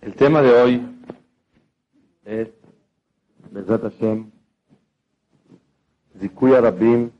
El 0.00 0.14
tema 0.14 0.40
de 0.40 0.50
hoy 0.50 0.82
es 2.24 2.48
Bezat 3.50 3.82
Hashem, 3.82 4.30
Zikuya 6.18 6.62
Rabim 6.62 7.10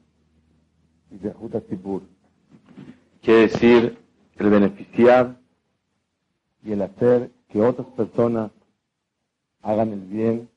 y 1.11 1.19
Zehut 1.19 1.55
Tzibur. 1.67 2.01
Quiere 3.21 3.49
decir 3.49 3.99
el 4.37 4.49
beneficiar 4.49 5.37
y 6.65 6.73
el 6.73 6.81
hacer 6.81 7.31
que 7.51 7.61
otras 7.61 7.87
personas 7.89 8.51
hagan 9.61 9.93
el 9.93 10.01
bien 10.01 10.49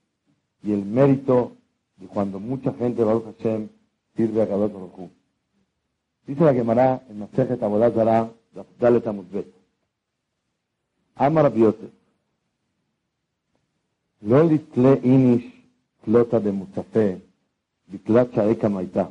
y 0.63 0.71
el 0.71 0.85
mérito 0.85 1.57
de 1.97 2.07
cuando 2.07 2.39
mucha 2.39 2.71
gente, 2.75 3.03
Baruch 3.03 3.35
Hashem, 3.37 3.67
sirve 4.15 4.43
a 4.43 4.47
Kadosh 4.47 4.71
Baruch 4.71 5.11
Dice 6.25 6.41
la 6.45 6.53
Gemara 6.53 7.03
en 7.09 7.19
Masejet 7.19 7.59
Zarah, 7.59 8.31
Dalet 8.79 9.07
Amuzbet. 9.07 9.53
Amar 11.15 11.53
Yosef. 11.53 11.91
לא 14.22 14.50
לתלה 14.50 14.94
איניש 15.02 15.44
תלותה 16.04 16.38
במוצפה, 16.38 17.08
בתלת 17.90 18.26
שערי 18.34 18.56
קמייתה. 18.56 19.04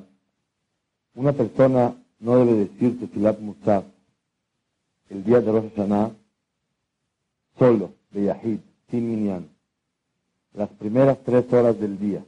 Una 1.18 1.34
persona 1.34 1.96
no 2.20 2.38
debe 2.38 2.54
decir 2.66 3.00
tefilat 3.00 3.40
musaf 3.40 3.84
el 5.10 5.24
día 5.24 5.42
de 5.42 5.52
Rosh 5.52 5.70
Hashanah 5.76 6.12
solo, 7.58 7.94
de 8.12 8.26
Yahid, 8.26 8.60
sin 8.90 9.04
minyan, 9.10 9.50
las 10.54 10.70
primeras 10.70 11.18
tres 11.24 11.52
horas 11.52 11.80
del 11.80 11.98
día. 11.98 12.24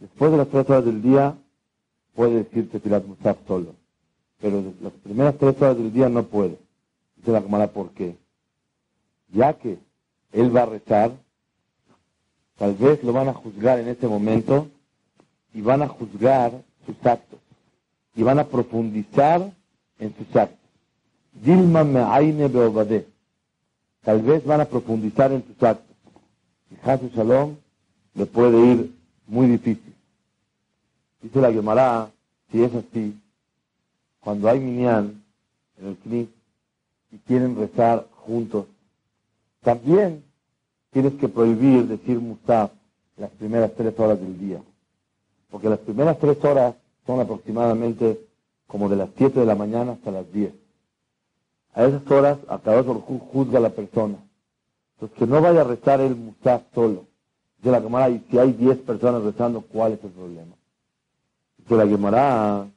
Después 0.00 0.32
de 0.32 0.36
las 0.38 0.48
tres 0.48 0.68
horas 0.68 0.84
del 0.84 1.02
día, 1.02 1.38
puede 2.14 2.42
decir 2.42 2.68
tefilat 2.70 3.04
musaf 3.04 3.38
solo, 3.46 3.76
pero 4.40 4.74
las 4.80 4.92
primeras 5.04 5.38
tres 5.38 5.54
horas 5.62 5.76
del 5.76 5.92
día 5.92 6.08
no 6.08 6.24
puede. 6.24 6.58
Dice 7.16 7.30
la 7.30 7.42
Gemara, 7.42 7.68
¿por 7.68 7.90
qué? 7.90 8.16
Ya 9.28 9.52
que 9.52 9.78
él 10.33 10.55
va 10.55 10.63
a 10.63 10.65
rezar, 10.65 11.11
tal 12.57 12.73
vez 12.75 13.03
lo 13.03 13.13
van 13.13 13.29
a 13.29 13.33
juzgar 13.33 13.79
en 13.79 13.87
ese 13.87 14.07
momento 14.07 14.67
y 15.53 15.61
van 15.61 15.81
a 15.83 15.87
juzgar 15.87 16.51
sus 16.85 17.05
actos 17.05 17.39
y 18.15 18.23
van 18.23 18.39
a 18.39 18.43
profundizar 18.45 19.51
en 19.99 20.15
sus 20.15 20.35
actos. 20.35 20.59
Dilma 21.33 21.83
me 21.83 22.47
beobade. 22.47 23.07
Tal 24.03 24.21
vez 24.21 24.43
van 24.45 24.61
a 24.61 24.65
profundizar 24.65 25.31
en 25.31 25.43
sus 25.45 25.61
actos. 25.63 25.95
Y 26.69 26.89
Hasu 26.89 27.09
Shalom 27.09 27.55
le 28.13 28.25
puede 28.25 28.65
ir 28.65 28.91
muy 29.27 29.47
difícil. 29.47 29.93
Dice 31.21 31.39
la 31.39 31.51
Gemara, 31.51 32.11
si 32.51 32.61
es 32.61 32.73
así, 32.75 33.17
cuando 34.19 34.49
hay 34.49 34.59
minyan 34.59 35.23
en 35.79 35.87
el 35.87 35.97
CNI 35.97 36.29
y 37.11 37.17
quieren 37.19 37.55
rezar 37.55 38.07
juntos, 38.11 38.65
también 39.63 40.23
tienes 40.91 41.13
que 41.15 41.27
prohibir 41.27 41.87
decir 41.87 42.19
Musaf 42.19 42.71
las 43.17 43.31
primeras 43.31 43.73
tres 43.75 43.97
horas 43.97 44.19
del 44.19 44.39
día. 44.39 44.61
Porque 45.49 45.69
las 45.69 45.79
primeras 45.79 46.19
tres 46.19 46.43
horas 46.43 46.75
son 47.05 47.19
aproximadamente 47.19 48.19
como 48.67 48.89
de 48.89 48.95
las 48.95 49.09
siete 49.17 49.39
de 49.39 49.45
la 49.45 49.55
mañana 49.55 49.93
hasta 49.93 50.11
las 50.11 50.31
diez. 50.31 50.53
A 51.73 51.85
esas 51.85 52.09
horas, 52.11 52.37
a 52.47 52.59
cada 52.59 52.83
juzga 52.83 53.59
la 53.59 53.69
persona. 53.69 54.17
Entonces, 54.95 55.17
que 55.17 55.25
no 55.25 55.41
vaya 55.41 55.61
a 55.61 55.65
rezar 55.65 56.01
el 56.01 56.15
Musaf 56.15 56.63
solo. 56.73 57.05
Dice 57.57 57.71
la 57.71 57.81
Gemara, 57.81 58.09
y 58.09 58.23
si 58.29 58.37
hay 58.37 58.51
diez 58.53 58.77
personas 58.79 59.23
rezando, 59.23 59.61
¿cuál 59.61 59.93
es 59.93 60.03
el 60.03 60.11
problema? 60.11 60.55
Dice 61.57 61.75
la 61.75 61.87
Gemara, 61.87 62.67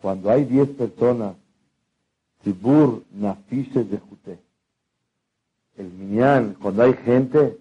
cuando 0.00 0.30
hay 0.30 0.44
diez 0.44 0.68
personas, 0.70 1.36
Tibur 2.42 3.02
Nafishes 3.12 3.90
de 3.90 3.98
Juté 3.98 4.43
el 5.76 5.90
minyan, 5.90 6.54
cuando 6.60 6.82
hay 6.82 6.94
gente, 6.94 7.58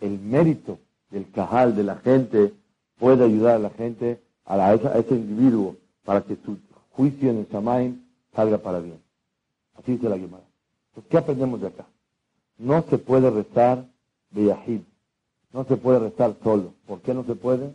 el 0.00 0.18
mérito 0.18 0.78
del 1.10 1.30
cajal, 1.30 1.76
de 1.76 1.84
la 1.84 1.96
gente, 1.96 2.52
puede 2.98 3.24
ayudar 3.24 3.56
a 3.56 3.58
la 3.58 3.70
gente, 3.70 4.20
a, 4.44 4.74
ese 4.74 5.14
individuo, 5.14 5.76
para 6.04 6.22
que 6.22 6.36
su 6.44 6.58
juicio 6.90 7.30
en 7.30 7.38
el 7.38 7.48
Shamaim 7.48 8.02
salga 8.34 8.58
para 8.58 8.80
bien. 8.80 9.00
Así 9.74 9.92
dice 9.92 10.08
la 10.08 10.18
Gemara. 10.18 10.44
Entonces, 10.88 11.10
¿qué 11.10 11.18
aprendemos 11.18 11.60
de 11.60 11.68
acá? 11.68 11.86
No 12.58 12.84
se 12.88 12.98
puede 12.98 13.30
rezar 13.30 13.84
de 14.30 14.46
Yahid. 14.46 14.80
No 15.52 15.64
se 15.64 15.76
puede 15.76 15.98
rezar 15.98 16.36
solo. 16.42 16.74
¿Por 16.86 17.00
qué 17.00 17.14
no 17.14 17.24
se 17.24 17.34
puede? 17.34 17.74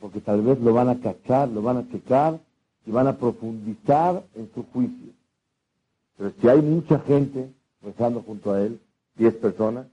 Porque 0.00 0.20
tal 0.20 0.42
vez 0.42 0.58
lo 0.60 0.72
van 0.72 0.88
a 0.88 1.00
cachar, 1.00 1.48
lo 1.48 1.62
van 1.62 1.76
a 1.78 1.88
checar 1.90 2.40
y 2.86 2.90
van 2.90 3.06
a 3.06 3.16
profundizar 3.16 4.24
en 4.34 4.50
su 4.54 4.64
juicio. 4.64 5.12
Pero 6.16 6.32
si 6.40 6.48
hay 6.48 6.60
mucha 6.60 6.98
gente 7.00 7.52
rezando 7.82 8.22
junto 8.22 8.52
a 8.52 8.62
él, 8.62 8.80
10 9.16 9.34
personas, 9.34 9.86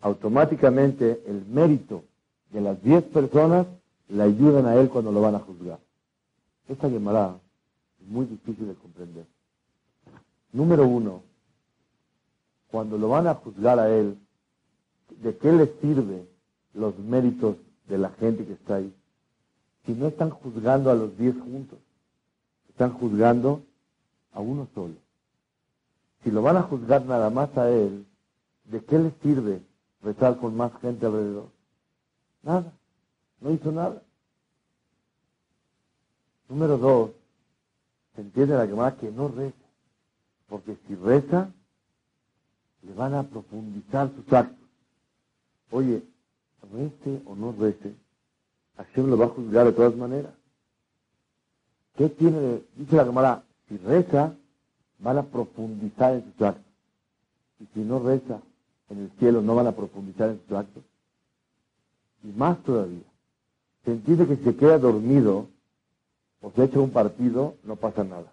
automáticamente 0.00 1.22
el 1.26 1.44
mérito 1.46 2.04
de 2.50 2.60
las 2.60 2.82
10 2.82 3.04
personas 3.04 3.66
le 4.08 4.22
ayudan 4.22 4.66
a 4.66 4.76
él 4.76 4.88
cuando 4.88 5.12
lo 5.12 5.20
van 5.20 5.34
a 5.34 5.40
juzgar. 5.40 5.78
Esta 6.68 6.88
Gemara 6.88 7.38
es 8.00 8.08
muy 8.08 8.26
difícil 8.26 8.68
de 8.68 8.74
comprender. 8.74 9.26
Número 10.52 10.86
uno, 10.86 11.22
cuando 12.70 12.96
lo 12.98 13.08
van 13.08 13.26
a 13.26 13.34
juzgar 13.34 13.78
a 13.78 13.90
él, 13.90 14.18
¿de 15.22 15.36
qué 15.36 15.52
le 15.52 15.66
sirve 15.80 16.26
los 16.74 16.98
méritos 16.98 17.56
de 17.88 17.98
la 17.98 18.10
gente 18.10 18.44
que 18.44 18.52
está 18.52 18.76
ahí? 18.76 18.92
Si 19.86 19.92
no 19.92 20.06
están 20.06 20.30
juzgando 20.30 20.90
a 20.90 20.94
los 20.94 21.16
10 21.16 21.38
juntos, 21.40 21.78
están 22.68 22.92
juzgando 22.92 23.62
a 24.32 24.40
uno 24.40 24.68
solo. 24.74 24.94
Si 26.22 26.30
lo 26.30 26.42
van 26.42 26.56
a 26.56 26.62
juzgar 26.62 27.04
nada 27.06 27.30
más 27.30 27.56
a 27.56 27.70
él, 27.70 28.06
¿de 28.70 28.84
qué 28.84 28.98
le 28.98 29.12
sirve 29.22 29.62
rezar 30.02 30.38
con 30.38 30.56
más 30.56 30.72
gente 30.80 31.06
alrededor? 31.06 31.48
Nada, 32.42 32.72
no 33.40 33.50
hizo 33.50 33.72
nada. 33.72 34.02
Número 36.48 36.78
dos, 36.78 37.10
se 38.14 38.22
entiende 38.22 38.56
la 38.56 38.66
Gemara 38.66 38.96
que 38.96 39.10
no 39.10 39.28
reza, 39.28 39.56
porque 40.48 40.76
si 40.86 40.94
reza, 40.94 41.50
le 42.82 42.94
van 42.94 43.14
a 43.14 43.22
profundizar 43.24 44.10
sus 44.14 44.32
actos. 44.32 44.66
Oye, 45.70 46.02
rece 46.72 47.22
o 47.26 47.34
no 47.34 47.52
rece, 47.52 47.94
Hashem 48.76 49.08
lo 49.08 49.18
va 49.18 49.26
a 49.26 49.30
juzgar 49.30 49.66
de 49.66 49.72
todas 49.72 49.94
maneras. 49.96 50.32
¿Qué 51.96 52.08
tiene? 52.08 52.62
Dice 52.76 52.96
la 52.96 53.04
Gemara, 53.04 53.44
si 53.68 53.76
reza, 53.76 54.34
van 55.00 55.18
a 55.18 55.26
profundizar 55.26 56.14
en 56.14 56.32
sus 56.32 56.42
actos. 56.42 56.64
Y 57.60 57.66
si 57.74 57.80
no 57.80 57.98
reza, 57.98 58.40
en 58.90 58.98
el 59.00 59.10
cielo 59.18 59.42
no 59.42 59.54
van 59.54 59.66
a 59.66 59.76
profundizar 59.76 60.30
en 60.30 60.40
sus 60.46 60.56
actos. 60.56 60.82
Y 62.22 62.28
más 62.28 62.62
todavía, 62.62 63.04
se 63.84 63.92
entiende 63.92 64.26
que 64.26 64.36
si 64.36 64.44
se 64.44 64.56
queda 64.56 64.78
dormido 64.78 65.48
o 66.40 66.50
se 66.52 66.64
echa 66.64 66.80
un 66.80 66.90
partido, 66.90 67.56
no 67.64 67.76
pasa 67.76 68.04
nada. 68.04 68.32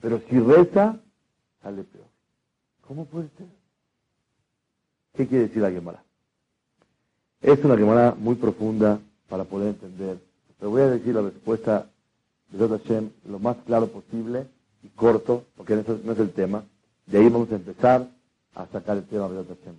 Pero 0.00 0.20
si 0.28 0.38
reza, 0.38 0.98
sale 1.62 1.84
peor. 1.84 2.06
¿Cómo 2.86 3.06
puede 3.06 3.28
ser? 3.36 3.46
¿Qué 5.14 5.26
quiere 5.26 5.48
decir 5.48 5.62
la 5.62 5.70
Gemara? 5.70 6.02
Es 7.40 7.64
una 7.64 7.76
Gemara 7.76 8.14
muy 8.16 8.34
profunda 8.34 9.00
para 9.28 9.44
poder 9.44 9.68
entender. 9.68 10.18
Pero 10.58 10.70
voy 10.70 10.82
a 10.82 10.90
decir 10.90 11.14
la 11.14 11.22
respuesta 11.22 11.86
de 12.50 12.68
Hashem 12.68 13.10
lo 13.28 13.38
más 13.38 13.56
claro 13.66 13.88
posible 13.88 14.46
y 14.82 14.88
corto, 14.88 15.44
porque 15.56 15.74
no 15.74 16.12
es 16.12 16.18
el 16.18 16.32
tema. 16.32 16.64
De 17.06 17.18
ahí 17.18 17.28
vamos 17.28 17.50
a 17.50 17.56
empezar 17.56 18.08
a 18.54 18.66
sacar 18.66 18.96
el 18.96 19.06
tema 19.06 19.28
de 19.28 19.44
Hashem. 19.44 19.76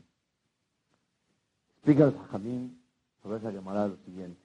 Explica 1.75 2.06
el 2.06 2.13
Sajamín 2.13 2.81
sobre 3.22 3.38
esa 3.38 3.51
llamada 3.51 3.88
lo 3.88 3.97
siguiente. 4.06 4.39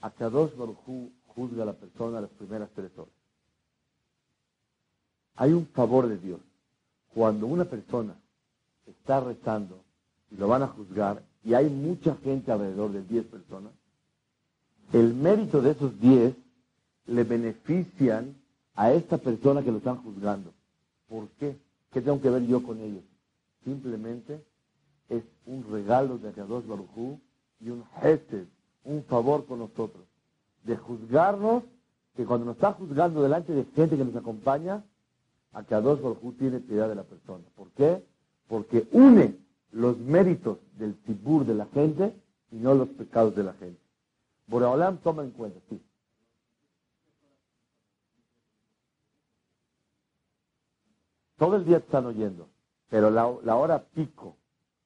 A 0.00 0.10
Kadosh 0.10 0.54
Baruj 0.56 0.78
juzga 1.28 1.62
a 1.62 1.66
la 1.66 1.72
persona 1.72 2.20
las 2.20 2.30
primeras 2.30 2.68
tres 2.74 2.90
horas. 2.96 3.14
Hay 5.36 5.52
un 5.52 5.66
favor 5.66 6.08
de 6.08 6.18
Dios. 6.18 6.40
Cuando 7.14 7.46
una 7.46 7.64
persona 7.64 8.14
está 8.86 9.20
rezando 9.20 9.82
y 10.30 10.36
lo 10.36 10.48
van 10.48 10.62
a 10.62 10.68
juzgar 10.68 11.22
y 11.44 11.54
hay 11.54 11.68
mucha 11.68 12.16
gente 12.16 12.50
alrededor 12.52 12.92
de 12.92 13.02
diez 13.02 13.24
personas, 13.26 13.72
el 14.92 15.14
mérito 15.14 15.62
de 15.62 15.70
esos 15.70 15.98
diez 16.00 16.34
le 17.06 17.24
benefician 17.24 18.36
a 18.74 18.92
esta 18.92 19.18
persona 19.18 19.62
que 19.62 19.70
lo 19.70 19.78
están 19.78 20.02
juzgando. 20.02 20.52
¿Por 21.08 21.28
qué? 21.38 21.56
¿Qué 21.92 22.00
tengo 22.00 22.20
que 22.20 22.30
ver 22.30 22.46
yo 22.46 22.62
con 22.62 22.80
ellos? 22.80 23.02
Simplemente 23.64 24.44
es 25.08 25.22
un 25.46 25.64
regalo 25.70 26.18
de 26.18 26.30
Akadosh 26.30 26.66
Barujú 26.66 27.20
y 27.60 27.70
un 27.70 27.84
gesed, 28.00 28.46
un 28.84 29.04
favor 29.04 29.46
con 29.46 29.60
nosotros, 29.60 30.04
de 30.64 30.76
juzgarnos, 30.76 31.64
que 32.16 32.24
cuando 32.26 32.46
nos 32.46 32.56
está 32.56 32.72
juzgando 32.72 33.22
delante 33.22 33.52
de 33.52 33.64
gente 33.64 33.96
que 33.96 34.04
nos 34.04 34.16
acompaña, 34.16 34.84
Akadosh 35.52 36.00
Barujú 36.00 36.32
tiene 36.32 36.60
piedad 36.60 36.88
de 36.88 36.94
la 36.96 37.04
persona. 37.04 37.44
¿Por 37.54 37.70
qué? 37.70 38.04
Porque 38.48 38.88
une 38.92 39.38
los 39.70 39.98
méritos 39.98 40.58
del 40.76 40.96
tibur 41.02 41.46
de 41.46 41.54
la 41.54 41.66
gente 41.66 42.14
y 42.50 42.56
no 42.56 42.74
los 42.74 42.88
pecados 42.88 43.34
de 43.34 43.44
la 43.44 43.54
gente. 43.54 43.80
Boreolam 44.46 44.98
toma 44.98 45.22
en 45.22 45.30
cuenta, 45.30 45.60
sí. 45.70 45.80
Todo 51.38 51.56
el 51.56 51.64
día 51.64 51.80
te 51.80 51.86
están 51.86 52.06
oyendo 52.06 52.51
Pero 52.92 53.08
la, 53.08 53.34
la 53.42 53.56
hora 53.56 53.82
pico, 53.94 54.36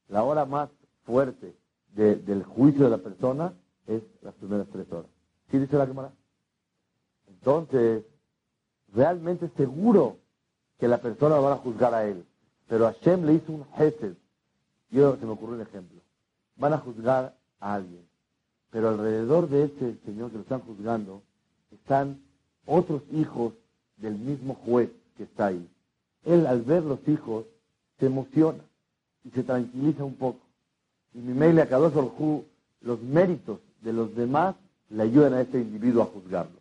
la 0.07 0.23
hora 0.23 0.45
más 0.45 0.71
fuerte 1.03 1.57
del 1.93 2.45
juicio 2.45 2.85
de 2.85 2.91
la 2.91 2.99
persona 2.99 3.53
es 3.89 4.01
las 4.23 4.33
primeras 4.35 4.69
tres 4.69 4.87
horas. 4.93 5.11
¿Sí 5.51 5.59
dice 5.59 5.77
la 5.77 5.89
Gemara? 5.89 6.13
Entonces, 7.27 8.05
realmente 8.95 9.51
seguro 9.57 10.19
que 10.79 10.87
la 10.87 10.99
persona 10.99 11.41
va 11.41 11.55
a 11.55 11.57
juzgar 11.57 11.95
a 11.95 12.07
él. 12.07 12.25
Pero 12.69 12.85
Hashem 12.85 13.25
le 13.25 13.35
hizo 13.35 13.53
un 13.53 13.65
gesed. 13.73 14.15
Yo 14.91 15.17
se 15.17 15.27
me 15.27 15.33
ocurrió 15.33 15.57
un 15.57 15.63
ejemplo. 15.63 16.01
Van 16.55 16.75
a 16.75 16.79
juzgar 16.79 17.35
a 17.59 17.75
alguien. 17.75 18.07
Pero 18.71 18.91
alrededor 18.91 19.49
de 19.49 19.65
ese 19.65 19.99
señor 20.05 20.31
que 20.31 20.37
lo 20.37 20.43
están 20.43 20.61
juzgando 20.61 21.23
están 21.73 22.23
otros 22.67 23.03
hijos 23.11 23.55
del 23.97 24.15
mismo 24.15 24.55
juez 24.55 24.91
que 25.17 25.25
está 25.25 25.47
ahí. 25.47 25.69
Él 26.25 26.47
al 26.47 26.63
ver 26.63 26.85
los 26.85 27.01
hijos 27.09 27.47
se 27.99 28.07
emociona 28.07 28.63
y 29.25 29.31
se 29.31 29.43
tranquiliza 29.43 30.05
un 30.05 30.15
poco. 30.15 30.41
Y 31.15 31.19
mi 31.19 31.35
mail 31.35 31.59
a 31.61 31.69
Kadosh 31.69 31.95
los 32.81 33.03
méritos 33.03 33.59
de 33.81 33.93
los 33.93 34.15
demás 34.15 34.55
le 34.91 35.03
ayudan 35.03 35.35
a 35.35 35.41
este 35.41 35.61
individuo 35.61 36.03
a 36.03 36.07
juzgarlo. 36.07 36.61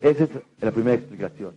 Esa 0.00 0.24
es 0.24 0.30
la 0.60 0.70
primera 0.70 0.96
explicación. 0.96 1.54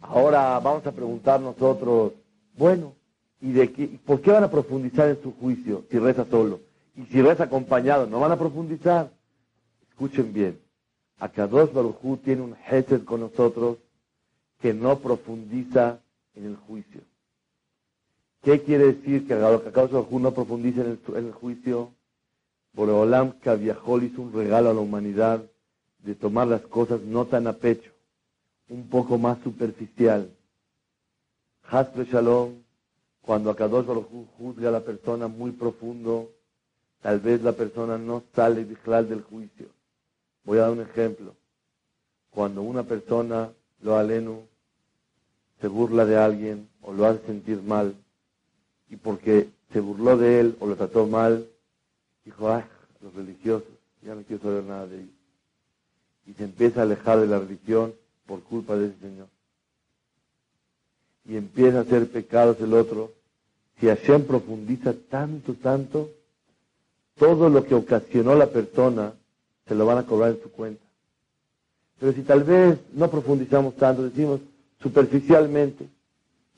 Ahora 0.00 0.58
vamos 0.58 0.86
a 0.86 0.92
preguntar 0.92 1.40
nosotros, 1.40 2.12
bueno, 2.56 2.92
¿y 3.40 3.52
de 3.52 3.72
qué, 3.72 3.98
por 4.04 4.20
qué 4.20 4.32
van 4.32 4.44
a 4.44 4.50
profundizar 4.50 5.08
en 5.08 5.22
su 5.22 5.32
juicio 5.32 5.84
si 5.90 5.98
reza 5.98 6.24
solo? 6.24 6.60
Y 6.96 7.04
si 7.06 7.22
reza 7.22 7.44
acompañado, 7.44 8.06
¿no 8.06 8.20
van 8.20 8.32
a 8.32 8.38
profundizar? 8.38 9.10
Escuchen 9.90 10.32
bien. 10.32 10.58
Akadosh 11.18 11.72
Baruj 11.72 12.18
tiene 12.22 12.42
un 12.42 12.56
Hesed 12.68 13.04
con 13.04 13.20
nosotros 13.20 13.78
que 14.60 14.74
no 14.74 14.98
profundiza 14.98 16.00
en 16.34 16.46
el 16.46 16.56
juicio. 16.56 17.00
¿Qué 18.44 18.60
quiere 18.60 18.92
decir 18.92 19.26
que 19.26 19.32
Akadosh 19.32 19.90
Baruj 19.90 20.20
no 20.20 20.34
profundiza 20.34 20.82
en 20.82 21.00
el, 21.16 21.32
juicio? 21.32 21.92
Boreolam 22.74 23.38
Kaviahol 23.40 24.04
hizo 24.04 24.20
un 24.20 24.34
regalo 24.34 24.68
a 24.68 24.74
la 24.74 24.80
humanidad 24.80 25.42
de 26.00 26.14
tomar 26.14 26.48
las 26.48 26.60
cosas 26.60 27.00
no 27.00 27.24
tan 27.24 27.46
a 27.46 27.54
pecho, 27.54 27.90
un 28.68 28.86
poco 28.90 29.16
más 29.16 29.38
superficial. 29.42 30.30
Hasbe 31.70 32.04
Shalom, 32.04 32.56
cuando 33.22 33.50
Akadosh 33.50 33.86
Baruj 33.86 34.08
juzga 34.36 34.68
a 34.68 34.72
la 34.72 34.80
persona 34.80 35.26
muy 35.26 35.52
profundo, 35.52 36.30
tal 37.00 37.20
vez 37.20 37.40
la 37.42 37.52
persona 37.52 37.96
no 37.96 38.24
sale 38.34 38.66
del 38.66 39.22
juicio 39.22 39.68
Voy 40.44 40.58
a 40.58 40.62
dar 40.62 40.72
un 40.72 40.82
ejemplo. 40.82 41.34
Cuando 42.28 42.60
una 42.60 42.82
persona, 42.82 43.50
lo 43.80 43.96
aleno, 43.96 44.42
se 45.62 45.68
burla 45.68 46.04
de 46.04 46.18
alguien 46.18 46.68
o 46.82 46.92
lo 46.92 47.06
hace 47.06 47.24
sentir 47.26 47.62
mal, 47.62 47.94
y 48.94 48.96
porque 48.96 49.48
se 49.72 49.80
burló 49.80 50.16
de 50.16 50.38
él 50.38 50.56
o 50.60 50.68
lo 50.68 50.76
trató 50.76 51.04
mal, 51.04 51.48
dijo, 52.24 52.48
ah, 52.48 52.64
los 53.00 53.12
religiosos, 53.12 53.68
ya 54.02 54.14
no 54.14 54.22
quiero 54.22 54.40
saber 54.40 54.62
nada 54.62 54.86
de 54.86 54.98
ellos. 54.98 55.14
Y 56.26 56.34
se 56.34 56.44
empieza 56.44 56.80
a 56.80 56.82
alejar 56.84 57.18
de 57.18 57.26
la 57.26 57.40
religión 57.40 57.92
por 58.24 58.44
culpa 58.44 58.76
de 58.76 58.86
ese 58.86 59.00
señor. 59.00 59.26
Y 61.24 61.36
empieza 61.36 61.78
a 61.78 61.80
hacer 61.80 62.08
pecados 62.08 62.60
el 62.60 62.72
otro. 62.72 63.10
Si 63.80 63.88
Hashem 63.88 64.26
profundiza 64.26 64.94
tanto, 65.10 65.54
tanto, 65.54 66.10
todo 67.16 67.48
lo 67.48 67.64
que 67.64 67.74
ocasionó 67.74 68.36
la 68.36 68.46
persona 68.46 69.12
se 69.66 69.74
lo 69.74 69.86
van 69.86 69.98
a 69.98 70.06
cobrar 70.06 70.30
en 70.30 70.40
su 70.40 70.52
cuenta. 70.52 70.84
Pero 71.98 72.12
si 72.12 72.22
tal 72.22 72.44
vez 72.44 72.78
no 72.92 73.10
profundizamos 73.10 73.74
tanto, 73.74 74.04
decimos 74.04 74.40
superficialmente, 74.80 75.88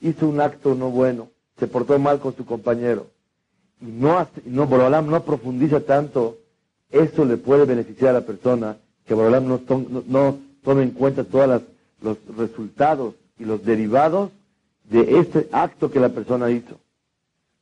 hizo 0.01 0.27
un 0.29 0.39
acto 0.39 0.75
no 0.75 0.91
bueno, 0.91 1.29
se 1.59 1.67
portó 1.67 1.97
mal 1.99 2.19
con 2.19 2.35
su 2.35 2.45
compañero, 2.45 3.07
y 3.81 3.85
no, 3.85 4.27
no 4.45 4.67
Borolam 4.67 5.07
no 5.07 5.23
profundiza 5.23 5.81
tanto, 5.81 6.37
eso 6.89 7.25
le 7.25 7.37
puede 7.37 7.65
beneficiar 7.65 8.11
a 8.11 8.19
la 8.19 8.25
persona, 8.25 8.77
que 9.05 9.13
Borolam 9.13 9.47
no, 9.47 9.61
no, 10.07 10.39
tome 10.63 10.83
en 10.83 10.91
cuenta 10.91 11.23
todos 11.23 11.61
los 12.01 12.17
resultados 12.37 13.15
y 13.39 13.45
los 13.45 13.63
derivados 13.63 14.31
de 14.89 15.19
este 15.19 15.47
acto 15.51 15.91
que 15.91 15.99
la 15.99 16.09
persona 16.09 16.49
hizo. 16.49 16.79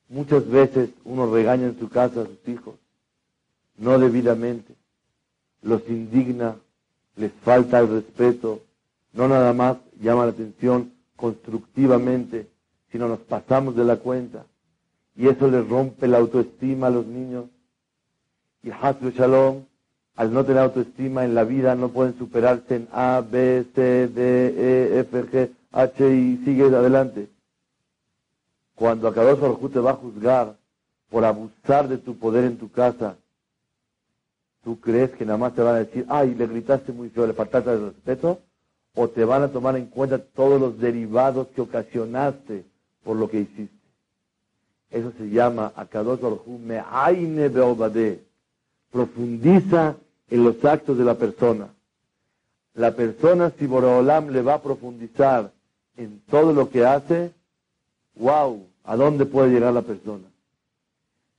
Muchas 0.10 0.48
veces 0.48 0.90
uno 1.04 1.32
regaña 1.32 1.66
en 1.66 1.80
su 1.80 1.90
casa 1.90 2.22
a 2.22 2.26
sus 2.26 2.48
hijos, 2.48 2.76
no 3.78 3.98
debidamente 4.00 4.74
los 5.66 5.82
indigna, 5.90 6.56
les 7.16 7.32
falta 7.44 7.80
el 7.80 7.90
respeto, 7.90 8.62
no 9.14 9.28
nada 9.28 9.52
más 9.54 9.78
llama 10.00 10.26
la 10.26 10.32
atención 10.32 10.92
constructivamente, 11.16 12.48
sino 12.96 13.10
nos 13.10 13.20
pasamos 13.20 13.76
de 13.76 13.84
la 13.84 13.98
cuenta. 13.98 14.46
Y 15.18 15.28
eso 15.28 15.52
les 15.52 15.68
rompe 15.68 16.08
la 16.08 16.20
autoestima 16.20 16.88
a 16.88 16.92
los 16.92 17.06
niños. 17.06 17.48
Y 18.64 18.72
Hasbe 18.72 19.12
Shalom, 19.12 19.66
al 20.16 20.32
no 20.32 20.46
tener 20.46 20.62
autoestima 20.62 21.26
en 21.26 21.36
la 21.36 21.44
vida, 21.44 21.76
no 21.76 21.90
pueden 21.90 22.18
superarse 22.18 22.74
en 22.74 22.88
A, 22.94 23.22
B, 23.30 23.66
C, 23.76 24.08
D, 24.08 24.94
E, 24.96 25.00
F, 25.02 25.26
G, 25.26 25.52
H 25.74 26.10
y 26.10 26.38
sigue 26.46 26.64
adelante. 26.64 27.28
Cuando 28.76 29.10
Akadosh 29.10 29.42
Baruj 29.42 29.74
te 29.74 29.80
va 29.80 29.92
a 29.92 29.96
juzgar 29.96 30.56
por 31.10 31.26
abusar 31.26 31.90
de 31.90 31.98
tu 31.98 32.18
poder 32.18 32.46
en 32.46 32.58
tu 32.58 32.72
casa, 32.72 33.18
¿Tú 34.64 34.80
crees 34.80 35.12
que 35.12 35.26
nada 35.26 35.38
más 35.38 35.54
te 35.54 35.62
van 35.62 35.76
a 35.76 35.80
decir, 35.80 36.06
ay, 36.08 36.34
le 36.34 36.48
gritaste 36.48 36.94
muy 36.94 37.10
feo, 37.10 37.28
le 37.28 37.34
faltaste 37.34 37.70
de 37.70 37.86
respeto? 37.88 38.40
¿O 38.96 39.10
te 39.10 39.26
van 39.26 39.44
a 39.44 39.50
tomar 39.50 39.76
en 39.76 39.88
cuenta 39.88 40.18
todos 40.18 40.60
los 40.62 40.80
derivados 40.80 41.50
que 41.50 41.62
ocasionaste 41.62 42.64
por 43.06 43.16
lo 43.16 43.30
que 43.30 43.40
hiciste? 43.40 43.74
Eso 44.92 45.14
se 45.18 45.30
llama 45.30 45.72
Akadosh 45.76 46.20
Baruj 46.20 46.48
Me'aine 46.48 47.48
Beobade. 47.48 48.20
Profundiza 48.92 49.96
en 50.30 50.44
los 50.44 50.64
actos 50.66 50.98
de 50.98 51.06
la 51.06 51.16
persona. 51.16 51.70
La 52.74 52.94
persona, 52.96 53.54
si 53.58 53.68
Boreolam 53.68 54.30
le 54.30 54.42
va 54.42 54.56
a 54.56 54.62
profundizar 54.62 55.52
en 55.96 56.22
todo 56.30 56.52
lo 56.52 56.70
que 56.70 56.86
hace, 56.86 57.32
wow, 58.16 58.68
¿a 58.84 58.96
dónde 58.98 59.26
puede 59.26 59.52
llegar 59.52 59.74
la 59.74 59.82
persona? 59.82 60.26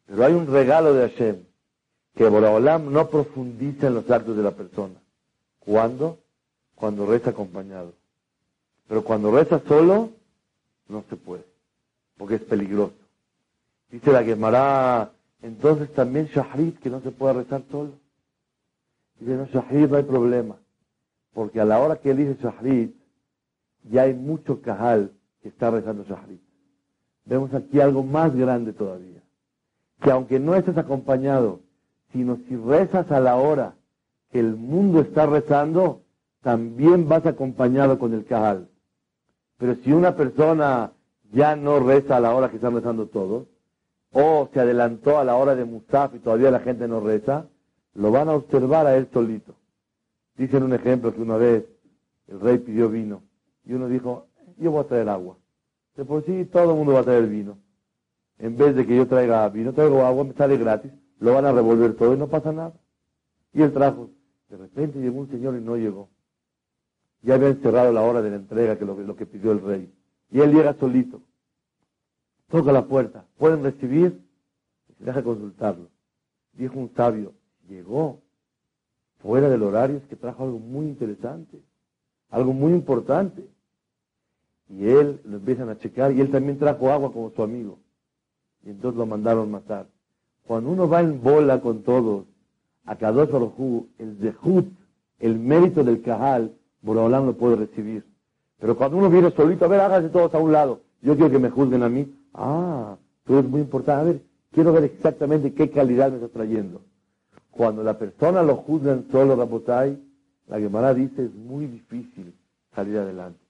Pero 0.06 0.24
hay 0.24 0.32
un 0.32 0.46
regalo 0.46 0.94
de 0.94 1.08
Hashem 1.08 1.36
que 2.14 2.28
Boraholam 2.28 2.92
no 2.92 3.08
profundiza 3.10 3.88
en 3.88 3.94
los 3.94 4.10
actos 4.10 4.36
de 4.36 4.42
la 4.42 4.52
persona. 4.52 4.94
¿Cuándo? 5.58 6.18
Cuando 6.74 7.06
reza 7.06 7.30
acompañado. 7.30 7.92
Pero 8.88 9.04
cuando 9.04 9.30
reza 9.30 9.60
solo, 9.66 10.10
no 10.88 11.04
se 11.10 11.16
puede, 11.16 11.44
porque 12.16 12.36
es 12.36 12.42
peligroso. 12.42 12.94
Dice 13.90 14.12
la 14.12 14.24
Gemara, 14.24 15.12
entonces 15.42 15.92
también 15.92 16.26
Shahrid, 16.26 16.74
que 16.78 16.90
no 16.90 17.00
se 17.00 17.12
puede 17.12 17.34
rezar 17.34 17.62
solo. 17.70 17.92
Dice, 19.18 19.36
no, 19.36 19.46
Shahrid 19.46 19.88
no 19.88 19.96
hay 19.96 20.02
problema, 20.02 20.56
porque 21.32 21.60
a 21.60 21.64
la 21.64 21.78
hora 21.78 21.96
que 21.96 22.10
él 22.10 22.16
dice 22.18 22.36
Shahrid, 22.42 22.90
ya 23.84 24.02
hay 24.02 24.14
mucho 24.14 24.60
cajal 24.60 25.12
que 25.42 25.48
está 25.48 25.70
rezando 25.70 26.04
Shahrid. 26.04 26.38
Vemos 27.24 27.52
aquí 27.54 27.80
algo 27.80 28.02
más 28.02 28.34
grande 28.34 28.72
todavía, 28.72 29.22
que 30.00 30.10
aunque 30.10 30.38
no 30.38 30.54
estés 30.54 30.76
acompañado 30.76 31.60
sino 32.12 32.38
si 32.48 32.56
rezas 32.56 33.10
a 33.10 33.20
la 33.20 33.36
hora 33.36 33.74
que 34.30 34.40
el 34.40 34.56
mundo 34.56 35.00
está 35.00 35.26
rezando, 35.26 36.02
también 36.42 37.08
vas 37.08 37.26
acompañado 37.26 37.98
con 37.98 38.14
el 38.14 38.24
cajal. 38.24 38.68
Pero 39.58 39.76
si 39.76 39.92
una 39.92 40.16
persona 40.16 40.92
ya 41.32 41.56
no 41.56 41.80
reza 41.80 42.16
a 42.16 42.20
la 42.20 42.34
hora 42.34 42.50
que 42.50 42.56
están 42.56 42.74
rezando 42.74 43.06
todos, 43.06 43.46
o 44.12 44.48
se 44.52 44.60
adelantó 44.60 45.18
a 45.18 45.24
la 45.24 45.36
hora 45.36 45.54
de 45.54 45.64
Musaf 45.64 46.14
y 46.14 46.18
todavía 46.18 46.50
la 46.50 46.60
gente 46.60 46.88
no 46.88 47.00
reza, 47.00 47.46
lo 47.94 48.10
van 48.10 48.28
a 48.28 48.34
observar 48.34 48.86
a 48.86 48.96
él 48.96 49.08
solito. 49.12 49.54
Dicen 50.36 50.62
un 50.62 50.72
ejemplo 50.72 51.14
que 51.14 51.20
una 51.20 51.36
vez 51.36 51.64
el 52.28 52.40
rey 52.40 52.58
pidió 52.58 52.88
vino 52.88 53.22
y 53.64 53.72
uno 53.72 53.88
dijo, 53.88 54.26
yo 54.58 54.70
voy 54.70 54.84
a 54.84 54.88
traer 54.88 55.08
agua. 55.08 55.36
De 55.96 56.04
por 56.04 56.24
sí 56.24 56.44
todo 56.46 56.70
el 56.70 56.76
mundo 56.76 56.92
va 56.92 57.00
a 57.00 57.04
traer 57.04 57.26
vino. 57.26 57.58
En 58.38 58.56
vez 58.56 58.74
de 58.76 58.86
que 58.86 58.96
yo 58.96 59.06
traiga 59.06 59.48
vino, 59.48 59.72
traigo 59.72 60.04
agua, 60.04 60.24
me 60.24 60.34
sale 60.34 60.56
gratis 60.56 60.92
lo 61.18 61.34
van 61.34 61.46
a 61.46 61.52
revolver 61.52 61.94
todo 61.94 62.14
y 62.14 62.18
no 62.18 62.28
pasa 62.28 62.52
nada. 62.52 62.74
Y 63.52 63.62
él 63.62 63.72
trajo. 63.72 64.10
De 64.48 64.56
repente 64.56 64.98
llegó 64.98 65.20
un 65.20 65.30
señor 65.30 65.56
y 65.56 65.60
no 65.60 65.76
llegó. 65.76 66.08
Ya 67.22 67.34
habían 67.34 67.60
cerrado 67.60 67.92
la 67.92 68.02
hora 68.02 68.22
de 68.22 68.30
la 68.30 68.36
entrega, 68.36 68.78
que 68.78 68.84
lo, 68.84 68.94
lo 68.94 69.16
que 69.16 69.26
pidió 69.26 69.52
el 69.52 69.60
rey. 69.60 69.92
Y 70.30 70.40
él 70.40 70.52
llega 70.52 70.74
solito. 70.74 71.22
Toca 72.48 72.72
la 72.72 72.86
puerta. 72.86 73.24
¿Pueden 73.38 73.62
recibir? 73.62 74.20
Y 74.88 74.94
se 74.94 75.04
deja 75.04 75.22
consultarlo. 75.22 75.88
Dijo 76.52 76.78
un 76.78 76.90
sabio, 76.94 77.34
llegó 77.68 78.20
fuera 79.18 79.48
del 79.48 79.62
horario, 79.62 79.96
es 79.96 80.04
que 80.04 80.16
trajo 80.16 80.44
algo 80.44 80.58
muy 80.58 80.86
interesante, 80.86 81.60
algo 82.30 82.52
muy 82.52 82.72
importante. 82.72 83.46
Y 84.68 84.86
él 84.86 85.20
lo 85.24 85.36
empiezan 85.36 85.68
a 85.68 85.78
checar 85.78 86.12
y 86.12 86.20
él 86.20 86.30
también 86.30 86.58
trajo 86.58 86.90
agua 86.90 87.12
como 87.12 87.30
su 87.30 87.42
amigo. 87.42 87.78
Y 88.64 88.70
entonces 88.70 88.98
lo 88.98 89.06
mandaron 89.06 89.50
matar. 89.50 89.86
Cuando 90.46 90.70
uno 90.70 90.88
va 90.88 91.00
en 91.00 91.22
bola 91.22 91.60
con 91.60 91.82
todos, 91.82 92.24
a 92.84 92.96
Kadosh 92.96 93.30
Baruj 93.30 93.86
el 93.98 94.16
zehut, 94.20 94.66
el 95.18 95.38
mérito 95.38 95.82
del 95.82 96.02
Kahal, 96.02 96.54
Borolam 96.82 97.26
lo 97.26 97.36
puede 97.36 97.56
recibir. 97.56 98.04
Pero 98.58 98.76
cuando 98.76 98.96
uno 98.96 99.10
viene 99.10 99.30
solito, 99.30 99.64
a 99.64 99.68
ver, 99.68 99.80
háganse 99.80 100.08
todos 100.08 100.34
a 100.34 100.38
un 100.38 100.52
lado. 100.52 100.80
Yo 101.02 101.14
quiero 101.14 101.30
que 101.30 101.38
me 101.38 101.50
juzguen 101.50 101.82
a 101.82 101.88
mí. 101.88 102.12
Ah, 102.32 102.96
tú 103.24 103.38
eres 103.38 103.50
muy 103.50 103.60
importante. 103.60 104.00
A 104.00 104.04
ver, 104.04 104.22
quiero 104.52 104.72
ver 104.72 104.84
exactamente 104.84 105.52
qué 105.52 105.70
calidad 105.70 106.10
me 106.10 106.16
está 106.16 106.28
trayendo. 106.28 106.80
Cuando 107.50 107.82
la 107.82 107.98
persona 107.98 108.42
lo 108.42 108.56
juzga 108.56 108.92
en 108.92 109.10
solo 109.10 109.36
Rabotai, 109.36 109.98
la 110.48 110.58
Gemara 110.58 110.94
dice 110.94 111.24
es 111.24 111.34
muy 111.34 111.66
difícil 111.66 112.34
salir 112.74 112.98
adelante. 112.98 113.40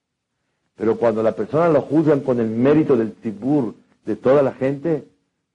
Pero 0.76 0.96
cuando 0.96 1.22
la 1.22 1.32
persona 1.32 1.68
lo 1.68 1.82
juzgan 1.82 2.20
con 2.20 2.38
el 2.38 2.48
mérito 2.48 2.96
del 2.96 3.12
tibur 3.12 3.75
de 4.04 4.16
toda 4.16 4.42
la 4.42 4.52
gente, 4.52 5.08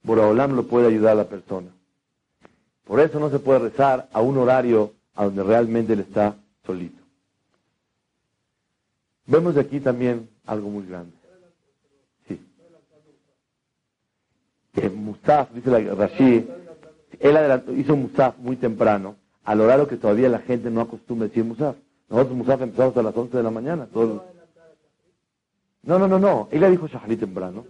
Boraholam 0.04 0.56
lo 0.56 0.68
puede 0.68 0.88
ayudar 0.88 1.14
a 1.14 1.16
la 1.16 1.30
persona. 1.30 1.68
Por 2.86 3.00
eso 3.00 3.20
no 3.20 3.30
se 3.30 3.40
puede 3.40 3.60
rezar 3.60 4.10
a 4.12 4.22
un 4.22 4.38
horario 4.38 4.92
a 5.16 5.26
donde 5.26 5.44
realmente 5.44 5.94
él 5.94 6.02
está 6.02 6.36
solito. 6.66 7.01
Vemos 9.26 9.58
aquí 9.58 9.80
también 9.80 10.30
algo 10.46 10.70
muy 10.70 10.86
grande. 10.86 11.14
Sí. 12.28 12.40
Que 14.74 14.90
Musaf, 14.90 15.52
dice 15.54 15.70
la 15.70 15.96
Rashi, 15.96 16.48
él 17.20 17.64
hizo 17.78 17.96
Musaf 17.96 18.38
muy 18.38 18.56
temprano, 18.56 19.16
al 19.44 19.62
horario 19.62 19.88
que 19.88 19.98
todavía 19.98 20.30
la 20.30 20.40
gente 20.40 20.70
no 20.70 20.82
acostumbra 20.82 21.28
decir 21.28 21.44
Musaf. 21.44 21.76
Nosotros 22.10 22.36
Musaf 22.36 22.62
empezamos 22.62 22.98
a 22.98 23.04
las 23.04 23.16
11 23.16 23.38
de 23.38 23.44
la 23.44 23.52
mañana. 23.52 23.86
Todos... 23.86 24.22
No, 25.84 25.98
no, 25.98 26.08
no, 26.08 26.20
no. 26.20 26.48
Él 26.52 26.62
le 26.62 26.70
dijo 26.70 26.88
Shahari 26.88 27.18
temprano. 27.18 27.66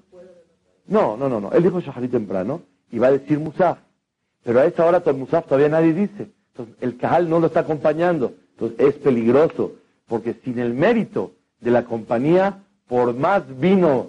No, 0.88 1.16
no, 1.16 1.30
no, 1.30 1.40
no. 1.40 1.52
Él 1.52 1.64
dijo 1.64 1.80
Shahari 1.80 2.08
temprano 2.08 2.62
y 2.92 2.98
va 2.98 3.08
a 3.08 3.12
decir 3.12 3.40
Musaf. 3.40 3.78
Pero 4.44 4.60
a 4.60 4.66
esa 4.66 4.86
hora 4.86 5.04
el 5.06 5.16
Musaf 5.16 5.46
todavía 5.46 5.70
nadie 5.70 5.94
dice. 5.94 6.32
Entonces 6.54 6.76
el 6.82 6.98
Cajal 6.98 7.30
no 7.30 7.40
lo 7.40 7.48
está 7.48 7.62
acompañando. 7.62 8.34
Entonces 8.54 8.80
es 8.80 8.96
peligroso. 8.96 9.74
Porque 10.08 10.34
sin 10.44 10.60
el 10.60 10.74
mérito 10.74 11.32
de 11.62 11.72
la 11.72 11.86
compañía, 11.86 12.64
por 12.88 13.16
más 13.16 13.44
vino 13.60 14.08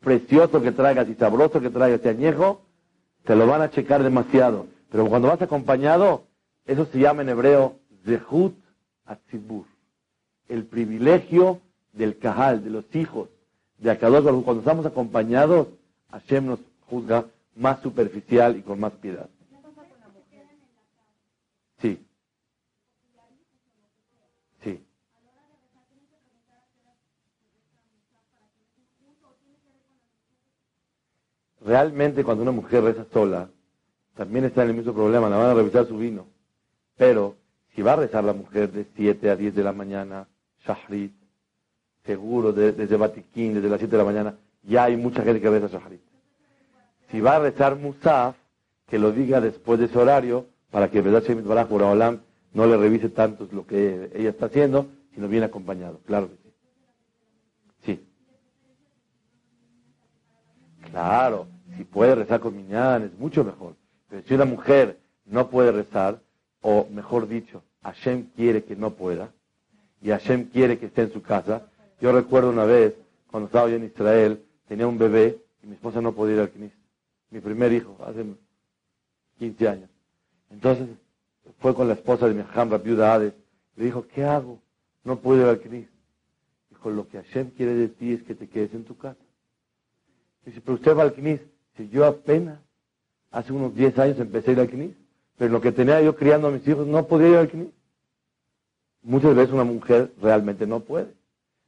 precioso 0.00 0.62
que 0.62 0.72
traigas 0.72 1.08
y 1.08 1.14
sabroso 1.14 1.60
que 1.60 1.70
traigas 1.70 1.96
este 1.96 2.10
añejo, 2.10 2.62
te 3.24 3.34
lo 3.34 3.46
van 3.46 3.62
a 3.62 3.70
checar 3.70 4.02
demasiado. 4.02 4.66
Pero 4.90 5.06
cuando 5.08 5.28
vas 5.28 5.42
acompañado, 5.42 6.24
eso 6.66 6.86
se 6.86 6.98
llama 6.98 7.22
en 7.22 7.30
hebreo 7.30 7.76
Zehut 8.04 8.54
Atzibur. 9.06 9.64
El 10.48 10.64
privilegio 10.64 11.60
del 11.92 12.18
Cajal, 12.18 12.62
de 12.62 12.70
los 12.70 12.84
hijos 12.94 13.28
de 13.82 13.90
Akadosh 13.90 14.22
Cuando 14.44 14.60
estamos 14.60 14.86
acompañados, 14.86 15.68
Hashem 16.10 16.46
nos 16.46 16.60
juzga 16.88 17.26
más 17.56 17.80
superficial 17.80 18.56
y 18.56 18.62
con 18.62 18.78
más 18.78 18.92
piedad. 18.92 19.28
Sí. 21.80 22.06
Sí. 24.62 24.80
Realmente 31.64 32.24
cuando 32.24 32.42
una 32.42 32.52
mujer 32.52 32.84
reza 32.84 33.06
sola, 33.12 33.48
también 34.14 34.44
está 34.44 34.62
en 34.62 34.70
el 34.70 34.76
mismo 34.76 34.92
problema, 34.92 35.28
la 35.28 35.36
van 35.36 35.50
a 35.50 35.54
revisar 35.54 35.86
su 35.86 35.96
vino. 35.96 36.26
Pero 36.96 37.36
si 37.74 37.82
va 37.82 37.94
a 37.94 37.96
rezar 37.96 38.24
la 38.24 38.32
mujer 38.32 38.70
de 38.72 38.86
7 38.96 39.30
a 39.30 39.36
10 39.36 39.54
de 39.54 39.64
la 39.64 39.72
mañana, 39.72 40.26
Shahrit, 40.66 41.12
seguro, 42.04 42.52
desde 42.52 42.96
Batiquín, 42.96 43.54
desde 43.54 43.68
las 43.68 43.78
7 43.78 43.92
de 43.92 43.98
la 43.98 44.04
mañana, 44.04 44.36
ya 44.62 44.84
hay 44.84 44.96
mucha 44.96 45.22
gente 45.22 45.40
que 45.40 45.50
reza 45.50 45.68
Shahrit. 45.68 46.00
Si 47.10 47.20
va 47.20 47.36
a 47.36 47.40
rezar 47.40 47.76
Musaf, 47.76 48.36
que 48.88 48.98
lo 48.98 49.12
diga 49.12 49.40
después 49.40 49.78
de 49.78 49.86
ese 49.86 49.98
horario, 49.98 50.46
para 50.70 50.90
que 50.90 51.00
verdad 51.00 51.22
Shemit 51.22 51.46
Baraj 51.46 51.68
no 52.54 52.66
le 52.66 52.76
revise 52.76 53.08
tanto 53.08 53.48
lo 53.52 53.66
que 53.66 54.10
ella 54.14 54.30
está 54.30 54.46
haciendo, 54.46 54.86
sino 55.14 55.28
bien 55.28 55.42
acompañado. 55.42 56.00
Claro 56.06 56.28
sí. 57.84 57.94
Sí. 57.94 58.06
Claro, 60.92 61.48
si 61.76 61.84
puede 61.84 62.14
rezar 62.14 62.40
con 62.40 62.54
Miñán 62.54 63.04
es 63.04 63.18
mucho 63.18 63.42
mejor. 63.42 63.74
Pero 64.10 64.22
si 64.28 64.34
una 64.34 64.44
mujer 64.44 64.98
no 65.24 65.48
puede 65.48 65.72
rezar, 65.72 66.20
o 66.60 66.86
mejor 66.90 67.26
dicho, 67.26 67.62
Hashem 67.82 68.26
quiere 68.36 68.62
que 68.62 68.76
no 68.76 68.90
pueda, 68.90 69.32
y 70.02 70.10
Hashem 70.10 70.50
quiere 70.50 70.78
que 70.78 70.86
esté 70.86 71.02
en 71.02 71.12
su 71.12 71.22
casa. 71.22 71.66
Yo 71.98 72.12
recuerdo 72.12 72.50
una 72.50 72.66
vez, 72.66 72.94
cuando 73.30 73.46
estaba 73.46 73.70
yo 73.70 73.76
en 73.76 73.84
Israel, 73.84 74.44
tenía 74.68 74.86
un 74.86 74.98
bebé 74.98 75.38
y 75.62 75.66
mi 75.66 75.74
esposa 75.74 76.02
no 76.02 76.12
podía 76.12 76.34
ir 76.34 76.40
al 76.40 76.50
Knis. 76.50 76.72
Mi 77.30 77.40
primer 77.40 77.72
hijo, 77.72 77.96
hace 78.04 78.26
15 79.38 79.68
años. 79.68 79.90
Entonces 80.50 80.88
fue 81.60 81.74
con 81.74 81.88
la 81.88 81.94
esposa 81.94 82.28
de 82.28 82.34
mi 82.34 82.42
hija, 82.42 82.64
viuda 82.64 83.14
Hades. 83.14 83.32
Le 83.76 83.86
dijo, 83.86 84.06
¿qué 84.08 84.24
hago? 84.24 84.60
No 85.04 85.20
puedo 85.20 85.40
ir 85.40 85.48
al 85.48 85.60
Knis. 85.60 85.88
Dijo, 86.68 86.90
lo 86.90 87.08
que 87.08 87.16
Hashem 87.16 87.50
quiere 87.52 87.72
de 87.72 87.88
ti 87.88 88.12
es 88.12 88.22
que 88.24 88.34
te 88.34 88.46
quedes 88.46 88.74
en 88.74 88.84
tu 88.84 88.98
casa. 88.98 89.21
Dice, 90.44 90.60
pero 90.60 90.74
usted 90.74 90.96
va 90.96 91.02
al 91.02 91.14
Knis. 91.14 91.40
Si 91.76 91.88
yo 91.88 92.04
apenas, 92.04 92.58
hace 93.30 93.52
unos 93.52 93.74
10 93.74 93.98
años 93.98 94.18
empecé 94.18 94.50
a 94.50 94.54
ir 94.54 94.60
al 94.60 94.68
Knis, 94.70 94.94
pero 95.38 95.50
lo 95.52 95.60
que 95.60 95.72
tenía 95.72 96.00
yo 96.02 96.16
criando 96.16 96.48
a 96.48 96.50
mis 96.50 96.66
hijos 96.66 96.86
no 96.86 97.06
podía 97.06 97.28
ir 97.28 97.36
al 97.36 97.50
Knis. 97.50 97.68
Muchas 99.02 99.34
veces 99.34 99.52
una 99.52 99.64
mujer 99.64 100.12
realmente 100.20 100.66
no 100.66 100.80
puede. 100.80 101.14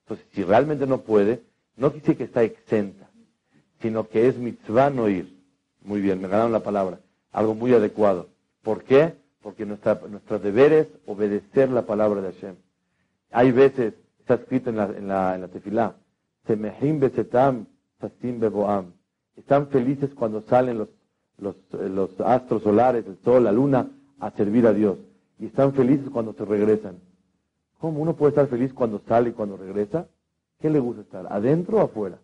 Entonces, 0.05 0.27
si 0.33 0.45
realmente 0.45 0.87
no 0.87 1.01
puede, 1.01 1.43
no 1.77 1.91
dice 1.91 2.17
que 2.17 2.25
está 2.25 2.43
exenta, 2.43 3.09
sino 3.81 4.09
que 4.09 4.29
es 4.29 4.37
mitzvah 4.37 4.91
no 4.91 5.09
ir. 5.09 5.35
Muy 5.83 6.01
bien, 6.01 6.21
me 6.21 6.29
ganaron 6.29 6.53
la 6.53 6.63
palabra. 6.63 7.01
Algo 7.33 7.55
muy 7.55 7.73
adecuado. 7.73 8.29
¿Por 8.63 8.85
qué? 8.85 9.15
Porque 9.43 9.67
nuestra, 9.67 10.01
nuestro 10.09 10.39
deber 10.39 10.73
es 10.73 10.89
obedecer 11.07 11.71
la 11.71 11.83
palabra 11.83 12.21
de 12.21 12.33
Hashem. 12.33 12.57
Hay 13.31 13.51
veces, 13.53 13.95
está 14.21 14.35
escrito 14.35 14.71
en 14.71 14.77
la, 14.77 14.85
en 14.87 15.09
la, 15.09 15.35
en 15.35 15.41
la 15.41 15.49
tefilá, 15.49 15.97
Semehim 16.47 17.01
besetam, 17.01 17.67
beboam. 18.01 18.93
Están 19.37 19.69
felices 19.69 20.15
cuando 20.15 20.43
salen 20.43 20.79
los, 20.79 20.89
los, 21.39 21.57
los 21.73 22.21
astros 22.21 22.63
solares, 22.63 23.07
el 23.07 23.19
sol, 23.25 23.45
la 23.45 23.53
luna, 23.53 23.91
a 24.21 24.31
servir 24.31 24.67
a 24.67 24.73
Dios. 24.73 24.99
Y 25.39 25.47
están 25.47 25.73
felices 25.75 26.09
cuando 26.11 26.33
se 26.33 26.45
regresan. 26.45 26.99
¿Cómo 27.81 28.01
uno 28.01 28.15
puede 28.15 28.31
estar 28.31 28.47
feliz 28.47 28.73
cuando 28.73 29.01
sale 29.07 29.31
y 29.31 29.33
cuando 29.33 29.57
regresa? 29.57 30.07
¿Qué 30.61 30.71
le 30.71 30.79
gusta 30.79 31.03
estar? 31.03 31.27
¿Adentro 31.31 31.79
o 31.79 31.81
afuera? 31.81 32.19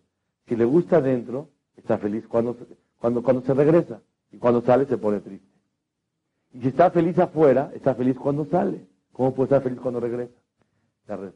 Si 0.47 0.55
le 0.55 0.65
gusta 0.65 0.97
adentro, 0.97 1.49
está 1.75 1.97
feliz 1.97 2.25
cuando, 2.27 2.57
cuando, 2.99 3.21
cuando 3.21 3.41
se 3.43 3.53
regresa. 3.53 4.01
Y 4.31 4.37
cuando 4.37 4.61
sale 4.61 4.85
se 4.85 4.97
pone 4.97 5.19
triste. 5.19 5.47
Y 6.53 6.61
si 6.61 6.67
está 6.69 6.91
feliz 6.91 7.17
afuera, 7.19 7.71
está 7.75 7.95
feliz 7.95 8.17
cuando 8.17 8.45
sale. 8.45 8.85
¿Cómo 9.11 9.33
puede 9.33 9.47
estar 9.47 9.61
feliz 9.61 9.79
cuando 9.79 9.99
regresa? 9.99 10.33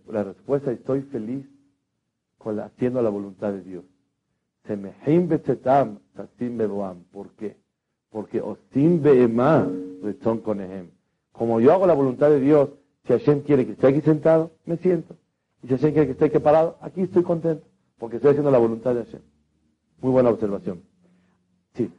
La, 0.07 0.23
respuesta 0.23 0.71
es, 0.71 0.79
estoy 0.79 1.01
feliz 1.01 1.45
con 2.37 2.59
haciendo 2.59 3.01
la 3.01 3.09
voluntad 3.09 3.51
de 3.51 3.61
Dios. 3.61 3.83
¿Por 7.11 7.31
qué? 7.35 7.57
Porque 8.09 8.41
osim 8.41 9.03
son 10.21 10.39
con 10.39 10.59
Como 11.31 11.59
yo 11.59 11.73
hago 11.73 11.85
la 11.85 11.93
voluntad 11.93 12.29
de 12.29 12.39
Dios, 12.39 12.69
si 13.05 13.13
Hashem 13.13 13.41
quiere 13.41 13.65
que 13.65 13.73
esté 13.73 13.87
aquí 13.87 14.01
sentado, 14.01 14.51
me 14.65 14.77
siento. 14.77 15.15
Y 15.61 15.67
si 15.67 15.73
Hashem 15.75 15.91
quiere 15.91 16.07
que 16.07 16.11
esté 16.13 16.25
aquí 16.25 16.39
parado, 16.39 16.77
aquí 16.81 17.01
estoy 17.01 17.23
contento, 17.23 17.65
porque 17.97 18.17
estoy 18.17 18.31
haciendo 18.31 18.51
la 18.51 18.57
voluntad 18.57 18.95
de 18.95 19.03
Hashem. 19.03 19.21
Muy 20.01 20.11
buena 20.11 20.29
observación. 20.29 20.81
Sí. 21.73 21.91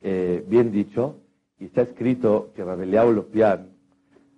Eh, 0.00 0.37
bien 0.48 0.72
dicho, 0.72 1.20
y 1.58 1.66
está 1.66 1.82
escrito 1.82 2.52
que 2.54 2.64
Rabeliao 2.64 3.12
Lopian, 3.12 3.70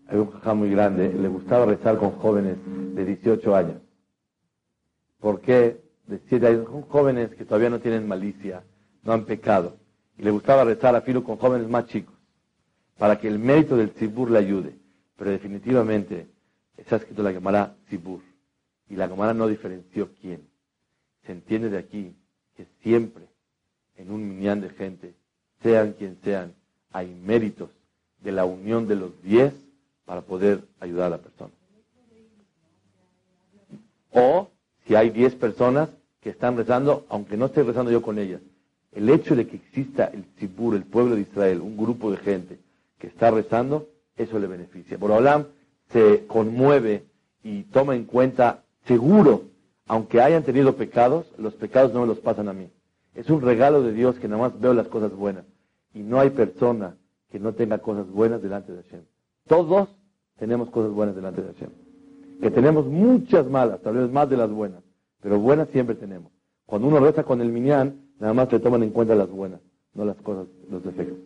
hay 0.07 0.19
un 0.19 0.31
jajá 0.31 0.55
muy 0.55 0.71
grande, 0.71 1.12
le 1.12 1.29
gustaba 1.29 1.67
rezar 1.67 1.99
con 1.99 2.12
jóvenes 2.12 2.57
de 2.95 3.05
18 3.05 3.55
años. 3.55 3.76
¿Por 5.21 5.40
qué? 5.40 5.81
De 6.07 6.21
7 6.29 6.47
años, 6.47 6.67
son 6.67 6.83
jóvenes 6.83 7.31
que 7.35 7.45
todavía 7.45 7.71
no 7.71 7.79
tienen 7.79 8.09
malicia, 8.09 8.64
no 9.02 9.12
han 9.12 9.25
pecado. 9.25 9.76
Y 10.19 10.23
le 10.23 10.31
gustaba 10.31 10.64
rezar 10.64 10.97
a 10.97 11.02
filo 11.02 11.23
con 11.23 11.37
jóvenes 11.37 11.69
más 11.69 11.87
chicos, 11.87 12.14
para 12.99 13.19
que 13.19 13.29
el 13.29 13.38
mérito 13.38 13.76
del 13.76 13.93
Tzibur 13.93 14.31
le 14.31 14.38
ayude. 14.38 14.75
Pero 15.17 15.31
definitivamente 15.31 16.26
está 16.76 16.97
escrito 16.97 17.23
la 17.23 17.33
Gemara 17.33 17.76
Tzibur. 17.87 18.21
Y 18.88 18.97
la 18.97 19.09
Gemara 19.09 19.35
no 19.35 19.47
diferenció 19.47 20.11
quién. 20.21 20.49
Se 21.25 21.33
entiende 21.33 21.71
de 21.71 21.79
aquí 21.79 22.17
que 22.57 22.67
siempre 22.83 23.29
en 23.97 24.11
un 24.11 24.26
minyan 24.26 24.61
de 24.61 24.71
gente, 24.71 25.14
sean 25.62 25.93
quien 25.93 26.19
sean, 26.23 26.55
hay 26.93 27.09
méritos 27.09 27.71
de 28.23 28.33
la 28.33 28.45
unión 28.45 28.87
de 28.88 28.97
los 28.97 29.23
diez 29.23 29.55
para 30.05 30.23
poder 30.23 30.62
ayudar 30.81 31.07
a 31.07 31.11
la 31.11 31.19
persona. 31.19 31.52
O 34.12 34.49
si 34.87 34.95
hay 34.95 35.11
diez 35.11 35.35
personas 35.35 35.88
que 36.21 36.31
están 36.31 36.57
rezando, 36.57 37.07
aunque 37.09 37.37
no 37.37 37.47
esté 37.47 37.62
rezando 37.62 37.90
yo 37.90 38.02
con 38.02 38.19
ellas, 38.19 38.40
el 38.93 39.09
hecho 39.09 39.37
de 39.37 39.47
que 39.47 39.57
exista 39.57 40.07
el 40.07 40.25
Tzibur, 40.35 40.75
el 40.75 40.85
pueblo 40.85 41.14
de 41.14 41.23
Israel, 41.23 41.61
un 41.61 41.76
grupo 41.76 42.11
de 42.11 42.17
gente 42.19 42.59
que 42.99 43.07
está 43.07 43.31
rezando, 43.31 43.88
eso 44.17 44.38
le 44.38 44.49
beneficia. 44.49 44.97
Borolam 44.97 45.47
se 45.93 46.26
conmueve 46.26 47.05
y 47.43 47.62
toma 47.64 47.95
en 47.95 48.05
cuenta 48.05 48.64
seguro 48.87 49.50
aunque 49.90 50.23
hayan 50.23 50.45
tenido 50.45 50.76
pecados, 50.76 51.26
los 51.37 51.55
pecados 51.55 51.93
no 51.93 52.02
me 52.02 52.07
los 52.07 52.21
pasan 52.21 52.49
a 52.49 52.52
mí. 52.52 52.71
Es 53.17 53.29
un 53.29 53.43
regalo 53.43 53.83
de 53.83 53.93
Dios 53.93 54.14
que 54.21 54.29
nada 54.29 54.43
más 54.43 54.61
veo 54.61 54.73
las 54.73 54.87
cosas 54.87 55.12
buenas. 55.12 55.45
Y 55.94 56.02
no 56.02 56.20
hay 56.20 56.30
persona 56.30 56.97
que 57.30 57.38
no 57.38 57.54
tenga 57.54 57.78
cosas 57.78 58.09
buenas 58.11 58.42
delante 58.42 58.73
de 58.73 58.82
Hashem. 58.82 59.02
Todos 59.47 59.88
tenemos 60.38 60.70
cosas 60.70 60.92
buenas 60.92 61.14
delante 61.14 61.42
de 61.42 61.52
Hashem. 61.52 61.70
Que 62.40 62.50
tenemos 62.50 62.87
muchas 62.87 63.49
malas, 63.49 63.80
tal 63.82 63.97
vez 63.97 64.11
más 64.11 64.28
de 64.28 64.37
las 64.37 64.50
buenas, 64.50 64.82
pero 65.20 65.38
buenas 65.38 65.68
siempre 65.70 65.94
tenemos. 65.94 66.32
Cuando 66.66 66.88
uno 66.88 67.00
reza 67.00 67.25
con 67.25 67.40
el 67.40 67.50
minyan, 67.50 68.00
nada 68.18 68.32
más 68.32 68.49
te 68.49 68.61
toman 68.61 68.82
en 68.82 68.90
cuenta 68.90 69.14
las 69.14 69.30
buenas, 69.30 69.61
no 69.94 70.04
las 70.04 70.16
cosas, 70.16 70.47
los 70.70 70.82
defectos. 70.82 71.18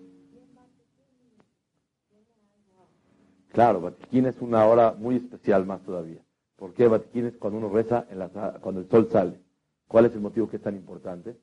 Claro, 3.52 3.80
Batiquín 3.80 4.26
es 4.26 4.34
una 4.40 4.66
hora 4.66 4.96
muy 4.98 5.16
especial 5.16 5.64
más 5.64 5.80
todavía. 5.82 6.20
¿Por 6.56 6.74
qué 6.74 6.88
Batiquín 6.88 7.26
es 7.26 7.36
cuando 7.36 7.58
uno 7.58 7.68
reza 7.68 8.04
en 8.10 8.18
la, 8.18 8.28
cuando 8.60 8.80
el 8.80 8.88
sol 8.88 9.08
sale? 9.12 9.38
¿Cuál 9.86 10.06
es 10.06 10.14
el 10.14 10.20
motivo 10.20 10.48
que 10.48 10.56
es 10.56 10.62
tan 10.62 10.74
importante? 10.74 11.36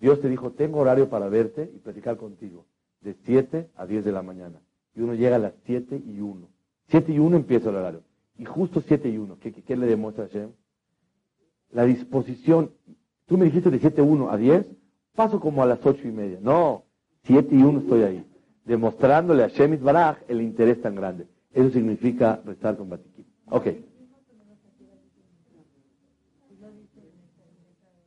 Dios 0.00 0.20
te 0.20 0.28
dijo, 0.28 0.52
tengo 0.52 0.78
horario 0.78 1.08
para 1.08 1.28
verte 1.28 1.70
y 1.74 1.78
platicar 1.78 2.16
contigo, 2.16 2.66
de 3.00 3.14
7 3.24 3.70
a 3.76 3.86
10 3.86 4.04
de 4.04 4.12
la 4.12 4.22
mañana. 4.22 4.60
Y 4.94 5.00
uno 5.00 5.14
llega 5.14 5.36
a 5.36 5.40
las 5.40 5.54
7 5.64 6.02
y 6.06 6.20
1. 6.20 6.48
7 6.88 7.12
y 7.12 7.18
1 7.18 7.36
empieza 7.36 7.70
el 7.70 7.76
horario. 7.76 8.02
Y 8.36 8.44
justo 8.44 8.80
7 8.80 9.08
y 9.08 9.18
1, 9.18 9.38
¿qué, 9.40 9.52
qué 9.52 9.76
le 9.76 9.86
demuestra 9.86 10.24
a 10.24 10.28
Hashem? 10.28 10.50
La 11.72 11.84
disposición. 11.84 12.70
Tú 13.26 13.36
me 13.36 13.44
dijiste 13.44 13.70
de 13.70 13.78
7 13.78 14.00
y 14.00 14.04
1 14.04 14.30
a 14.30 14.36
10, 14.36 14.66
paso 15.14 15.40
como 15.40 15.62
a 15.62 15.66
las 15.66 15.84
8 15.84 16.06
y 16.06 16.12
media. 16.12 16.38
No, 16.40 16.84
7 17.24 17.54
y 17.54 17.62
1 17.62 17.80
estoy 17.80 18.02
ahí. 18.02 18.24
Demostrándole 18.64 19.42
a 19.42 19.48
Shemit 19.48 19.80
Baraj 19.80 20.18
el 20.28 20.42
interés 20.42 20.80
tan 20.80 20.94
grande. 20.94 21.26
Eso 21.52 21.70
significa 21.70 22.40
rezar 22.44 22.76
con 22.76 22.88
Batiquín. 22.88 23.26
Ok. 23.50 23.66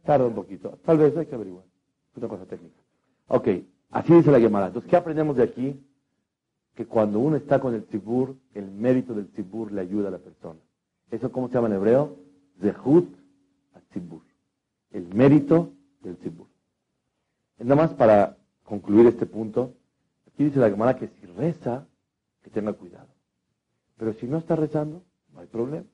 Tarda 0.03 0.25
un 0.25 0.35
poquito. 0.35 0.79
Tal 0.83 0.97
vez 0.97 1.15
hay 1.17 1.25
que 1.25 1.35
averiguar. 1.35 1.70
Es 2.11 2.17
una 2.17 2.27
cosa 2.27 2.45
técnica. 2.45 2.75
Ok. 3.27 3.47
Así 3.91 4.13
dice 4.13 4.31
la 4.31 4.39
Gemara. 4.39 4.67
Entonces, 4.67 4.89
¿qué 4.89 4.95
aprendemos 4.95 5.35
de 5.35 5.43
aquí? 5.43 5.79
Que 6.75 6.85
cuando 6.85 7.19
uno 7.19 7.35
está 7.35 7.59
con 7.59 7.73
el 7.73 7.85
tzibur, 7.85 8.35
el 8.53 8.71
mérito 8.71 9.13
del 9.13 9.27
tzibur 9.27 9.71
le 9.71 9.81
ayuda 9.81 10.07
a 10.07 10.11
la 10.11 10.19
persona. 10.19 10.59
¿Eso 11.09 11.31
cómo 11.31 11.49
se 11.49 11.55
llama 11.55 11.67
en 11.67 11.73
hebreo? 11.73 12.17
Zehut 12.61 13.13
a 13.73 13.79
tzibur. 13.91 14.21
El 14.91 15.13
mérito 15.13 15.73
del 16.01 16.17
tzibur. 16.17 16.47
Nada 17.59 17.75
más 17.75 17.93
para 17.93 18.37
concluir 18.63 19.07
este 19.07 19.25
punto, 19.25 19.75
aquí 20.27 20.45
dice 20.45 20.59
la 20.59 20.69
Gemara 20.69 20.95
que 20.95 21.09
si 21.09 21.25
reza, 21.27 21.87
que 22.41 22.49
tenga 22.49 22.73
cuidado. 22.73 23.09
Pero 23.97 24.13
si 24.13 24.25
no 24.25 24.37
está 24.37 24.55
rezando, 24.55 25.03
no 25.33 25.41
hay 25.41 25.47
problema. 25.47 25.85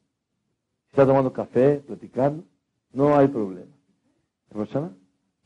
Si 0.86 0.92
está 0.92 1.06
tomando 1.06 1.34
café, 1.34 1.84
platicando, 1.86 2.46
no 2.94 3.18
hay 3.18 3.28
problema. 3.28 3.76
¿En 4.52 4.58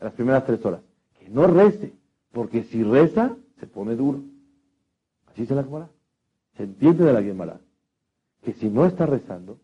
las 0.01 0.13
primeras 0.13 0.46
tres 0.46 0.63
horas. 0.65 0.81
Que 1.20 1.29
no 1.29 1.48
rece, 1.48 1.93
porque 2.31 2.63
si 2.65 2.84
reza, 2.84 3.36
se 3.60 3.67
pone 3.67 3.96
duro. 3.96 4.22
Así 5.27 5.46
se 5.46 5.55
la 5.55 5.63
Gemara. 5.63 5.89
Se 6.58 6.63
entiende 6.63 7.05
de 7.05 7.13
la 7.13 7.24
Gemara. 7.24 7.60
Que 8.43 8.53
si 8.53 8.70
no 8.70 8.86
está 8.86 9.05
rezando, 9.05 9.60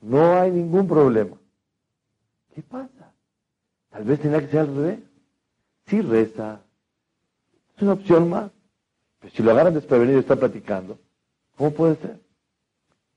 no 0.00 0.32
hay 0.32 0.50
ningún 0.50 0.88
problema. 0.88 1.36
¿Qué 2.54 2.62
pasa? 2.62 3.12
Tal 3.90 4.04
vez 4.04 4.20
tenga 4.20 4.40
que 4.40 4.48
ser 4.48 4.60
al 4.60 4.74
revés. 4.74 5.00
Si 5.86 6.00
reza, 6.00 6.60
es 7.76 7.82
una 7.82 7.92
opción 7.92 8.28
más. 8.28 8.50
Pero 9.20 9.34
si 9.34 9.42
lo 9.42 9.50
agarran 9.50 9.74
desprevenido 9.74 10.18
y 10.18 10.20
está 10.20 10.36
platicando, 10.36 10.98
¿Cómo 11.58 11.72
puede 11.72 11.96
ser? 11.96 12.20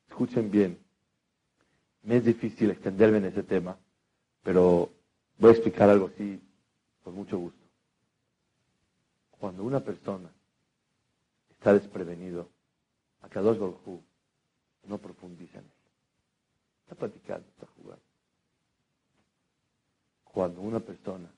Escuchen 0.10 0.50
bien. 0.50 0.79
Me 2.01 2.17
es 2.17 2.25
difícil 2.25 2.72
extenderme 2.72 3.20
en 3.20 3.25
ese 3.25 3.43
tema, 3.43 3.77
pero 4.41 4.89
voy 5.42 5.50
a 5.50 5.54
explicar 5.54 5.90
algo 5.90 6.06
así 6.06 6.40
con 7.04 7.16
mucho 7.16 7.38
gusto. 7.38 7.60
Cuando 9.32 9.64
una 9.64 9.80
persona 9.80 10.30
está 11.50 11.74
desprevenido, 11.74 12.48
a 13.22 13.42
dos 13.42 13.58
Baruj 13.58 14.01
no 14.84 14.98
profundiza 15.00 15.58
en 15.58 15.66
él. 15.66 15.72
Está 16.84 16.96
platicando, 16.96 17.48
está 17.50 17.66
jugando. 17.75 18.04
Cuando 20.24 20.62
una 20.62 20.80
persona 20.80 21.30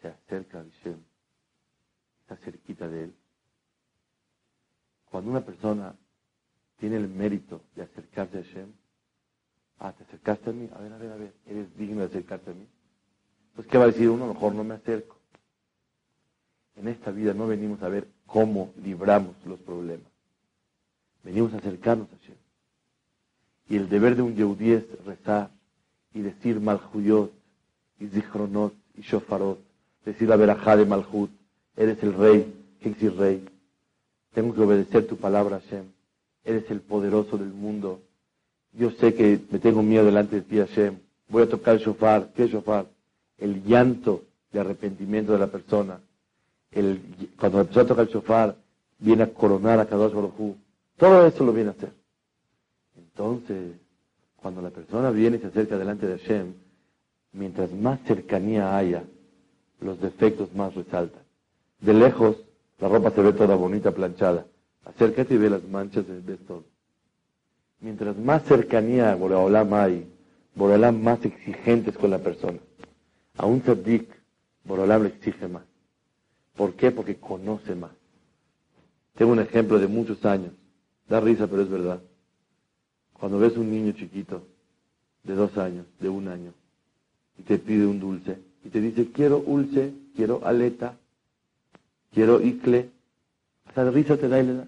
se 0.00 0.08
acerca 0.08 0.58
a 0.58 0.64
Hashem, 0.64 1.00
está 2.22 2.36
cerquita 2.36 2.88
de 2.88 3.04
él. 3.04 3.14
Cuando 5.10 5.30
una 5.30 5.44
persona 5.44 5.94
tiene 6.78 6.96
el 6.96 7.08
mérito 7.08 7.62
de 7.76 7.82
acercarse 7.82 8.38
a 8.38 8.42
Hashem. 8.42 8.72
Ah, 9.78 9.92
¿te 9.92 10.02
acercaste 10.02 10.50
a 10.50 10.52
mí? 10.52 10.68
A 10.74 10.78
ver, 10.78 10.92
a 10.92 10.98
ver, 10.98 11.12
a 11.12 11.16
ver, 11.16 11.34
¿eres 11.46 11.76
digno 11.76 12.00
de 12.00 12.06
acercarte 12.06 12.50
a 12.50 12.54
mí? 12.54 12.66
Pues, 13.54 13.66
¿qué 13.66 13.78
va 13.78 13.84
a 13.84 13.88
decir 13.88 14.08
uno? 14.10 14.26
Mejor 14.26 14.54
no 14.54 14.64
me 14.64 14.74
acerco. 14.74 15.16
En 16.76 16.88
esta 16.88 17.10
vida 17.10 17.34
no 17.34 17.46
venimos 17.46 17.82
a 17.82 17.88
ver 17.88 18.08
cómo 18.26 18.72
libramos 18.82 19.34
los 19.44 19.58
problemas. 19.60 20.10
Venimos 21.22 21.52
a 21.52 21.58
acercarnos 21.58 22.08
a 22.12 22.16
Hashem. 22.16 22.36
Y 23.68 23.76
el 23.76 23.88
deber 23.88 24.16
de 24.16 24.22
un 24.22 24.34
yehudí 24.34 24.72
es 24.72 24.84
rezar 25.04 25.50
y 26.14 26.20
decir 26.20 26.60
Malhuyot 26.60 27.32
y 28.00 28.06
Zichronot 28.08 28.74
y 28.96 29.02
Shofarot. 29.02 29.58
Decir 30.04 30.28
la 30.28 30.36
verajá 30.36 30.76
de 30.76 30.86
Malhut. 30.86 31.30
Eres 31.76 32.02
el 32.02 32.14
rey. 32.14 32.52
¿Qué 32.80 32.90
es 32.90 33.16
rey? 33.16 33.48
Tengo 34.34 34.54
que 34.54 34.60
obedecer 34.60 35.06
tu 35.06 35.16
palabra, 35.16 35.60
Hashem 35.60 35.84
eres 36.44 36.70
el 36.70 36.80
poderoso 36.80 37.38
del 37.38 37.52
mundo. 37.52 38.00
Yo 38.72 38.90
sé 38.92 39.14
que 39.14 39.40
me 39.50 39.58
tengo 39.58 39.82
miedo 39.82 40.04
delante 40.04 40.36
de 40.36 40.42
ti, 40.42 40.58
Hashem. 40.58 40.98
Voy 41.28 41.42
a 41.42 41.48
tocar 41.48 41.74
el 41.76 41.80
shofar. 41.80 42.32
¿Qué 42.34 42.48
shofar? 42.48 42.86
El 43.42 43.64
llanto 43.64 44.22
de 44.52 44.60
arrepentimiento 44.60 45.32
de 45.32 45.38
la 45.38 45.48
persona. 45.48 46.00
El, 46.70 47.00
cuando 47.38 47.58
la 47.58 47.64
persona 47.64 47.88
toca 47.88 48.02
el 48.02 48.08
shofar, 48.08 48.56
viene 48.98 49.24
a 49.24 49.34
coronar 49.34 49.80
a 49.80 49.86
Kadosh 49.86 50.12
Baruj 50.12 50.54
Todo 50.96 51.26
eso 51.26 51.44
lo 51.44 51.52
viene 51.52 51.70
a 51.70 51.72
hacer. 51.72 51.92
Entonces, 52.96 53.72
cuando 54.36 54.62
la 54.62 54.70
persona 54.70 55.10
viene 55.10 55.38
y 55.38 55.40
se 55.40 55.48
acerca 55.48 55.76
delante 55.76 56.06
de 56.06 56.18
Hashem, 56.18 56.54
mientras 57.32 57.72
más 57.72 58.00
cercanía 58.06 58.76
haya, 58.76 59.02
los 59.80 60.00
defectos 60.00 60.54
más 60.54 60.74
resaltan. 60.74 61.22
De 61.80 61.92
lejos, 61.92 62.36
la 62.78 62.88
ropa 62.88 63.10
se 63.10 63.22
ve 63.22 63.32
toda 63.32 63.56
bonita, 63.56 63.90
planchada. 63.90 64.46
Acércate 64.84 65.34
y 65.34 65.38
ve 65.38 65.50
las 65.50 65.64
manchas, 65.64 66.04
ves 66.24 66.38
todo. 66.46 66.64
Mientras 67.80 68.16
más 68.16 68.44
cercanía 68.44 69.12
a 69.12 69.82
hay, 69.82 70.06
Boreolam 70.54 71.02
más 71.02 71.24
exigentes 71.24 71.96
con 71.96 72.10
la 72.10 72.18
persona. 72.18 72.58
A 73.36 73.46
un 73.46 73.62
tzaddik, 73.62 74.08
Boreolam 74.64 75.02
le 75.02 75.08
exige 75.08 75.48
más. 75.48 75.64
¿Por 76.54 76.74
qué? 76.74 76.90
Porque 76.90 77.16
conoce 77.16 77.74
más. 77.74 77.92
Tengo 79.14 79.32
un 79.32 79.40
ejemplo 79.40 79.78
de 79.78 79.88
muchos 79.88 80.24
años. 80.24 80.52
Da 81.08 81.20
risa, 81.20 81.46
pero 81.46 81.62
es 81.62 81.68
verdad. 81.68 82.00
Cuando 83.14 83.38
ves 83.38 83.56
un 83.56 83.70
niño 83.70 83.92
chiquito, 83.92 84.46
de 85.24 85.34
dos 85.34 85.56
años, 85.58 85.86
de 86.00 86.08
un 86.08 86.28
año, 86.28 86.52
y 87.38 87.42
te 87.42 87.58
pide 87.58 87.86
un 87.86 88.00
dulce, 88.00 88.38
y 88.64 88.68
te 88.68 88.80
dice, 88.80 89.10
quiero 89.12 89.40
dulce, 89.40 89.92
quiero 90.16 90.44
aleta, 90.44 90.96
quiero 92.12 92.40
icle, 92.40 92.90
hasta 93.66 93.84
de 93.84 93.90
risa 93.90 94.16
te 94.16 94.28
da 94.28 94.40
y 94.40 94.46
le. 94.46 94.64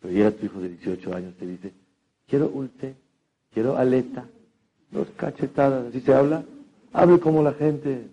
Pero 0.00 0.14
llega 0.14 0.30
tu 0.32 0.46
hijo 0.46 0.60
de 0.60 0.70
18 0.70 1.14
años, 1.14 1.34
te 1.36 1.46
dice, 1.46 1.72
quiero 2.26 2.48
dulce, 2.48 2.96
quiero 3.52 3.76
aleta, 3.76 4.26
dos 4.90 5.08
cachetadas, 5.16 5.86
así 5.86 6.00
se 6.00 6.12
habla, 6.12 6.44
hable 6.92 7.20
como 7.20 7.42
la 7.42 7.54
gente. 7.54 8.10